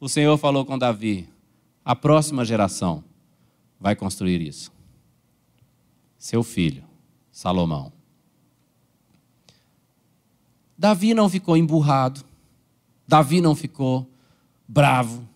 O 0.00 0.08
Senhor 0.08 0.36
falou 0.38 0.64
com 0.64 0.78
Davi: 0.78 1.28
a 1.84 1.94
próxima 1.94 2.44
geração 2.44 3.04
vai 3.78 3.94
construir 3.94 4.40
isso 4.40 4.72
seu 6.22 6.44
filho, 6.44 6.84
Salomão. 7.32 7.92
Davi 10.78 11.14
não 11.14 11.28
ficou 11.28 11.56
emburrado, 11.56 12.24
Davi 13.08 13.40
não 13.40 13.56
ficou 13.56 14.08
bravo, 14.68 15.28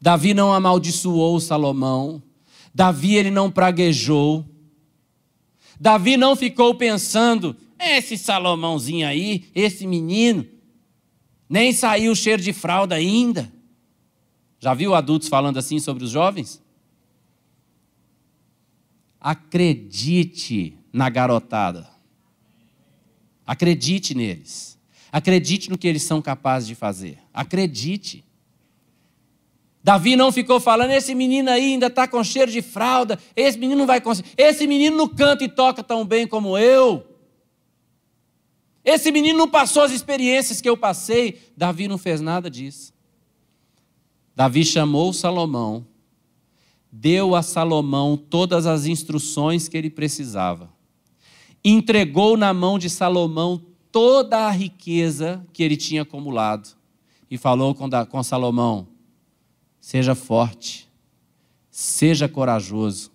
Davi 0.00 0.32
não 0.32 0.52
amaldiçoou 0.52 1.40
Salomão, 1.40 2.22
Davi 2.72 3.16
ele 3.16 3.28
não 3.28 3.50
praguejou, 3.50 4.46
Davi 5.80 6.18
não 6.18 6.36
ficou 6.36 6.74
pensando, 6.74 7.56
esse 7.78 8.18
Salomãozinho 8.18 9.08
aí, 9.08 9.50
esse 9.54 9.86
menino, 9.86 10.46
nem 11.48 11.72
saiu 11.72 12.14
cheiro 12.14 12.42
de 12.42 12.52
fralda 12.52 12.94
ainda. 12.94 13.50
Já 14.58 14.74
viu 14.74 14.94
adultos 14.94 15.26
falando 15.26 15.56
assim 15.56 15.78
sobre 15.78 16.04
os 16.04 16.10
jovens? 16.10 16.62
Acredite 19.18 20.76
na 20.92 21.08
garotada. 21.08 21.88
Acredite 23.46 24.14
neles. 24.14 24.78
Acredite 25.10 25.70
no 25.70 25.78
que 25.78 25.88
eles 25.88 26.02
são 26.02 26.20
capazes 26.20 26.68
de 26.68 26.74
fazer. 26.74 27.18
Acredite. 27.32 28.22
Davi 29.82 30.14
não 30.14 30.30
ficou 30.30 30.60
falando, 30.60 30.90
esse 30.90 31.14
menino 31.14 31.50
aí 31.50 31.72
ainda 31.72 31.86
está 31.86 32.06
com 32.06 32.22
cheiro 32.22 32.50
de 32.50 32.60
fralda, 32.60 33.18
esse 33.34 33.58
menino 33.58 33.78
não 33.78 33.86
vai 33.86 34.00
conseguir, 34.00 34.30
esse 34.36 34.66
menino 34.66 34.96
não 34.96 35.08
canta 35.08 35.42
e 35.42 35.48
toca 35.48 35.82
tão 35.82 36.04
bem 36.04 36.26
como 36.26 36.58
eu. 36.58 37.06
Esse 38.84 39.10
menino 39.10 39.38
não 39.38 39.48
passou 39.48 39.82
as 39.82 39.92
experiências 39.92 40.60
que 40.60 40.68
eu 40.68 40.76
passei. 40.76 41.38
Davi 41.56 41.86
não 41.86 41.98
fez 41.98 42.20
nada 42.20 42.50
disso. 42.50 42.94
Davi 44.34 44.64
chamou 44.64 45.12
Salomão 45.12 45.86
deu 46.90 47.34
a 47.34 47.42
Salomão 47.42 48.16
todas 48.16 48.66
as 48.66 48.86
instruções 48.86 49.68
que 49.68 49.76
ele 49.76 49.90
precisava. 49.90 50.70
Entregou 51.64 52.36
na 52.36 52.52
mão 52.52 52.78
de 52.78 52.90
Salomão 52.90 53.62
toda 53.92 54.46
a 54.46 54.50
riqueza 54.50 55.46
que 55.52 55.62
ele 55.62 55.76
tinha 55.76 56.02
acumulado. 56.02 56.76
e 57.30 57.38
falou 57.38 57.74
com, 57.74 57.88
com 58.08 58.22
Salomão: 58.22 58.88
Seja 59.80 60.14
forte, 60.14 60.88
seja 61.70 62.28
corajoso, 62.28 63.10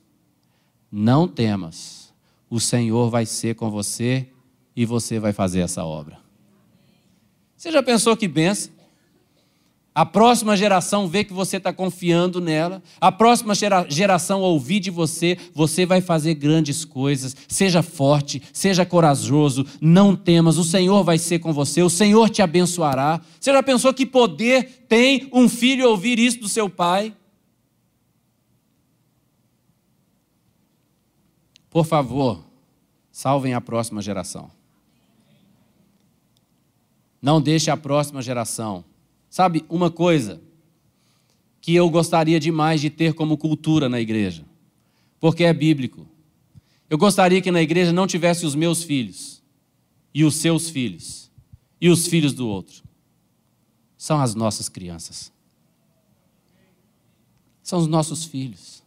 não 0.92 1.28
temas, 1.28 2.14
o 2.50 2.60
Senhor 2.60 3.10
vai 3.10 3.26
ser 3.26 3.56
com 3.56 3.70
você 3.70 4.28
e 4.76 4.86
você 4.86 5.20
vai 5.20 5.32
fazer 5.32 5.62
essa 5.62 5.84
obra. 5.84 6.20
Você 7.56 7.72
já 7.72 7.82
pensou 7.82 8.18
que 8.18 8.28
benção? 8.28 8.75
A 9.96 10.06
próxima 10.06 10.58
geração 10.58 11.08
vê 11.08 11.24
que 11.24 11.32
você 11.32 11.56
está 11.56 11.72
confiando 11.72 12.42
nela. 12.42 12.84
A 13.00 13.14
próxima 13.14 13.56
gera, 13.56 13.86
geração 13.90 14.42
ouvir 14.42 14.82
de 14.82 14.92
você, 14.92 15.38
você 15.54 15.86
vai 15.86 16.02
fazer 16.02 16.34
grandes 16.34 16.84
coisas. 16.84 17.34
Seja 17.48 17.82
forte, 17.82 18.44
seja 18.52 18.86
corajoso, 18.86 19.66
não 19.80 20.14
temas. 20.14 20.58
O 20.58 20.66
Senhor 20.66 21.02
vai 21.02 21.18
ser 21.18 21.40
com 21.40 21.54
você, 21.54 21.82
o 21.82 21.90
Senhor 21.90 22.30
te 22.30 22.42
abençoará. 22.42 23.22
Você 23.40 23.54
já 23.54 23.64
pensou 23.64 23.94
que 23.94 24.06
poder 24.06 24.86
tem 24.90 25.30
um 25.32 25.48
filho 25.48 25.88
ouvir 25.90 26.20
isso 26.20 26.42
do 26.42 26.50
seu 26.50 26.70
pai? 26.70 27.16
Por 31.70 31.86
favor, 31.86 32.44
salvem 33.14 33.54
a 33.54 33.62
próxima 33.62 34.02
geração. 34.02 34.52
Não 37.22 37.40
deixe 37.40 37.72
a 37.72 37.78
próxima 37.78 38.22
geração 38.22 38.84
Sabe, 39.36 39.66
uma 39.68 39.92
coisa 39.92 40.42
que 41.60 41.76
eu 41.76 41.90
gostaria 41.90 42.40
demais 42.40 42.80
de 42.80 42.90
ter 42.90 43.14
como 43.14 43.38
cultura 43.38 43.90
na 43.90 44.00
igreja, 44.00 44.46
porque 45.20 45.44
é 45.44 45.52
bíblico. 45.52 46.08
Eu 46.90 46.98
gostaria 46.98 47.42
que 47.42 47.52
na 47.52 47.62
igreja 47.62 47.92
não 47.92 48.08
tivesse 48.08 48.46
os 48.46 48.56
meus 48.56 48.82
filhos, 48.82 49.44
e 50.14 50.24
os 50.24 50.38
seus 50.38 50.70
filhos, 50.70 51.30
e 51.82 51.90
os 51.90 52.08
filhos 52.08 52.32
do 52.32 52.48
outro. 52.48 52.82
São 53.98 54.22
as 54.22 54.34
nossas 54.36 54.70
crianças. 54.70 55.34
São 57.62 57.80
os 57.80 57.88
nossos 57.88 58.24
filhos. 58.24 58.85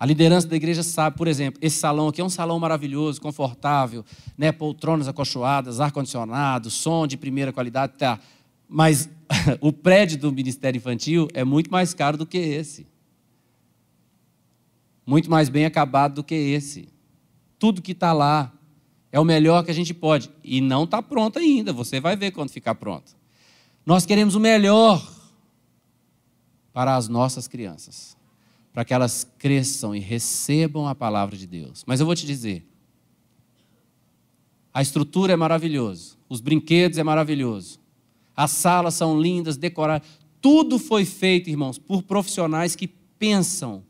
A 0.00 0.06
liderança 0.06 0.46
da 0.46 0.54
igreja 0.54 0.84
sabe, 0.84 1.16
por 1.16 1.26
exemplo, 1.26 1.58
esse 1.60 1.76
salão 1.76 2.06
aqui 2.06 2.20
é 2.20 2.24
um 2.24 2.28
salão 2.28 2.58
maravilhoso, 2.60 3.20
confortável, 3.20 4.04
né? 4.36 4.52
poltronas 4.52 5.08
acolchoadas, 5.08 5.80
ar-condicionado, 5.80 6.70
som 6.70 7.04
de 7.04 7.16
primeira 7.16 7.52
qualidade, 7.52 7.94
tá. 7.98 8.20
Mas 8.68 9.10
o 9.60 9.72
prédio 9.72 10.18
do 10.18 10.30
Ministério 10.30 10.78
Infantil 10.78 11.26
é 11.34 11.42
muito 11.42 11.70
mais 11.70 11.94
caro 11.94 12.16
do 12.16 12.24
que 12.24 12.38
esse. 12.38 12.86
Muito 15.04 15.28
mais 15.28 15.48
bem 15.48 15.64
acabado 15.64 16.16
do 16.16 16.24
que 16.24 16.34
esse. 16.34 16.88
Tudo 17.58 17.82
que 17.82 17.92
está 17.92 18.12
lá 18.12 18.52
é 19.10 19.18
o 19.18 19.24
melhor 19.24 19.64
que 19.64 19.70
a 19.72 19.74
gente 19.74 19.92
pode. 19.92 20.30
E 20.44 20.60
não 20.60 20.84
está 20.84 21.02
pronto 21.02 21.40
ainda, 21.40 21.72
você 21.72 21.98
vai 21.98 22.14
ver 22.14 22.30
quando 22.30 22.50
ficar 22.50 22.76
pronto. 22.76 23.16
Nós 23.84 24.06
queremos 24.06 24.36
o 24.36 24.40
melhor 24.40 25.04
para 26.72 26.94
as 26.94 27.08
nossas 27.08 27.48
crianças 27.48 28.17
para 28.72 28.84
que 28.84 28.94
elas 28.94 29.26
cresçam 29.38 29.94
e 29.94 29.98
recebam 29.98 30.86
a 30.86 30.94
palavra 30.94 31.36
de 31.36 31.46
Deus. 31.46 31.84
Mas 31.86 32.00
eu 32.00 32.06
vou 32.06 32.14
te 32.14 32.26
dizer, 32.26 32.66
a 34.72 34.82
estrutura 34.82 35.32
é 35.32 35.36
maravilhosa, 35.36 36.16
os 36.28 36.40
brinquedos 36.40 36.98
é 36.98 37.02
maravilhoso, 37.02 37.80
as 38.36 38.52
salas 38.52 38.94
são 38.94 39.20
lindas, 39.20 39.56
decoradas, 39.56 40.06
tudo 40.40 40.78
foi 40.78 41.04
feito, 41.04 41.50
irmãos, 41.50 41.78
por 41.78 42.02
profissionais 42.02 42.76
que 42.76 42.86
pensam 42.86 43.82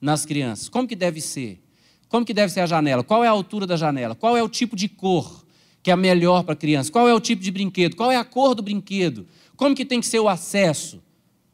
nas 0.00 0.24
crianças. 0.24 0.68
Como 0.68 0.88
que 0.88 0.96
deve 0.96 1.20
ser? 1.20 1.60
Como 2.08 2.26
que 2.26 2.34
deve 2.34 2.52
ser 2.52 2.60
a 2.60 2.66
janela? 2.66 3.04
Qual 3.04 3.24
é 3.24 3.28
a 3.28 3.30
altura 3.30 3.66
da 3.66 3.76
janela? 3.76 4.14
Qual 4.14 4.36
é 4.36 4.42
o 4.42 4.48
tipo 4.48 4.74
de 4.74 4.88
cor 4.88 5.44
que 5.82 5.90
é 5.90 5.96
melhor 5.96 6.44
para 6.44 6.54
a 6.54 6.56
criança? 6.56 6.90
Qual 6.90 7.08
é 7.08 7.14
o 7.14 7.20
tipo 7.20 7.42
de 7.42 7.50
brinquedo? 7.50 7.96
Qual 7.96 8.10
é 8.10 8.16
a 8.16 8.24
cor 8.24 8.54
do 8.54 8.62
brinquedo? 8.62 9.26
Como 9.56 9.74
que 9.74 9.84
tem 9.84 10.00
que 10.00 10.06
ser 10.06 10.20
o 10.20 10.28
acesso? 10.28 11.02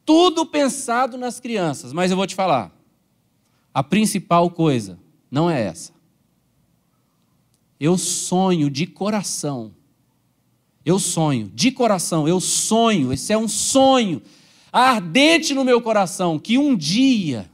Tudo 0.09 0.43
pensado 0.43 1.19
nas 1.19 1.39
crianças, 1.39 1.93
mas 1.93 2.09
eu 2.09 2.17
vou 2.17 2.25
te 2.25 2.33
falar. 2.33 2.75
A 3.71 3.83
principal 3.83 4.49
coisa 4.49 4.97
não 5.29 5.47
é 5.47 5.61
essa. 5.61 5.93
Eu 7.79 7.95
sonho 7.95 8.71
de 8.71 8.87
coração. 8.87 9.71
Eu 10.83 10.97
sonho 10.97 11.51
de 11.53 11.71
coração, 11.71 12.27
eu 12.27 12.39
sonho, 12.39 13.13
esse 13.13 13.31
é 13.31 13.37
um 13.37 13.47
sonho 13.47 14.19
ardente 14.73 15.53
no 15.53 15.63
meu 15.63 15.79
coração 15.79 16.39
que 16.39 16.57
um 16.57 16.75
dia 16.75 17.47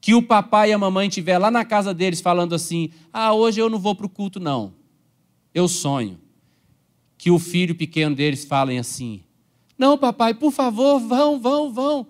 que 0.00 0.14
o 0.14 0.22
papai 0.22 0.70
e 0.70 0.72
a 0.72 0.78
mamãe 0.78 1.08
estiver 1.08 1.36
lá 1.36 1.50
na 1.50 1.66
casa 1.66 1.92
deles 1.92 2.22
falando 2.22 2.54
assim: 2.54 2.88
"Ah, 3.12 3.34
hoje 3.34 3.60
eu 3.60 3.68
não 3.68 3.78
vou 3.78 3.94
para 3.94 4.06
o 4.06 4.08
culto 4.08 4.40
não". 4.40 4.72
Eu 5.52 5.68
sonho 5.68 6.18
que 7.18 7.30
o 7.30 7.38
filho 7.38 7.74
pequeno 7.74 8.16
deles 8.16 8.46
falem 8.46 8.78
assim: 8.78 9.22
não, 9.78 9.96
papai, 9.96 10.34
por 10.34 10.50
favor, 10.50 10.98
vão, 10.98 11.38
vão, 11.38 11.72
vão. 11.72 12.06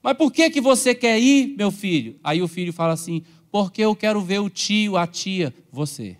Mas 0.00 0.16
por 0.16 0.30
que, 0.30 0.48
que 0.48 0.60
você 0.60 0.94
quer 0.94 1.18
ir, 1.18 1.56
meu 1.56 1.72
filho? 1.72 2.16
Aí 2.22 2.40
o 2.40 2.46
filho 2.46 2.72
fala 2.72 2.92
assim: 2.92 3.24
porque 3.50 3.82
eu 3.82 3.96
quero 3.96 4.20
ver 4.20 4.40
o 4.40 4.50
tio, 4.50 4.96
a 4.96 5.06
tia, 5.06 5.52
você. 5.72 6.16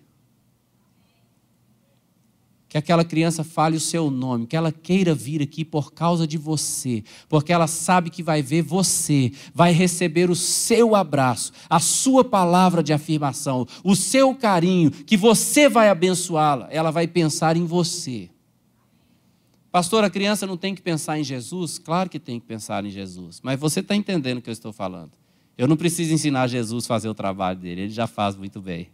Que 2.67 2.77
aquela 2.77 3.05
criança 3.05 3.41
fale 3.41 3.77
o 3.77 3.79
seu 3.79 4.11
nome, 4.11 4.47
que 4.47 4.55
ela 4.57 4.71
queira 4.71 5.15
vir 5.15 5.41
aqui 5.41 5.63
por 5.63 5.93
causa 5.93 6.27
de 6.27 6.37
você, 6.37 7.03
porque 7.29 7.53
ela 7.53 7.67
sabe 7.67 8.09
que 8.09 8.21
vai 8.21 8.41
ver 8.41 8.63
você, 8.63 9.31
vai 9.53 9.71
receber 9.71 10.29
o 10.29 10.35
seu 10.35 10.93
abraço, 10.93 11.53
a 11.69 11.79
sua 11.79 12.23
palavra 12.23 12.83
de 12.83 12.91
afirmação, 12.91 13.65
o 13.81 13.95
seu 13.95 14.35
carinho, 14.35 14.91
que 14.91 15.15
você 15.15 15.69
vai 15.69 15.87
abençoá-la, 15.87 16.67
ela 16.69 16.91
vai 16.91 17.07
pensar 17.07 17.55
em 17.55 17.65
você. 17.65 18.29
Pastor, 19.75 20.05
a 20.05 20.09
criança 20.09 20.47
não 20.47 20.55
tem 20.55 20.73
que 20.73 20.81
pensar 20.81 21.19
em 21.19 21.23
Jesus? 21.25 21.77
Claro 21.77 22.09
que 22.09 22.17
tem 22.17 22.39
que 22.39 22.45
pensar 22.45 22.85
em 22.85 22.89
Jesus. 22.89 23.41
Mas 23.43 23.59
você 23.59 23.81
está 23.81 23.93
entendendo 23.93 24.37
o 24.37 24.41
que 24.41 24.49
eu 24.49 24.53
estou 24.53 24.71
falando. 24.71 25.11
Eu 25.57 25.67
não 25.67 25.75
preciso 25.75 26.13
ensinar 26.13 26.47
Jesus 26.47 26.85
a 26.85 26.87
fazer 26.87 27.09
o 27.09 27.13
trabalho 27.13 27.59
dele, 27.59 27.81
ele 27.81 27.89
já 27.89 28.07
faz 28.07 28.37
muito 28.37 28.61
bem. 28.61 28.87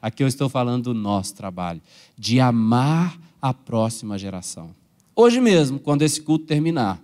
Aqui 0.00 0.22
eu 0.22 0.28
estou 0.28 0.48
falando 0.48 0.84
do 0.84 0.94
nosso 0.94 1.34
trabalho, 1.34 1.82
de 2.16 2.38
amar 2.38 3.18
a 3.42 3.52
próxima 3.52 4.16
geração. 4.16 4.72
Hoje 5.16 5.40
mesmo, 5.40 5.80
quando 5.80 6.02
esse 6.02 6.22
culto 6.22 6.46
terminar, 6.46 7.02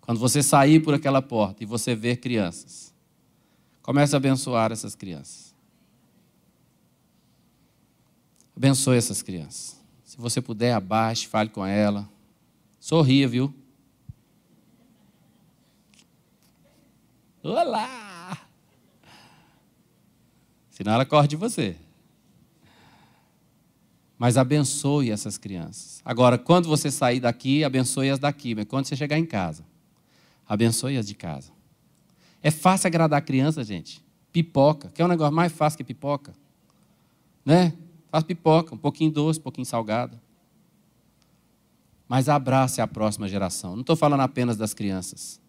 quando 0.00 0.20
você 0.20 0.40
sair 0.40 0.78
por 0.78 0.94
aquela 0.94 1.20
porta 1.20 1.64
e 1.64 1.66
você 1.66 1.96
ver 1.96 2.18
crianças, 2.18 2.94
comece 3.82 4.14
a 4.14 4.18
abençoar 4.18 4.70
essas 4.70 4.94
crianças. 4.94 5.52
Abençoe 8.56 8.96
essas 8.96 9.20
crianças. 9.20 9.77
Se 10.18 10.22
você 10.22 10.40
puder, 10.40 10.72
abaixe, 10.72 11.28
fale 11.28 11.48
com 11.48 11.64
ela. 11.64 12.10
Sorria, 12.80 13.28
viu? 13.28 13.54
Olá! 17.40 18.36
Senão 20.70 20.94
ela 20.94 21.06
corre 21.06 21.28
de 21.28 21.36
você. 21.36 21.76
Mas 24.18 24.36
abençoe 24.36 25.12
essas 25.12 25.38
crianças. 25.38 26.02
Agora, 26.04 26.36
quando 26.36 26.68
você 26.68 26.90
sair 26.90 27.20
daqui, 27.20 27.62
abençoe 27.62 28.10
as 28.10 28.18
daqui. 28.18 28.56
Mas 28.56 28.64
quando 28.64 28.86
você 28.86 28.96
chegar 28.96 29.20
em 29.20 29.24
casa, 29.24 29.64
abençoe 30.48 30.96
as 30.96 31.06
de 31.06 31.14
casa. 31.14 31.52
É 32.42 32.50
fácil 32.50 32.88
agradar 32.88 33.20
a 33.20 33.22
criança, 33.22 33.62
gente. 33.62 34.04
Pipoca. 34.32 34.88
Quer 34.88 35.04
um 35.04 35.08
negócio 35.08 35.32
mais 35.32 35.52
fácil 35.52 35.76
que 35.76 35.84
pipoca? 35.84 36.34
Né? 37.44 37.72
Faz 38.10 38.24
pipoca, 38.24 38.74
um 38.74 38.78
pouquinho 38.78 39.10
doce, 39.10 39.38
um 39.38 39.42
pouquinho 39.42 39.66
salgado. 39.66 40.18
Mas 42.08 42.28
abrace 42.28 42.80
a 42.80 42.86
próxima 42.86 43.28
geração. 43.28 43.74
Não 43.74 43.82
estou 43.82 43.96
falando 43.96 44.20
apenas 44.20 44.56
das 44.56 44.72
crianças. 44.72 45.40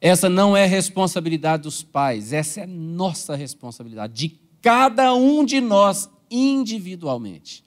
Essa 0.00 0.28
não 0.28 0.54
é 0.54 0.66
responsabilidade 0.66 1.62
dos 1.62 1.82
pais, 1.82 2.34
essa 2.34 2.60
é 2.60 2.66
nossa 2.66 3.34
responsabilidade, 3.34 4.12
de 4.12 4.40
cada 4.60 5.14
um 5.14 5.42
de 5.42 5.58
nós 5.60 6.10
individualmente. 6.30 7.64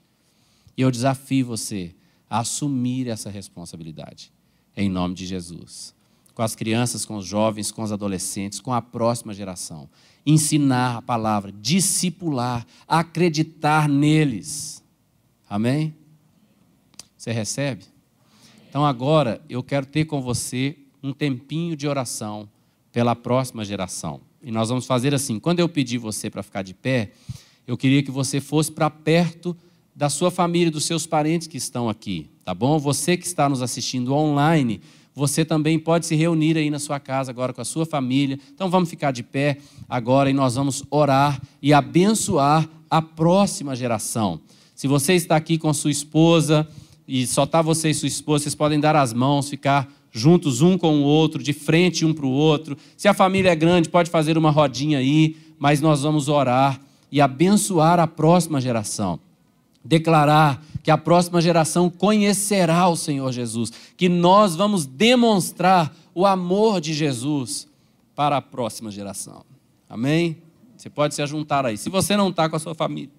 E 0.76 0.82
eu 0.82 0.90
desafio 0.90 1.46
você 1.46 1.94
a 2.28 2.38
assumir 2.38 3.08
essa 3.08 3.28
responsabilidade, 3.28 4.32
em 4.76 4.88
nome 4.88 5.16
de 5.16 5.26
Jesus. 5.26 5.92
Com 6.32 6.42
as 6.42 6.54
crianças, 6.54 7.04
com 7.04 7.16
os 7.16 7.26
jovens, 7.26 7.72
com 7.72 7.82
os 7.82 7.90
adolescentes, 7.90 8.60
com 8.60 8.72
a 8.72 8.80
próxima 8.80 9.34
geração 9.34 9.90
ensinar 10.24 10.98
a 10.98 11.02
palavra, 11.02 11.52
discipular, 11.52 12.66
acreditar 12.86 13.88
neles. 13.88 14.82
Amém? 15.48 15.94
Você 17.16 17.32
recebe? 17.32 17.84
Então 18.68 18.84
agora 18.84 19.40
eu 19.48 19.62
quero 19.62 19.84
ter 19.84 20.04
com 20.04 20.22
você 20.22 20.76
um 21.02 21.12
tempinho 21.12 21.76
de 21.76 21.88
oração 21.88 22.48
pela 22.92 23.16
próxima 23.16 23.64
geração. 23.64 24.20
E 24.42 24.50
nós 24.50 24.68
vamos 24.68 24.86
fazer 24.86 25.14
assim: 25.14 25.38
quando 25.38 25.60
eu 25.60 25.68
pedir 25.68 25.98
você 25.98 26.30
para 26.30 26.42
ficar 26.42 26.62
de 26.62 26.74
pé, 26.74 27.12
eu 27.66 27.76
queria 27.76 28.02
que 28.02 28.10
você 28.10 28.40
fosse 28.40 28.70
para 28.70 28.88
perto 28.88 29.56
da 29.94 30.08
sua 30.08 30.30
família, 30.30 30.70
dos 30.70 30.84
seus 30.84 31.06
parentes 31.06 31.46
que 31.46 31.56
estão 31.56 31.88
aqui, 31.88 32.30
tá 32.44 32.54
bom? 32.54 32.78
Você 32.78 33.16
que 33.16 33.26
está 33.26 33.48
nos 33.48 33.60
assistindo 33.60 34.14
online, 34.14 34.80
você 35.20 35.44
também 35.44 35.78
pode 35.78 36.06
se 36.06 36.16
reunir 36.16 36.56
aí 36.56 36.70
na 36.70 36.78
sua 36.78 36.98
casa 36.98 37.30
agora 37.30 37.52
com 37.52 37.60
a 37.60 37.64
sua 37.64 37.84
família. 37.84 38.38
Então 38.54 38.70
vamos 38.70 38.88
ficar 38.88 39.10
de 39.10 39.22
pé 39.22 39.58
agora 39.86 40.30
e 40.30 40.32
nós 40.32 40.54
vamos 40.54 40.82
orar 40.90 41.38
e 41.60 41.74
abençoar 41.74 42.66
a 42.88 43.02
próxima 43.02 43.76
geração. 43.76 44.40
Se 44.74 44.88
você 44.88 45.12
está 45.12 45.36
aqui 45.36 45.58
com 45.58 45.74
sua 45.74 45.90
esposa 45.90 46.66
e 47.06 47.26
só 47.26 47.44
está 47.44 47.60
você 47.60 47.90
e 47.90 47.94
sua 47.94 48.08
esposa, 48.08 48.44
vocês 48.44 48.54
podem 48.54 48.80
dar 48.80 48.96
as 48.96 49.12
mãos, 49.12 49.50
ficar 49.50 49.92
juntos 50.10 50.62
um 50.62 50.78
com 50.78 51.02
o 51.02 51.04
outro, 51.04 51.42
de 51.42 51.52
frente 51.52 52.06
um 52.06 52.14
para 52.14 52.24
o 52.24 52.30
outro. 52.30 52.74
Se 52.96 53.06
a 53.06 53.12
família 53.12 53.50
é 53.50 53.54
grande, 53.54 53.90
pode 53.90 54.08
fazer 54.08 54.38
uma 54.38 54.50
rodinha 54.50 55.00
aí, 55.00 55.36
mas 55.58 55.82
nós 55.82 56.00
vamos 56.00 56.28
orar 56.28 56.80
e 57.12 57.20
abençoar 57.20 58.00
a 58.00 58.06
próxima 58.06 58.58
geração. 58.58 59.20
Declarar 59.84 60.62
que 60.82 60.90
a 60.90 60.98
próxima 60.98 61.40
geração 61.40 61.88
conhecerá 61.88 62.88
o 62.88 62.96
Senhor 62.96 63.32
Jesus, 63.32 63.72
que 63.96 64.08
nós 64.08 64.54
vamos 64.54 64.86
demonstrar 64.86 65.94
o 66.14 66.26
amor 66.26 66.80
de 66.80 66.92
Jesus 66.92 67.68
para 68.14 68.36
a 68.36 68.42
próxima 68.42 68.90
geração. 68.90 69.44
Amém? 69.88 70.38
Você 70.76 70.88
pode 70.90 71.14
se 71.14 71.22
ajuntar 71.22 71.66
aí. 71.66 71.76
Se 71.76 71.90
você 71.90 72.16
não 72.16 72.28
está 72.28 72.48
com 72.48 72.56
a 72.56 72.58
sua 72.58 72.74
família, 72.74 73.10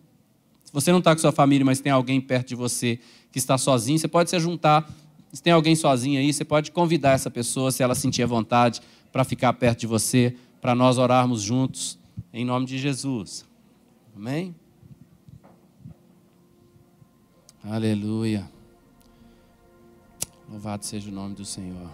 se 0.64 0.72
você 0.74 0.92
não 0.92 1.00
está 1.00 1.14
com 1.14 1.20
a 1.20 1.22
sua 1.22 1.32
família, 1.32 1.66
mas 1.66 1.80
tem 1.80 1.92
alguém 1.92 2.20
perto 2.22 2.50
de 2.50 2.56
você 2.56 3.00
que 3.32 3.38
está 3.38 3.58
sozinho, 3.58 3.98
você 4.00 4.08
pode 4.08 4.30
se 4.30 4.40
juntar 4.40 4.88
se 5.34 5.42
tem 5.42 5.54
alguém 5.54 5.76
sozinho 5.76 6.20
aí, 6.20 6.34
você 6.34 6.44
pode 6.44 6.72
convidar 6.72 7.12
essa 7.12 7.32
pessoa, 7.32 7.72
se 7.72 7.82
ela 7.82 7.96
sentir 7.96 8.26
vontade, 8.26 8.82
para 9.12 9.24
ficar 9.24 9.54
perto 9.54 9.80
de 9.82 9.88
você, 9.88 10.36
para 10.60 10.76
nós 10.76 10.98
orarmos 10.98 11.42
juntos, 11.42 11.98
em 12.34 12.44
nome 12.44 12.66
de 12.66 12.78
Jesus. 12.78 13.46
Amém? 14.16 14.54
Aleluia. 17.64 18.50
Louvado 20.50 20.84
seja 20.84 21.10
o 21.10 21.14
nome 21.14 21.36
do 21.36 21.46
Senhor. 21.46 21.90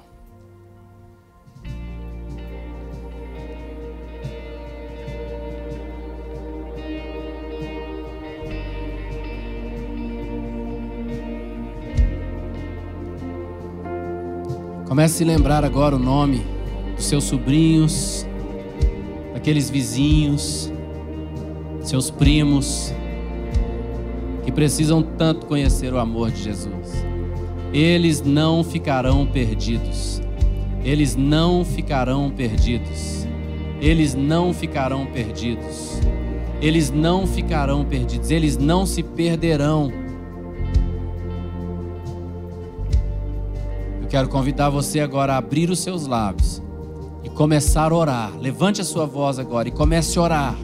Comece 14.87 15.15
a 15.15 15.17
se 15.17 15.25
lembrar 15.25 15.65
agora 15.65 15.97
o 15.97 15.99
nome 15.99 16.45
dos 16.95 17.05
seus 17.05 17.25
sobrinhos, 17.25 18.25
daqueles 19.33 19.69
vizinhos, 19.69 20.71
seus 21.83 22.09
primos, 22.09 22.93
que 24.47 24.51
precisam 24.53 25.03
tanto 25.03 25.45
conhecer 25.45 25.93
o 25.93 25.99
amor 25.99 26.31
de 26.31 26.41
Jesus. 26.41 27.05
Eles 27.73 28.21
não 28.21 28.63
ficarão 28.63 29.25
perdidos. 29.25 30.21
Eles 30.85 31.17
não 31.17 31.65
ficarão 31.65 32.31
perdidos. 32.31 33.27
Eles 33.81 34.15
não 34.15 34.53
ficarão 34.53 35.05
perdidos. 35.05 35.99
Eles 36.61 36.89
não 36.89 37.27
ficarão 37.27 37.83
perdidos. 37.83 38.31
Eles 38.31 38.55
não 38.55 38.85
se 38.85 39.03
perderão 39.03 39.91
Eu 44.01 44.07
quero 44.07 44.29
convidar 44.29 44.69
você 44.69 45.01
agora 45.01 45.33
a 45.33 45.37
abrir 45.37 45.69
os 45.69 45.79
seus 45.79 46.07
lábios 46.07 46.63
e 47.21 47.29
começar 47.29 47.91
a 47.91 47.95
orar. 47.95 48.31
Levante 48.39 48.79
a 48.79 48.85
sua 48.85 49.05
voz 49.05 49.39
agora 49.39 49.67
e 49.67 49.71
comece 49.71 50.17
a 50.17 50.21
orar 50.21 50.55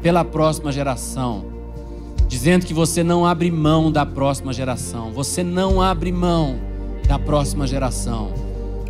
pela 0.00 0.24
próxima 0.24 0.70
geração, 0.70 1.53
dizendo 2.34 2.66
que 2.66 2.74
você 2.74 3.04
não 3.04 3.24
abre 3.24 3.48
mão 3.48 3.92
da 3.92 4.04
próxima 4.04 4.52
geração. 4.52 5.12
Você 5.12 5.44
não 5.44 5.80
abre 5.80 6.10
mão 6.10 6.58
da 7.06 7.16
próxima 7.16 7.64
geração. 7.64 8.34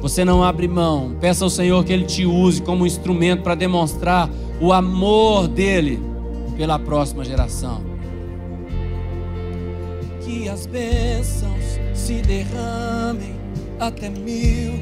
Você 0.00 0.24
não 0.24 0.42
abre 0.42 0.66
mão. 0.66 1.14
Peça 1.20 1.44
ao 1.44 1.50
Senhor 1.50 1.84
que 1.84 1.92
Ele 1.92 2.06
te 2.06 2.24
use 2.24 2.62
como 2.62 2.86
instrumento 2.86 3.42
para 3.42 3.54
demonstrar 3.54 4.30
o 4.58 4.72
amor 4.72 5.46
dele 5.46 6.02
pela 6.56 6.78
próxima 6.78 7.22
geração. 7.22 7.82
Que 10.22 10.48
as 10.48 10.64
bênçãos 10.64 11.78
se 11.92 12.22
derramem 12.22 13.36
até 13.78 14.08
mil 14.08 14.72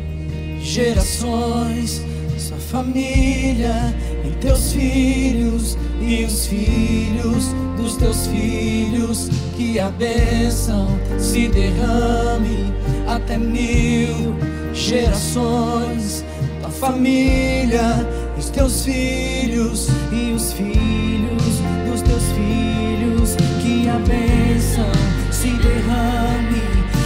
gerações, 0.61 2.01
sua 2.43 2.59
família 2.59 3.95
e 4.25 4.31
teus 4.41 4.73
filhos 4.73 5.79
e 6.01 6.25
os 6.25 6.47
filhos 6.47 7.55
dos 7.77 7.97
teus 7.97 8.27
filhos, 8.27 9.29
que 9.57 9.79
a 9.79 9.89
bênção 9.91 10.89
se 11.19 11.47
derrame 11.49 12.73
até 13.07 13.39
mil 13.39 14.35
gerações, 14.75 16.25
tua 16.61 16.71
família, 16.71 18.07
os 18.37 18.51
teus 18.51 18.85
filhos 18.85 19.89
e 20.11 20.33
os 20.33 20.53
filhos 20.53 21.61
dos 21.89 22.03
teus 22.03 22.25
filhos, 22.33 23.37
que 23.63 23.89
a 23.89 23.99
bênção 24.01 24.91
se 25.31 25.49
derrame 25.49 26.61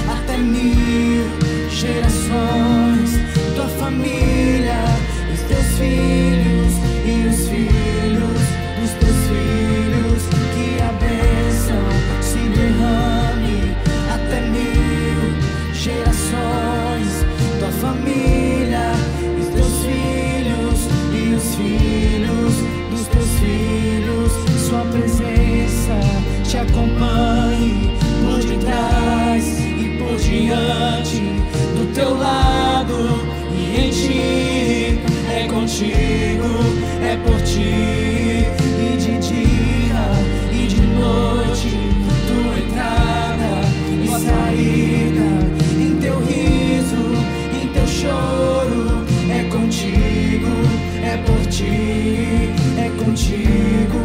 até 0.09 0.39
mil 0.39 1.26
gerações, 1.70 3.20
tua 3.55 3.68
família, 3.78 4.45
os 5.79 6.26
é 37.16 37.28
por 37.28 37.40
ti. 37.42 38.46
E 38.78 38.96
de 38.96 39.18
dia 39.18 40.04
e 40.52 40.66
de 40.66 40.80
noite 40.80 41.70
tua 42.28 42.58
entrada 42.58 43.52
e 44.04 44.08
saída. 44.08 45.26
Em 45.78 45.96
teu 45.96 46.18
riso, 46.20 47.02
em 47.62 47.68
teu 47.68 47.86
choro 47.86 49.04
é 49.30 49.44
contigo, 49.44 50.52
é 51.02 51.16
por 51.18 51.46
ti, 51.46 52.50
é 52.78 52.90
contigo, 53.02 54.00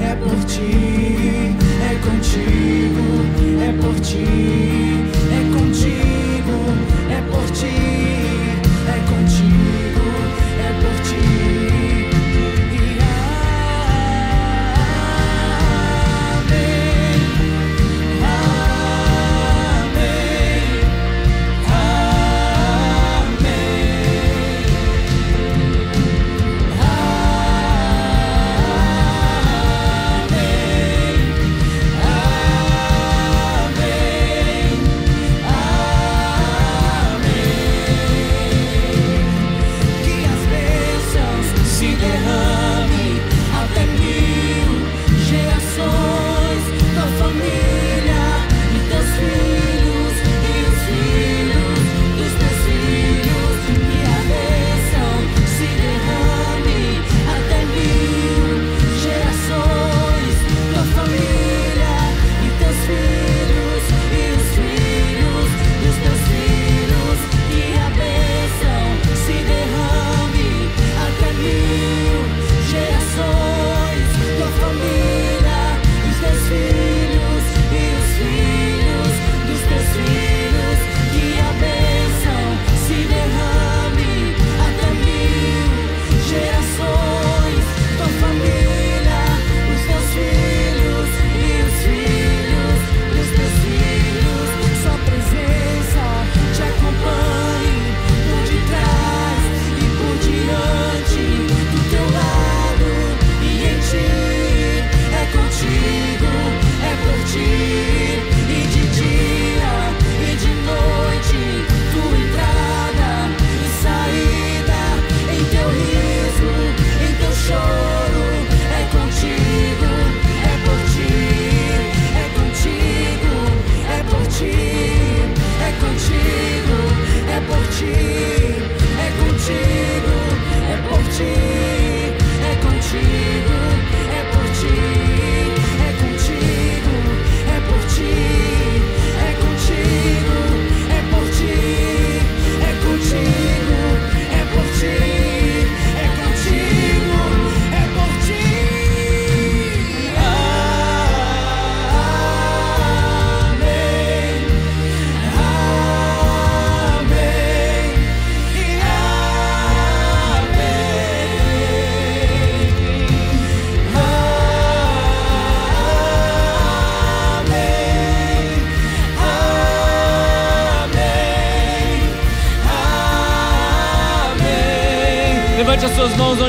é 0.00 0.14
por 0.16 0.44
ti, 0.44 1.54
é 1.82 1.94
contigo, 2.06 3.04
é 3.62 3.72
por 3.80 4.00
ti, 4.00 4.65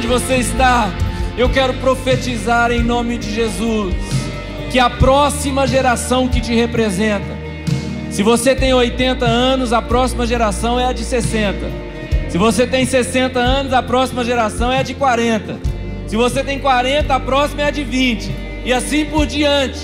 onde 0.08 0.24
você 0.24 0.38
está, 0.38 0.90
eu 1.38 1.50
quero 1.50 1.74
profetizar 1.76 2.72
em 2.72 2.82
nome 2.82 3.18
de 3.18 3.30
Jesus 3.30 3.94
que 4.72 4.80
a 4.80 4.90
próxima 4.90 5.68
geração 5.68 6.30
que 6.30 6.40
te 6.40 6.56
representa, 6.56 7.38
se 8.10 8.24
você 8.24 8.56
tem 8.56 8.74
80 8.74 9.26
anos, 9.26 9.74
a 9.74 9.82
próxima 9.82 10.26
geração 10.26 10.80
é 10.80 10.86
a 10.86 10.94
de 10.94 11.04
60. 11.04 11.70
Se 12.30 12.38
você 12.38 12.66
tem 12.66 12.86
60 12.86 13.38
anos, 13.38 13.74
a 13.74 13.84
próxima 13.84 14.24
geração 14.24 14.72
é 14.72 14.80
a 14.80 14.84
de 14.84 14.94
40. 14.94 15.60
Se 16.08 16.16
você 16.16 16.42
tem 16.42 16.58
40, 16.58 17.14
a 17.14 17.20
próxima 17.20 17.64
é 17.64 17.66
a 17.66 17.72
de 17.72 17.84
20. 17.84 18.32
E 18.64 18.72
assim 18.72 19.06
por 19.06 19.26
diante. 19.26 19.80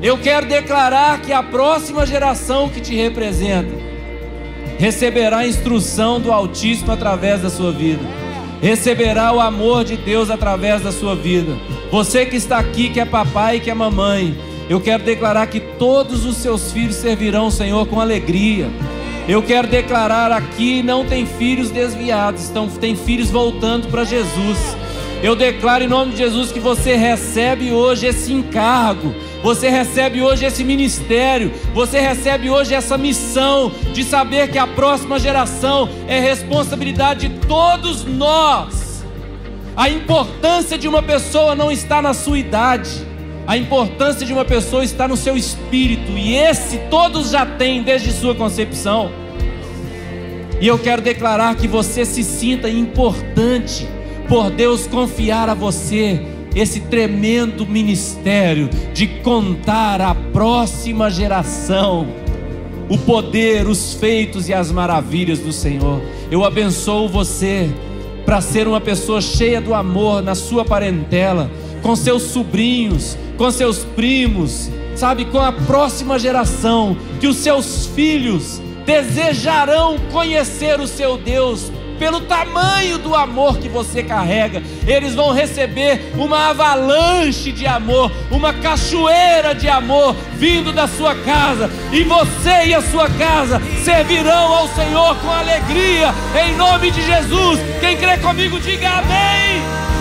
Eu 0.00 0.16
quero 0.16 0.46
declarar 0.46 1.20
que 1.20 1.32
a 1.32 1.42
próxima 1.42 2.06
geração 2.06 2.68
que 2.68 2.80
te 2.80 2.94
representa 2.94 3.74
receberá 4.78 5.44
instrução 5.46 6.20
do 6.20 6.30
Altíssimo 6.30 6.92
através 6.92 7.42
da 7.42 7.50
sua 7.50 7.72
vida, 7.72 8.02
receberá 8.64 9.30
o 9.30 9.40
amor 9.40 9.84
de 9.84 9.94
Deus 9.94 10.30
através 10.30 10.80
da 10.80 10.90
sua 10.90 11.14
vida. 11.14 11.54
Você 11.90 12.24
que 12.24 12.36
está 12.36 12.58
aqui, 12.58 12.88
que 12.88 12.98
é 12.98 13.04
papai 13.04 13.56
e 13.56 13.60
que 13.60 13.70
é 13.70 13.74
mamãe, 13.74 14.34
eu 14.70 14.80
quero 14.80 15.04
declarar 15.04 15.46
que 15.48 15.60
todos 15.60 16.24
os 16.24 16.38
seus 16.38 16.72
filhos 16.72 16.96
servirão 16.96 17.48
o 17.48 17.50
Senhor 17.50 17.86
com 17.86 18.00
alegria. 18.00 18.70
Eu 19.28 19.42
quero 19.42 19.68
declarar 19.68 20.32
aqui: 20.32 20.82
não 20.82 21.04
tem 21.04 21.26
filhos 21.26 21.70
desviados, 21.70 22.48
então 22.48 22.66
tem 22.66 22.96
filhos 22.96 23.28
voltando 23.30 23.88
para 23.88 24.02
Jesus. 24.02 24.58
Eu 25.24 25.34
declaro 25.34 25.82
em 25.82 25.86
nome 25.86 26.10
de 26.10 26.18
Jesus 26.18 26.52
que 26.52 26.60
você 26.60 26.96
recebe 26.96 27.72
hoje 27.72 28.04
esse 28.04 28.30
encargo, 28.30 29.14
você 29.42 29.70
recebe 29.70 30.20
hoje 30.20 30.44
esse 30.44 30.62
ministério, 30.62 31.50
você 31.72 31.98
recebe 31.98 32.50
hoje 32.50 32.74
essa 32.74 32.98
missão 32.98 33.72
de 33.94 34.04
saber 34.04 34.50
que 34.50 34.58
a 34.58 34.66
próxima 34.66 35.18
geração 35.18 35.88
é 36.06 36.20
responsabilidade 36.20 37.26
de 37.26 37.46
todos 37.46 38.04
nós. 38.04 39.02
A 39.74 39.88
importância 39.88 40.76
de 40.76 40.86
uma 40.86 41.02
pessoa 41.02 41.54
não 41.54 41.72
está 41.72 42.02
na 42.02 42.12
sua 42.12 42.38
idade. 42.38 42.90
A 43.46 43.56
importância 43.56 44.26
de 44.26 44.32
uma 44.34 44.44
pessoa 44.44 44.84
está 44.84 45.08
no 45.08 45.16
seu 45.16 45.38
espírito, 45.38 46.12
e 46.18 46.34
esse 46.34 46.76
todos 46.90 47.30
já 47.30 47.46
têm 47.46 47.82
desde 47.82 48.12
sua 48.12 48.34
concepção. 48.34 49.10
E 50.60 50.66
eu 50.66 50.78
quero 50.78 51.00
declarar 51.00 51.54
que 51.54 51.66
você 51.66 52.04
se 52.04 52.22
sinta 52.22 52.68
importante 52.68 53.88
por 54.28 54.50
Deus 54.50 54.86
confiar 54.86 55.48
a 55.48 55.54
você 55.54 56.20
esse 56.54 56.80
tremendo 56.80 57.66
ministério 57.66 58.70
de 58.92 59.06
contar 59.06 60.00
à 60.00 60.14
próxima 60.14 61.10
geração 61.10 62.06
o 62.88 62.98
poder, 62.98 63.66
os 63.66 63.94
feitos 63.94 64.48
e 64.48 64.54
as 64.54 64.70
maravilhas 64.70 65.38
do 65.40 65.52
Senhor. 65.52 66.00
Eu 66.30 66.44
abençoo 66.44 67.08
você 67.08 67.70
para 68.24 68.40
ser 68.40 68.68
uma 68.68 68.80
pessoa 68.80 69.20
cheia 69.20 69.60
do 69.60 69.74
amor 69.74 70.22
na 70.22 70.34
sua 70.34 70.64
parentela, 70.64 71.50
com 71.82 71.96
seus 71.96 72.22
sobrinhos, 72.22 73.16
com 73.36 73.50
seus 73.50 73.78
primos, 73.78 74.70
sabe, 74.94 75.24
com 75.26 75.38
a 75.38 75.52
próxima 75.52 76.18
geração, 76.18 76.96
que 77.20 77.26
os 77.26 77.36
seus 77.36 77.86
filhos 77.86 78.62
desejarão 78.86 79.96
conhecer 80.12 80.78
o 80.80 80.86
seu 80.86 81.16
Deus 81.18 81.70
pelo 81.98 82.22
tamanho 82.22 82.98
do 82.98 83.14
amor 83.14 83.58
que 83.58 83.68
você 83.68 84.02
carrega. 84.02 84.62
Eles 84.86 85.14
vão 85.14 85.32
receber 85.32 86.12
uma 86.16 86.50
avalanche 86.50 87.52
de 87.52 87.66
amor, 87.66 88.10
uma 88.30 88.52
cachoeira 88.52 89.54
de 89.54 89.68
amor 89.68 90.14
vindo 90.34 90.72
da 90.72 90.86
sua 90.86 91.14
casa, 91.14 91.70
e 91.92 92.02
você 92.02 92.66
e 92.66 92.74
a 92.74 92.82
sua 92.82 93.08
casa 93.10 93.60
servirão 93.84 94.52
ao 94.52 94.68
Senhor 94.68 95.16
com 95.16 95.30
alegria, 95.30 96.14
em 96.46 96.56
nome 96.56 96.90
de 96.90 97.02
Jesus. 97.02 97.60
Quem 97.80 97.96
crê 97.96 98.18
comigo, 98.18 98.58
diga 98.60 98.88
amém. 98.88 99.93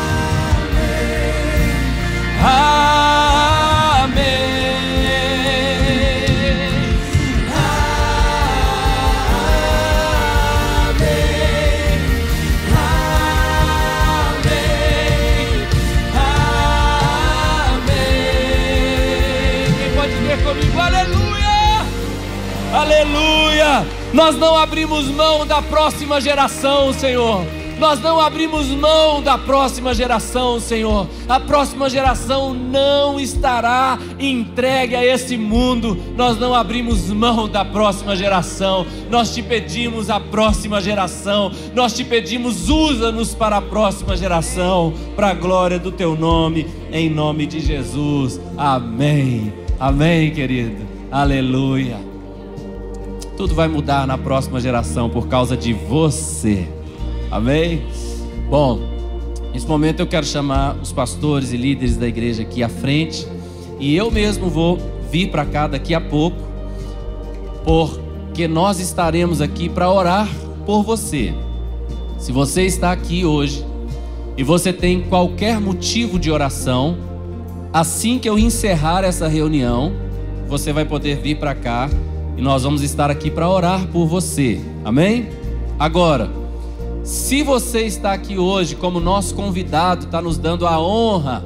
Aleluia! 22.84 23.88
Nós 24.14 24.36
não 24.36 24.58
abrimos 24.58 25.08
mão 25.08 25.48
da 25.48 25.62
próxima 25.62 26.20
geração, 26.20 26.92
Senhor. 26.92 27.46
Nós 27.80 28.02
não 28.02 28.20
abrimos 28.20 28.68
mão 28.68 29.22
da 29.22 29.38
próxima 29.38 29.94
geração, 29.94 30.60
Senhor. 30.60 31.08
A 31.30 31.40
próxima 31.40 31.90
geração 31.90 32.54
não 32.54 33.22
estará 33.22 33.98
entregue 34.20 34.98
a 34.98 35.06
esse 35.06 35.38
mundo. 35.38 35.98
Nós 36.18 36.38
não 36.38 36.54
abrimos 36.54 37.10
mão 37.10 37.48
da 37.48 37.64
próxima 37.64 38.18
geração. 38.18 38.86
Nós 39.10 39.34
te 39.34 39.42
pedimos 39.42 40.10
a 40.10 40.20
próxima 40.20 40.82
geração. 40.82 41.54
Nós 41.74 41.94
te 41.94 42.04
pedimos, 42.04 42.68
usa-nos 42.68 43.34
para 43.34 43.58
a 43.58 43.62
próxima 43.62 44.18
geração, 44.18 44.94
para 45.16 45.30
a 45.30 45.34
glória 45.34 45.80
do 45.80 45.92
teu 45.92 46.18
nome, 46.18 46.68
em 46.92 47.10
nome 47.10 47.46
de 47.46 47.62
Jesus. 47.62 48.42
Amém. 48.58 49.54
Amém, 49.80 50.32
querido. 50.32 50.86
Aleluia. 51.10 52.13
Tudo 53.36 53.56
vai 53.56 53.68
mudar 53.68 54.06
na 54.06 54.18
próxima 54.18 54.60
geração 54.60 55.10
por 55.10 55.28
causa 55.28 55.58
de 55.58 55.74
você. 55.74 56.68
Amém? 57.32 57.82
Bom, 58.48 58.80
nesse 59.52 59.68
momento 59.68 60.02
eu 60.02 60.08
quero 60.08 60.26
chamar 60.26 60.76
os 60.82 60.92
pastores 60.92 61.52
e 61.52 61.58
líderes 61.58 61.98
da 61.98 62.08
igreja 62.08 62.44
aqui 62.44 62.62
à 62.62 62.70
frente. 62.70 63.28
E 63.80 63.96
eu 63.96 64.12
mesmo 64.12 64.50
vou 64.50 64.78
vir 65.10 65.32
para 65.32 65.46
cá 65.46 65.68
daqui 65.68 65.96
a 65.96 66.02
pouco, 66.02 66.38
porque 67.64 68.48
nós 68.48 68.80
estaremos 68.80 69.42
aqui 69.42 69.68
para 69.68 69.92
orar 69.92 70.30
por 70.64 70.84
você. 70.84 71.34
Se 72.20 72.32
você 72.32 72.64
está 72.66 72.92
aqui 72.92 73.26
hoje 73.26 73.66
e 74.38 74.44
você 74.44 74.72
tem 74.72 75.02
qualquer 75.02 75.60
motivo 75.60 76.20
de 76.20 76.30
oração, 76.32 76.98
assim 77.74 78.20
que 78.20 78.30
eu 78.30 78.38
encerrar 78.38 79.04
essa 79.04 79.28
reunião, 79.28 79.92
você 80.48 80.72
vai 80.72 80.86
poder 80.86 81.18
vir 81.18 81.40
para 81.40 81.56
cá 81.56 81.90
e 82.38 82.42
nós 82.42 82.64
vamos 82.64 82.82
estar 82.82 83.10
aqui 83.10 83.30
para 83.30 83.50
orar 83.50 83.88
por 83.88 84.06
você. 84.06 84.60
Amém? 84.84 85.30
Agora, 85.80 86.30
se 87.04 87.44
você 87.44 87.82
está 87.82 88.14
aqui 88.14 88.38
hoje 88.38 88.76
como 88.76 89.00
nosso 89.00 89.36
convidado, 89.36 90.06
está 90.06 90.22
nos 90.22 90.38
dando 90.38 90.66
a 90.66 90.80
honra 90.80 91.44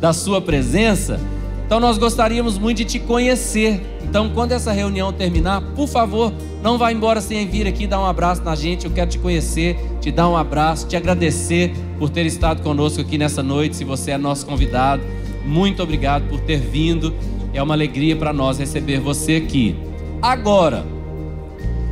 da 0.00 0.12
sua 0.12 0.40
presença, 0.40 1.20
então 1.66 1.80
nós 1.80 1.96
gostaríamos 1.96 2.58
muito 2.58 2.78
de 2.78 2.84
te 2.84 2.98
conhecer. 2.98 3.80
Então, 4.02 4.28
quando 4.28 4.52
essa 4.52 4.72
reunião 4.72 5.12
terminar, 5.12 5.62
por 5.74 5.88
favor, 5.88 6.32
não 6.62 6.76
vá 6.76 6.92
embora 6.92 7.20
sem 7.20 7.46
vir 7.48 7.66
aqui 7.66 7.86
dar 7.86 7.98
um 7.98 8.04
abraço 8.04 8.42
na 8.42 8.54
gente. 8.54 8.84
Eu 8.84 8.90
quero 8.90 9.10
te 9.10 9.18
conhecer, 9.18 9.76
te 10.00 10.12
dar 10.12 10.28
um 10.28 10.36
abraço, 10.36 10.86
te 10.86 10.96
agradecer 10.96 11.72
por 11.98 12.10
ter 12.10 12.26
estado 12.26 12.62
conosco 12.62 13.00
aqui 13.00 13.16
nessa 13.16 13.42
noite. 13.42 13.74
Se 13.74 13.84
você 13.84 14.10
é 14.10 14.18
nosso 14.18 14.44
convidado, 14.44 15.02
muito 15.46 15.82
obrigado 15.82 16.28
por 16.28 16.40
ter 16.40 16.58
vindo. 16.58 17.14
É 17.54 17.62
uma 17.62 17.72
alegria 17.72 18.14
para 18.14 18.32
nós 18.34 18.58
receber 18.58 19.00
você 19.00 19.36
aqui. 19.36 19.74
Agora, 20.22 20.86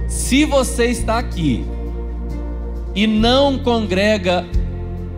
se 0.06 0.44
você 0.44 0.86
está 0.86 1.18
aqui 1.18 1.64
e 2.94 3.04
não 3.04 3.58
congrega 3.58 4.46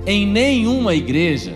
em 0.06 0.26
nenhuma 0.26 0.94
igreja, 0.94 1.52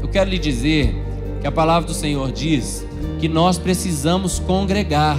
eu 0.00 0.06
quero 0.06 0.30
lhe 0.30 0.38
dizer 0.38 0.94
que 1.40 1.46
a 1.48 1.50
palavra 1.50 1.88
do 1.88 1.92
Senhor 1.92 2.30
diz 2.30 2.86
que 3.18 3.28
nós 3.28 3.58
precisamos 3.58 4.38
congregar. 4.38 5.18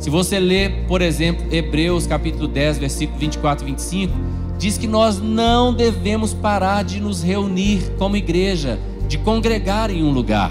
Se 0.00 0.10
você 0.10 0.40
ler, 0.40 0.86
por 0.88 1.00
exemplo, 1.00 1.46
Hebreus 1.54 2.04
capítulo 2.04 2.48
10, 2.48 2.78
versículo 2.78 3.16
24 3.20 3.64
e 3.64 3.70
25, 3.70 4.12
diz 4.58 4.76
que 4.76 4.88
nós 4.88 5.20
não 5.20 5.72
devemos 5.72 6.34
parar 6.34 6.82
de 6.82 6.98
nos 6.98 7.22
reunir 7.22 7.92
como 7.96 8.16
igreja, 8.16 8.76
de 9.06 9.18
congregar 9.18 9.88
em 9.88 10.02
um 10.02 10.10
lugar. 10.10 10.50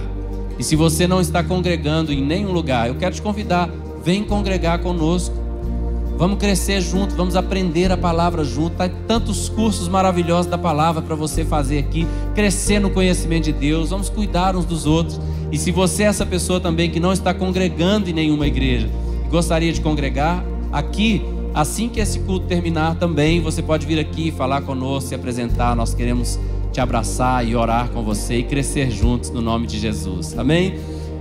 E 0.58 0.64
se 0.64 0.78
você 0.78 1.06
não 1.06 1.20
está 1.20 1.44
congregando 1.44 2.14
em 2.14 2.22
nenhum 2.22 2.54
lugar, 2.54 2.88
eu 2.88 2.96
quero 2.96 3.14
te 3.14 3.22
convidar 3.22 3.70
Vem 4.06 4.24
congregar 4.24 4.80
conosco. 4.80 5.36
Vamos 6.16 6.38
crescer 6.38 6.80
junto, 6.80 7.16
vamos 7.16 7.36
aprender 7.36 7.92
a 7.92 7.98
palavra 7.98 8.44
junto. 8.44 8.78
Tá 8.78 8.88
tantos 8.88 9.50
cursos 9.50 9.88
maravilhosos 9.88 10.46
da 10.46 10.60
palavra 10.60 11.02
para 11.02 11.16
você 11.16 11.44
fazer 11.44 11.80
aqui, 11.80 12.08
crescer 12.36 12.80
no 12.80 12.92
conhecimento 12.92 13.46
de 13.46 13.52
Deus. 13.52 13.90
Vamos 13.90 14.08
cuidar 14.08 14.56
uns 14.56 14.64
dos 14.64 14.86
outros. 14.86 15.20
E 15.52 15.58
se 15.58 15.72
você 15.72 16.04
é 16.04 16.06
essa 16.06 16.24
pessoa 16.24 16.60
também 16.60 16.92
que 16.92 17.00
não 17.00 17.12
está 17.12 17.34
congregando 17.34 18.08
em 18.08 18.14
nenhuma 18.14 18.46
igreja, 18.46 18.88
gostaria 19.32 19.74
de 19.74 19.82
congregar 19.82 20.46
aqui, 20.72 21.24
assim 21.52 21.90
que 21.90 22.00
esse 22.00 22.20
culto 22.20 22.46
terminar 22.46 22.96
também, 22.96 23.42
você 23.42 23.64
pode 23.64 23.88
vir 23.88 23.98
aqui 23.98 24.30
falar 24.32 24.62
conosco, 24.62 25.10
se 25.10 25.16
apresentar. 25.16 25.76
Nós 25.76 25.96
queremos 25.96 26.40
te 26.72 26.80
abraçar 26.80 27.46
e 27.46 27.56
orar 27.56 27.90
com 27.90 28.04
você 28.04 28.38
e 28.38 28.44
crescer 28.44 28.92
juntos 28.92 29.32
no 29.32 29.42
nome 29.42 29.66
de 29.66 29.80
Jesus. 29.80 30.38
Amém? 30.38 30.76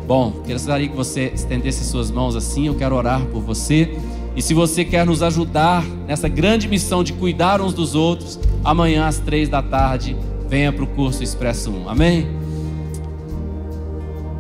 Bom, 0.07 0.33
gostaria 0.47 0.87
que 0.87 0.97
você 0.97 1.33
estendesse 1.35 1.85
suas 1.85 2.11
mãos 2.11 2.37
assim, 2.37 2.67
eu 2.67 2.75
quero 2.75 2.95
orar 2.95 3.25
por 3.27 3.41
você. 3.41 3.97
E 4.37 4.43
se 4.43 4.53
você 4.53 4.85
quer 4.85 5.07
nos 5.07 5.23
ajudar 5.23 5.83
nessa 6.07 6.29
grande 6.29 6.69
missão 6.69 7.03
de 7.03 7.13
cuidar 7.13 7.61
uns 7.61 7.73
dos 7.73 7.95
outros, 7.95 8.39
amanhã 8.63 9.07
às 9.07 9.19
três 9.19 9.49
da 9.49 9.63
tarde, 9.63 10.17
venha 10.49 10.73
para 10.73 10.85
o 10.85 10.87
curso 10.87 11.23
Expresso 11.23 11.71
1. 11.71 11.89
Amém? 11.89 12.27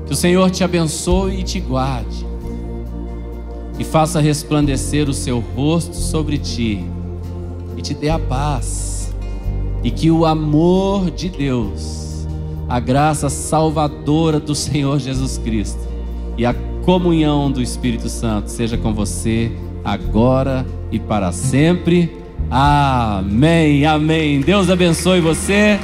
Que 0.06 0.12
o 0.12 0.16
Senhor 0.16 0.50
te 0.50 0.62
abençoe 0.62 1.40
e 1.40 1.42
te 1.42 1.60
guarde, 1.60 2.26
e 3.78 3.84
faça 3.84 4.20
resplandecer 4.20 5.08
o 5.08 5.14
seu 5.14 5.40
rosto 5.40 5.96
sobre 5.96 6.36
ti, 6.36 6.84
e 7.76 7.80
te 7.80 7.94
dê 7.94 8.10
a 8.10 8.18
paz, 8.18 9.14
e 9.82 9.90
que 9.90 10.10
o 10.10 10.26
amor 10.26 11.10
de 11.10 11.30
Deus, 11.30 12.03
a 12.75 12.81
graça 12.81 13.31
salvadora 13.31 14.41
do 14.41 14.53
Senhor 14.53 14.99
Jesus 14.99 15.39
Cristo 15.39 15.79
e 16.37 16.45
a 16.45 16.53
comunhão 16.85 17.49
do 17.49 17.62
Espírito 17.62 18.09
Santo 18.09 18.51
seja 18.51 18.77
com 18.77 18.93
você 18.93 19.53
agora 19.85 20.66
e 20.91 20.99
para 20.99 21.31
sempre. 21.31 22.11
Amém, 22.51 23.87
amém. 23.87 24.41
Deus 24.41 24.68
abençoe 24.68 25.20
você. 25.20 25.79